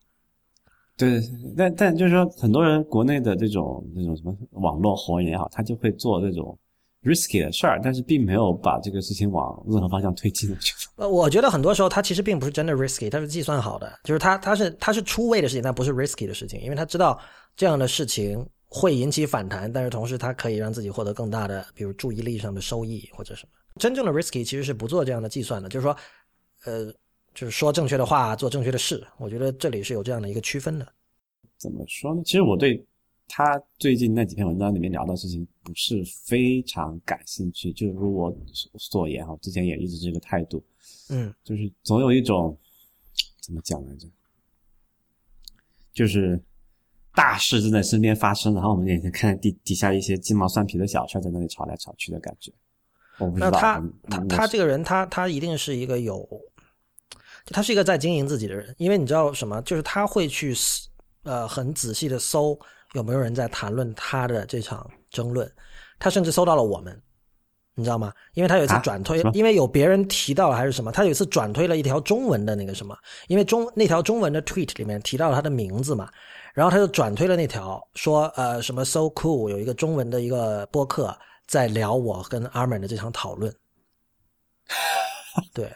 [0.97, 1.20] 对，
[1.56, 6.56] 但但就是说，很多人国内的这种这种什么网络红人也好，他就会做这种
[7.02, 10.56] risky 的事儿，但是并没有把这个事情往任何方向推进。
[10.97, 17.18] 呃，我觉得很多时候他其实并不是真的 risky，他是计算好的，就是他他是他是出位的事情，但不是 risky 的事情，因为他知道
[17.56, 18.47] 这样的事情。
[18.72, 23.52] 会引起反弹，但是同时它可以让自己获得更大的，比如注意力上的收益或者什么。
[23.80, 25.97] 真正的 risky 其实是不做这样的计算的，就是说，
[26.64, 26.86] 呃，
[27.34, 29.05] 就是说正确的话，做正确的事。
[29.18, 30.86] 我觉得这里是有这样的一个区分的。
[31.59, 32.22] 怎么说呢？
[32.24, 32.80] 其实我对
[33.26, 37.72] 他最近那几篇文章里面聊的事情不是非常感兴趣。
[37.72, 38.32] 就如我
[38.78, 40.62] 所言哈，之前也一直这个态度。
[41.09, 42.56] 嗯，就是总有一种
[43.40, 44.06] 怎么讲来着？
[45.92, 46.40] 就是。
[47.15, 52.53] 大事正在身边发生，然后我们眼前看底底下一些鸡毛蒜皮的小事在那里吵来吵去的感觉。
[53.19, 53.51] 我不知道。
[53.51, 56.27] 那他他他这个人，他他一定是一个有，
[57.47, 59.61] 他是一个在经营自己的人，因为你知道什么？
[59.62, 60.55] 就是他会去
[61.24, 62.59] 呃很仔细的搜
[62.95, 65.51] 有没有人在谈论他的这场争论，
[65.99, 67.01] 他甚至搜到了我们。
[67.77, 68.12] 你知道吗？
[68.35, 72.95] 因为他有一次转推，因为有别人提到了还是什么，他有一次转推了一条中文的那个什么，
[73.28, 76.11] 因为中那条中文的 tweet 里面提到了他的名字嘛，
[76.55, 81.16] 然后他就转推了那条说呃什么 so cool 有一个中文的一个播客
[81.47, 83.55] 在聊我跟阿门的这场讨论，
[85.52, 85.72] 对，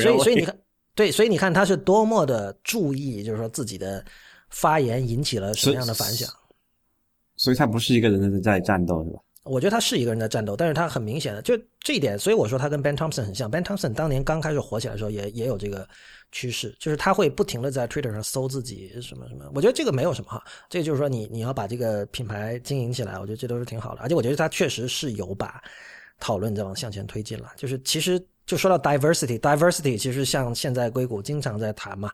[0.00, 0.58] 所以所以你看，
[0.94, 4.04] 对，所以你看他是多么的注意，就是说自己的
[4.50, 6.28] 发言引起了什么样的反响，
[7.36, 9.20] 所以他不是一个人在战斗，是吧？
[9.44, 13.50] 我觉得他是一个人在战斗，但是他很明显的就这一点，所以我说他跟 Ben Thompson 很像。
[13.50, 15.88] Ben Thompson 当年刚开始火起来的时候，也也有这个
[16.32, 19.50] 趋势，就是他会不停的在 Twitter 上搜自己什么什么。
[19.54, 24.00] 我觉得这个没有什么哈，这个就是说你你要把这个品牌经营起来，我觉得这都是挺好的。
[24.02, 25.62] 而且我觉得他确实是有把
[26.18, 28.24] 讨论在往向前推进了，就是其实。
[28.46, 32.10] 就说到 diversity，diversity 其实像现在硅谷经常在谈嘛，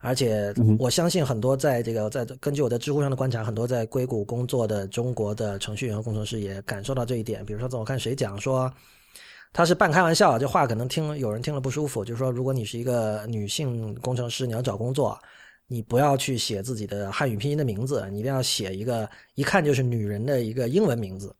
[0.00, 7.42] 而且我相信很多在这个在根据我在知乎上的观察，很多在硅谷工作的中国的程序员和工程师也感受到这一点。
[7.42, 8.70] 比如说，我看谁讲说，
[9.52, 12.04] 他是半开玩笑，这话可能听有人听了不舒服。
[12.04, 15.18] 就是说，如果你是一个女性工程师，你要找工作，
[15.66, 21.34] 你不要去写自己的汉语拼音的名字，你一定要写一个一看就是女人的一个英文名字。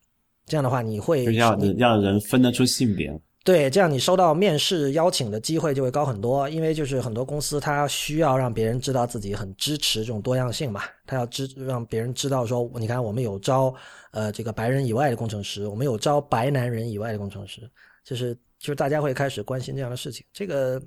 [0.46, 3.12] 这样的话，你会要让人分得出性别。
[3.44, 13.74] 对，这样你收到面试邀请的机会就会高很多，因为就是很多公司它需要让别人知道自己很支持这种多样性嘛，他要知让别人知道说，你看我们有招
[14.10, 17.62] 呃这个白人以外的工程师，我们有招白男人以外的工程师，
[18.08, 20.24] 就是就是大家会开始关心这样的事情。
[20.32, 20.82] 这个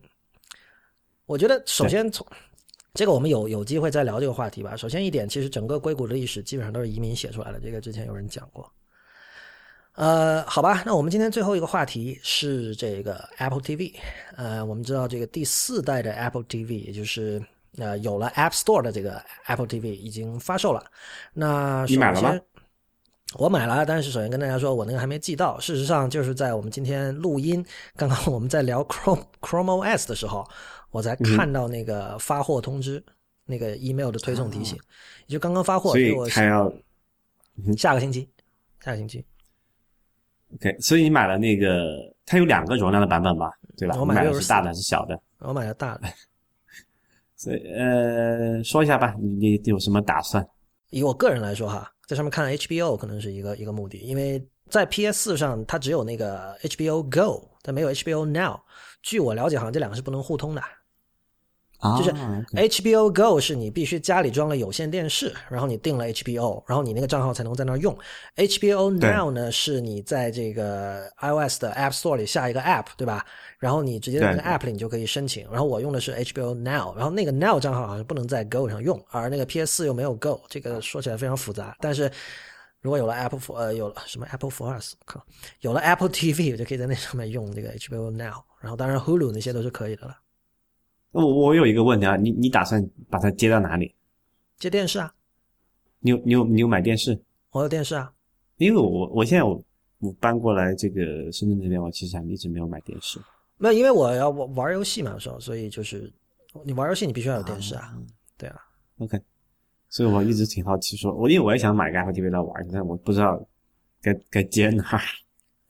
[1.28, 2.26] 我觉得首先从
[2.96, 4.76] 这个我们有有机会再聊这个话题吧。
[4.76, 8.68] 首先一点，其实整个硅谷的历史基本上都是移民写出来的，这个之前有人讲过。
[9.94, 13.94] 呃，好吧，那我们今天最后一个话题是这个 Apple TV。
[14.36, 17.40] 呃，我们知道这个第四代的 Apple TV，也就是
[17.78, 20.84] 呃有了 App Store 的这个 Apple TV 已经发售了。
[21.34, 22.40] 那你买了吗？
[23.36, 25.58] 我买了，但是首先跟大家说，我那个还没寄到。
[25.60, 30.46] 事实上，就是在我们今天录音，刚刚我们在聊 Chrome Chrome OS 的时候，
[30.90, 33.02] 我才看到那个发货通知，
[33.46, 34.78] 那个 email 的推送提醒，
[35.28, 36.72] 也就刚刚发货，所以我还要
[37.78, 38.30] 下个星期，
[38.82, 39.26] 下个星期。
[40.56, 41.96] OK，所以你买了那个，
[42.26, 43.50] 它有两个容量的版本吧？
[43.78, 43.96] 对吧？
[43.98, 45.18] 我买64买的是大的还是小的？
[45.40, 46.10] 我买了大的，
[47.38, 50.46] 所以呃，说一下吧，你你有什么打算？
[50.92, 58.60] 以我个人来说哈，在上面看 HBO 可能是一个一个目的，因为在 PS 四上它只有那个 HBO Go，但没有 HBO Now。
[59.02, 60.62] 据我了解，好像这两个是不能互通的。
[61.82, 62.12] 啊就是
[62.54, 67.98] HBO Go 是你必须家里装了有线电视，然后你订了 HBO，然后你那个账号才能在那儿用。
[68.36, 73.26] HBO Now 呢是你在这个 iOS 的 App Store 里下一个 App，对吧？
[73.58, 75.46] 然后你直接在那个 App 里你就可以申请。
[75.52, 81.76] 然后我用的是 HBO Now，然后那个 Now 账号好像不能在 Go 上用，而那个 PS 四又没有 Go，这个说起来非常复杂。
[81.80, 82.12] 但是
[82.82, 85.24] 如果有了 Apple 呃有了什么 Apple for Us，靠，
[85.62, 88.44] 有了 Apple TV，我就可以在那上面用这个 HBO Now。
[88.60, 90.16] 然后当然 Hulu 那些都是可以的了。
[91.12, 93.94] 我我有一个问题啊，你你打算把它接到哪里？
[94.58, 95.14] 接电视啊，
[96.00, 97.20] 你有你有你有买电视？
[97.52, 98.14] 我有电视啊。
[98.58, 99.62] 因为我我现在我
[100.00, 103.20] 我搬过来这个深圳这边，我其实还一直没有买电视。
[103.58, 106.12] 没有，因为我要玩玩游戏嘛，有时候，所以就是
[106.64, 107.94] 你玩游戏，你必须要有电视啊。
[108.38, 108.56] 对啊
[109.00, 109.20] ，OK，
[109.90, 113.44] 所以我一直挺好奇说，我因为我也想买个 Apple TV 来玩，但我不知道
[114.02, 115.02] 该该接哪儿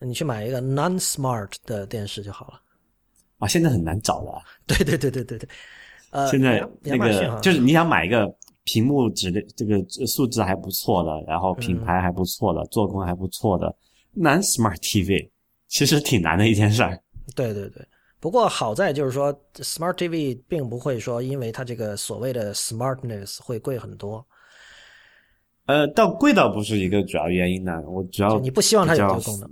[0.06, 2.61] 你去买一个 non-smart 的电视就好了。
[3.42, 4.40] 啊，现在很难找的啊。
[4.66, 5.48] 对对对对对对。
[6.10, 8.32] 呃，现在那个就是你想买一个
[8.64, 13.74] 屏幕质量这个素质还不错的，然后品牌还不错的，做工还不错的
[14.16, 15.28] non smart TV，
[15.68, 16.96] 其实挺难的一件事儿。
[17.34, 17.84] 对对对。
[18.20, 24.24] 不过好在就是说，smart TV 并不会说因为它这个所谓的 smartness 会贵很多，
[25.66, 29.50] 呃，倒贵倒不是一个主要原因呢，我主要你不希望它有这比较个功能。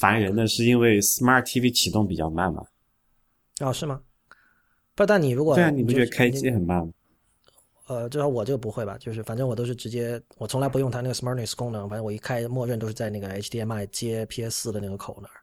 [0.00, 2.64] 烦人的是因为 smart TV 启动比较慢嘛。
[3.60, 4.00] 哦，是吗？
[4.94, 6.92] 不，但你如果对啊，你不觉得开机很慢吗？
[7.86, 15.34] 呃，至少我这个不会吧，就是反正我都是直接，我从来不用它那个 smartness 功能，反正我一开，默认都是在那个 HDMI 接 PS 四的那个口那儿，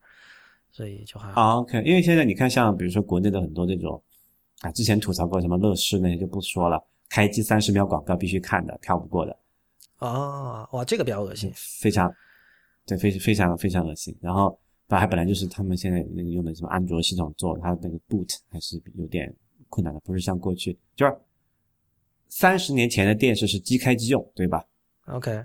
[0.72, 1.42] 所以就还好。
[1.42, 4.02] 啊，OK，因为现在你看，像比如说国内的很多这种
[4.62, 9.38] 啊，之前吐槽过什么乐视那些就不说了，开机三十秒广告必须看的，跳不过的，
[9.98, 11.52] 啊，哇，这个比较恶心。
[11.54, 12.10] 非常
[12.88, 14.18] 对，非非常非常恶心。
[14.22, 14.58] 然后
[14.88, 19.32] 本还本来就是他们现在那个用的什么安卓系统做，它那个 boot 还是有点
[19.68, 21.16] 困难的，不是像过去就是
[22.30, 24.66] 三十年前的电视是机开机用，对吧
[25.08, 25.44] ？OK，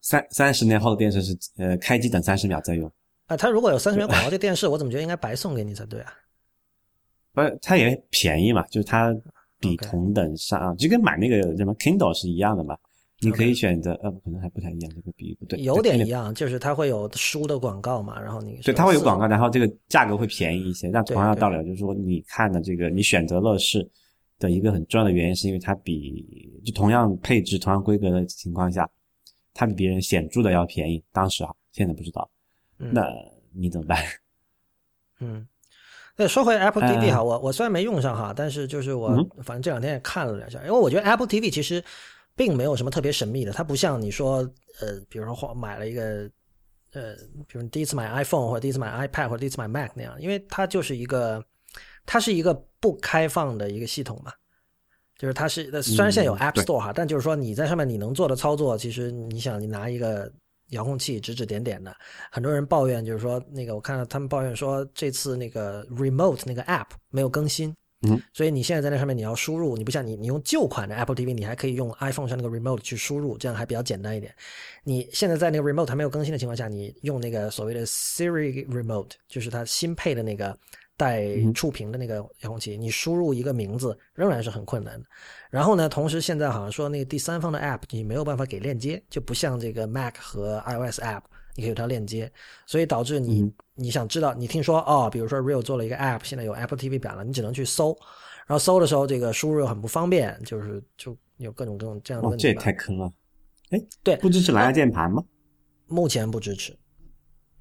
[0.00, 2.90] 三三十年后的电视是呃开机等三十秒再用。
[3.26, 6.12] 啊，它如果有三十秒广告，这电视我怎么觉得应该白送给你才对啊？
[7.34, 9.12] 不，它也便宜嘛，就是它
[9.58, 12.78] 比同等上就跟买那个什么 Kindle 是一样的嘛。
[13.22, 19.26] 你可以选择，呃，可能还不太一样，这个比喻不对，有点一样，就是它会有书的广告嘛，然后你对，它会有广告。
[19.26, 20.90] 然后这个价格会便宜一些。
[20.90, 23.86] 但同样的道理，就是说你看的这个，你选择乐视
[24.38, 28.88] 的一个很重要的原因，是因为它比就同样配置、同样规格的情况下，
[29.52, 31.02] 它比别人显著的要便宜。
[31.12, 32.30] 当时啊，现在不知道，
[32.78, 33.06] 嗯那
[33.52, 34.02] 你怎么办？
[35.20, 35.46] 嗯，
[36.16, 41.84] 对，说回 Apple TV 呃哈，我我虽然没用上哈，但是就是我嗯反正这两天也看了两下，因为我觉得 Apple TV 其实
[42.40, 44.36] 并没有什么特别神秘的，它不像你说
[44.80, 46.26] 呃，比如说花买了一个
[46.94, 47.14] 呃，
[47.46, 51.44] 比如你第一次买 iPhone 或者第一次买 iPad 或者第一次买 Mac 那样，因为它就是一个
[52.06, 54.32] 它是一个不开放的一个系统嘛。
[55.18, 60.32] 就是它是，呃虽然现在有嗯 App Store 哈，但就是说你在上面你能做的操作，其实你想你拿一个
[60.68, 61.94] 遥控器指指点点的，
[62.32, 74.34] 很多人抱怨就是说那个我看到他们抱怨说这次那个 Remote 那个 App 没有更新，嗯，所以你现在在那上面你要输入，你不像你你用旧款的 Apple TV，你还可以用 iPhone 上那个 Remote 去输入，这样还比较简单一点。
[74.84, 80.56] 你现在在那个 Remote 还没有更新的情况下，你用那个所谓的 Siri Remote，就是它新配的那个
[80.96, 85.06] 带触屏的那个遥控器，你输入一个名字仍然是很困难的。
[85.50, 91.22] 然后呢，同时现在好像说那个第三方的 App 你没有办法给链接，就不像这个 Mac 和 iOS App
[91.54, 92.30] 你可以有条链接，
[92.66, 97.96] 所以导致你、嗯你想知道，你听说哦，比如说 Real 做了一个 App，现在有 Apple TV 版了，你只能去搜，
[98.46, 102.62] 然后搜的时候这个输入又很不方便，就是就有各种各种这样的哦，这也问题吧。
[102.64, 103.10] 太坑了。
[103.70, 105.24] 哎，对不支持蓝牙键盘吗？
[105.86, 106.76] 目前不支持。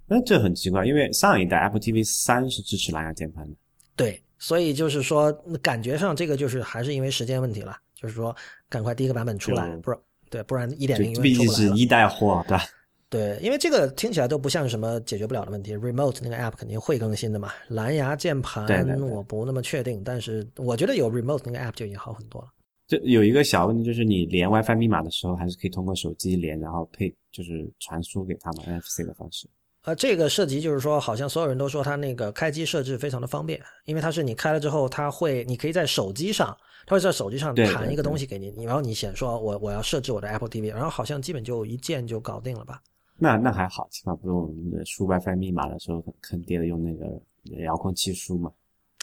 [0.07, 3.55] 那这很奇怪，因为上一代 Apple TV 三是支持蓝牙键盘的。
[3.95, 8.35] 对，所以就是说，感觉上这个就是还是因为时间问题了，就是说
[8.67, 9.99] 赶快第一个版本出来，不然
[10.29, 11.69] 对，不然一点零就毕永远出不来了。
[11.69, 12.63] 竟是一代货，对吧？
[13.09, 15.75] 对，因为这个听起来都不像是什么解决不了的问题。
[15.75, 18.67] Remote 那个 app 肯定会更新的嘛，蓝牙键盘
[19.01, 22.47] 我不那么确定，但是我觉得有 Remote 那个 app 就已经好很多了。
[22.87, 29.47] 就有一个小问题，就是你连 WiFi 密码的时候，还是可以通过手机连，然后配就是传输给他们 NFC 的方式。
[29.83, 36.55] 呃，这个涉及就是说，好像所有人都说它那个开机设置非常的方便，因为它是你开了之后，它会，你可以在手机上，
[36.85, 42.81] 它会在手机上弹一个东西给你，你然后你显说我我要设置我的 Apple TV，然后好像基本就一键就搞定了吧？
[43.19, 44.51] 那那还好，起码不用
[44.85, 47.05] 输 WiFi 密码的时候很坑爹的用那个
[47.63, 48.51] 遥控器输嘛。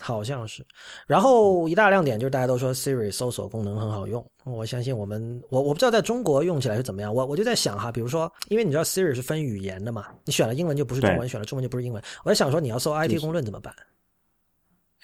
[0.02, 0.62] 好像是，
[1.06, 13.74] 然后一大亮点就是大家都说 Siri 搜索功能很好用，我相信我们我我不知道在中国用起来是怎么样，我我就在想哈，比如说，因为你知道 Siri 是分语言的嘛，你选了英文就不是中文，选了中文就不是英文，我在想说你要搜 IT 公论怎么办？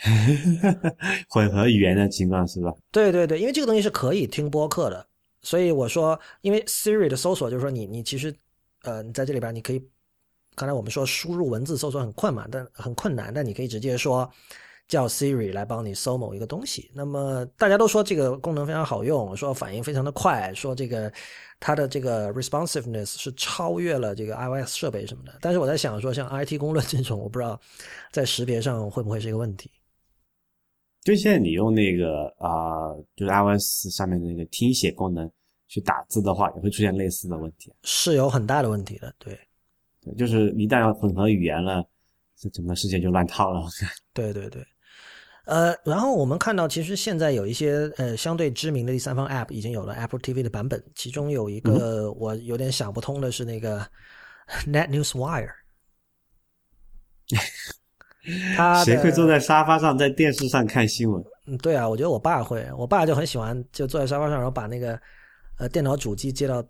[1.31, 2.75] 混合语言的情况是吧？
[2.91, 5.07] 对对对，因为这个东西是可以听播客的，
[5.41, 8.35] 所以我说，因为 Siri 的搜索就是说你你其实
[8.83, 9.83] 呃你在这里边你可以，
[10.55, 14.31] 刚才我们说输入文字搜索很困难，但很困难，但你可以直接说。
[14.89, 21.11] 叫 Siri 来帮你搜某一个东西，那么大家都说这个功能非常好用，说反应非常的快，说这个
[21.59, 25.39] 它的这个 responsiveness 是超越了这个 iOS 设备什么的。
[25.41, 27.59] 但是我在想说，像 IT 公论这种，我不知道
[28.11, 29.71] 在识别上会不会是一个问题。
[31.05, 35.31] 就现在你用那个啊，就是 iOS 上面的那个听写功能
[35.73, 39.11] 去打字的话，也会出现类似的问题，是有很大的问题的。
[39.19, 39.33] 对，
[40.03, 41.83] 对，就是一旦要混合语言了，
[42.37, 43.63] 这整个世界就乱套了。
[44.13, 44.63] 对对对。
[45.47, 53.81] 呃，然后我们看到，其实现在有一些呃相对知名的第三方 App 已经有了 Apple TV 的版本，其中有一个我有点想不通的是那个
[54.69, 55.55] Net News Wire。
[58.55, 61.25] 他谁会坐在沙发上在电视上看新闻？
[61.47, 65.01] 嗯，对啊，我觉得我爸会，我爸就很喜欢就坐在沙发上，然后把那个
[65.63, 66.65] 呃电脑主机接到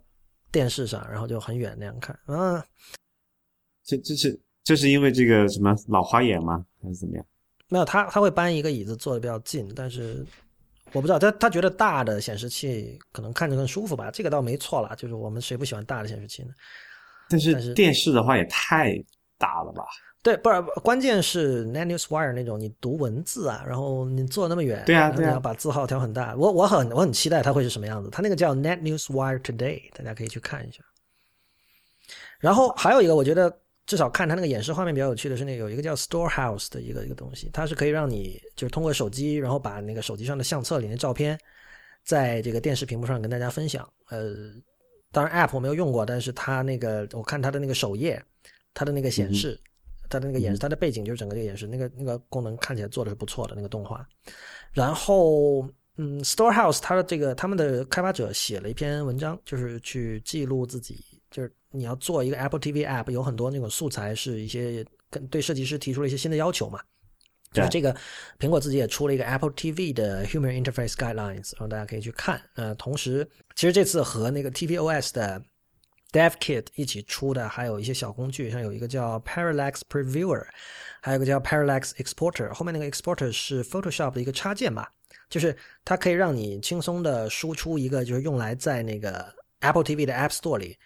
[0.51, 2.14] 电视上，然后就很远那样看。
[2.27, 2.62] 啊，
[3.82, 6.62] 这这是这是因为这个什么老花眼吗？
[6.82, 7.24] 还是怎么样？
[7.69, 10.23] 没有他，他会搬一个椅子坐的比较近，但是
[10.93, 16.51] 我不知道他他觉得大的显示器可能看着更舒服吧，这个倒没错了，就是我们谁不喜欢大的显示器呢？
[17.31, 18.93] 但是电视的话也太
[19.39, 19.85] 大了吧？
[20.23, 28.09] 对，不是关键是 Net News Wire 那种你读文字啊，然后你坐那么远，对啊，你要把字号调很大，我我很我很期待它会是什么样子。
[28.11, 30.82] 它那个叫 Net News Wire Today，大家可以去看一下。
[32.39, 33.59] 然后还有一个，我觉得。
[33.85, 41.36] 至少看它那个演示画面比较有趣的是，那有一个叫 Storehouse 的一个一个东西，它是可以让你就是通过手机，然后把那个手机上的相册里的照片，
[42.05, 43.86] 在这个电视屏幕上跟大家分享。
[44.09, 44.36] 呃，
[45.11, 48.23] 当然 App 我没有用过，但是它那个我看它的那个首页，
[48.73, 49.61] 它的那个显示，
[50.12, 54.06] 它的那个演示，它的背景就是整个这个演示，那个那个功能看起来做的是不错的那个动画。
[54.72, 55.66] 然后，
[55.97, 61.02] 嗯，Storehouse 它的这个他们的开发者写了一篇文章，就是去记录自己。
[61.30, 66.78] 就是你要做一个 Apple TV App，有很多那种素材是一些跟对设计师提出了一些新的要求嘛。
[67.52, 67.94] 就是这个，
[68.39, 72.40] 苹果自己也出了一个 Apple TV 的 Human Interface Guidelines，然后大家可以去看。
[72.55, 75.43] 呃，同时，其实这次和那个 tvOS 的
[76.12, 80.44] Dev Kit 一起出的还有一些小工具，像有一个叫 Parallax Previewer，
[81.01, 82.52] 还有个叫 Parallax Exporter。
[82.52, 84.93] 后面那个 Exporter 是 Photoshop 的一个插件吧，
[85.28, 90.78] 就是它可以让你轻松的输出一个，就是用来在那个 Apple TV 的 App Store 里。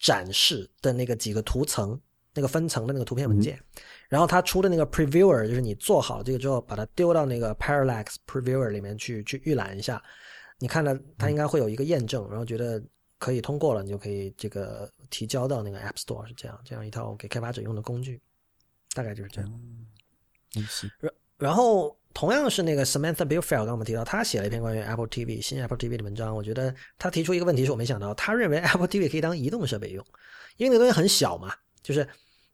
[0.00, 1.96] 展示的那个几个图层，
[2.34, 3.56] 那个分层的那个图片文件，
[4.08, 10.02] 然后它出的那个 previewer 就是你做好这个之后，把它丢到那个 parallax previewer 里面去去预览一下，
[10.58, 12.82] 你看了它应该会有一个验证，然后觉得
[13.22, 18.20] 可以通过了，你就可以这个提交到那个 App Store 是这样，这样一套给开发者用的工具，
[18.94, 19.50] 大概就是这样。
[20.56, 20.90] 嗯，是。
[20.98, 21.96] 然然后。
[22.14, 26.36] 同样是那个 Samantha b i l f e l d 刚刚我们提到，他写了一篇关于 Apple TV 新 Apple TV 的文章。
[26.36, 30.04] 我觉得他提出一个问题是我没想到，他认为 Apple TV 可以当移动设备用，
[30.58, 32.06] 因为那个东西很小嘛，就是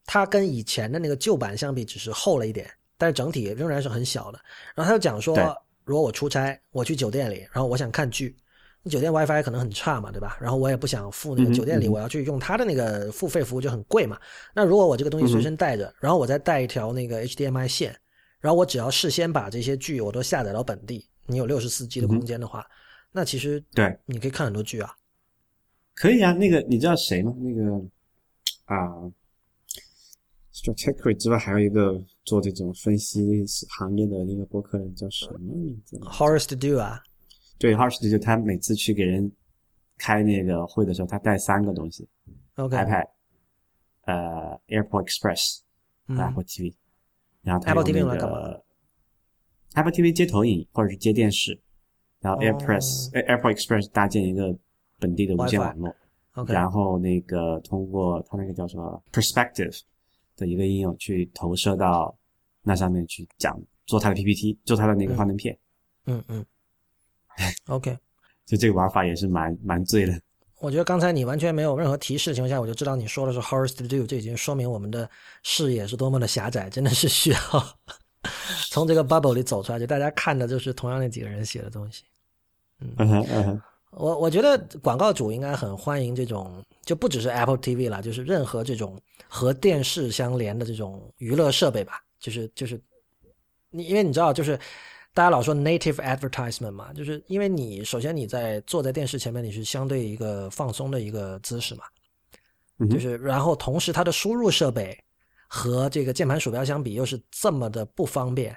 [0.06, 4.38] 它跟以前的那个旧版相比只是厚了一点，但是整体仍然是很小的。
[4.76, 5.36] 然后他就讲说，
[5.82, 8.36] 如果我出差，我去酒店里，然后我想看剧，
[8.88, 10.38] 酒店 WiFi 可能很差嘛，对吧？
[10.40, 14.18] 然后我也不想付那个酒店里我要去用他的那个付费服务就很贵嘛。
[14.54, 17.94] 那如果我这个东西随身带着，然后我再带一条那个 HDMI 线。
[18.40, 22.64] 然后我只要事先把这些剧我都下载到本地，你有六十四 G 的空间的话，
[23.10, 24.94] 那其实对，你可以看很多剧啊。
[25.96, 27.34] 可以啊，那个你知道谁吗？
[27.40, 27.74] 那个
[28.66, 29.10] 啊
[30.52, 33.44] s t r a t e c y 之外还有一个做这种分析
[33.76, 37.02] 行业的那个博客人叫什么名字？Horace to do 啊。
[37.58, 39.30] 对，Horace to do，他每次去给人
[39.96, 42.08] 开那个会的时候，他带三个东西
[42.56, 43.08] ：iPad、
[44.02, 45.60] 呃，AirPort Express、
[46.06, 46.74] Apple TV。
[47.42, 48.62] 然后 TV 那个
[49.74, 51.58] Apple TV 接投影或者是接电视，
[52.20, 54.54] 然后 AirPress、AirPort Express 搭建一个
[54.98, 55.94] 本地的无线网络，
[56.52, 59.80] 然后那个通过它那个叫什么 Perspective
[60.36, 62.14] 的一个应用去投射到
[62.62, 65.56] 那上面去讲做它的 PPT，做它的那个幻灯片。
[66.06, 66.44] 嗯嗯。
[67.68, 67.96] OK，
[68.44, 70.20] 就这个玩法也是蛮蛮醉的。
[70.60, 75.08] 我觉得刚才你完全没有任何提示的情况下，我就知道你说的是 Horse to Do，这已经说明我们的
[75.44, 77.38] 视野是多么的狭窄，真的是需要
[78.68, 82.02] 从这个 bubble 里走出来，就大家看的就是同样那几个人写的东西。
[82.80, 92.80] 嗯我我觉得广告主应该很欢迎这种，就不只是 Apple TV 了，就是任何这种和电视相连的这种娱乐设备吧，就是就是
[93.70, 94.58] 你因为你知道就是。
[95.18, 101.82] 大家老说 native advertisement 嘛，就是因为你首先你在坐在电视前面，你是相对一个放松的一个姿势嘛，
[102.88, 104.96] 就是然后同时它的输入设备
[105.48, 108.56] 和这个键盘鼠标相比又是这么的不方便，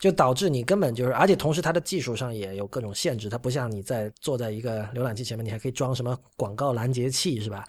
[0.00, 7.64] 就导致你根本就是，而且同时它的技术上也有各种限制，它不像你在坐在一个浏览器前面，你还可以装什么广告拦截器是吧？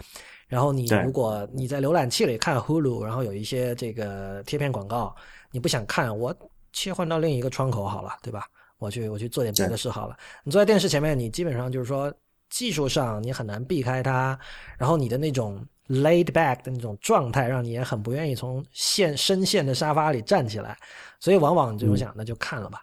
[0.48, 5.16] 然后你如果你在浏览器里看 Hulu，然后有一些这个贴片广告，
[5.52, 6.36] 你不想看我。
[6.74, 8.46] 切换到另一个窗口好了，对吧？
[8.78, 10.18] 我去，我去做点别的事好了。
[10.44, 12.12] 你坐在电视前面，你基本上就是说
[12.50, 14.38] 技术上你很难避开它，
[14.78, 20.76] 然后你的那种 laid back 的那种状态，让你也很不愿意从线深陷的沙发里站起来，
[21.20, 22.82] 所以往往就想那就看了吧。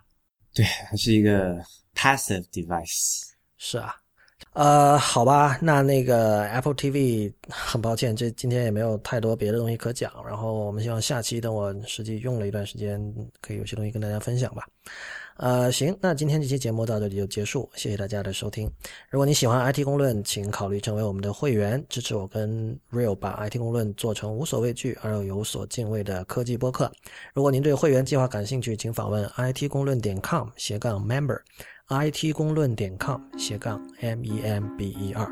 [0.54, 1.56] 对，它是一个
[1.94, 3.30] passive device。
[3.56, 3.96] 是啊。
[4.58, 10.12] 呃，好吧，那那个 Apple TV，很抱歉，这今天也没有太多别的东西可讲。
[10.26, 13.00] 然后我们希望下期等我实际用了一段时间，
[13.40, 14.66] 可以有些东西跟大家分享吧。
[15.36, 18.68] 呃，行，那今天这期节目到这里就结束，谢谢大家的收听。
[19.08, 26.90] 如果你喜欢 IT 公论，请考虑成为我们的会员，支持我跟 Real 把 IT 公论做成无所畏惧而又有所敬畏的科技播客。
[27.32, 31.38] 如果您对会员计划感兴趣，请访问 IT 公论点 com 斜杠 member。
[31.88, 35.26] It 公论点 com 斜杠 m e m b e r，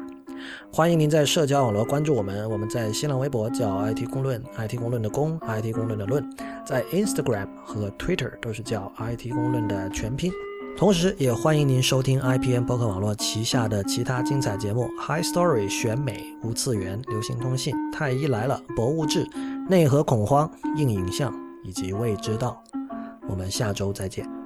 [0.72, 2.48] 欢迎您在社交网络关注我们。
[2.50, 6.24] 我们在新浪微博叫 it 公论，it 公论的公，it 公论的论，
[6.64, 10.32] 在 Instagram 和 Twitter 都是叫 it 公论的全拼。
[10.78, 19.26] 同时，也欢迎您收听 IPN 博客网络旗下的其他精彩节目：High Story 选美、无次元、流行通信、太医来了、博物志、
[19.68, 22.62] 内核恐慌、硬影像以及未知道。
[23.28, 24.45] 我们下周再见。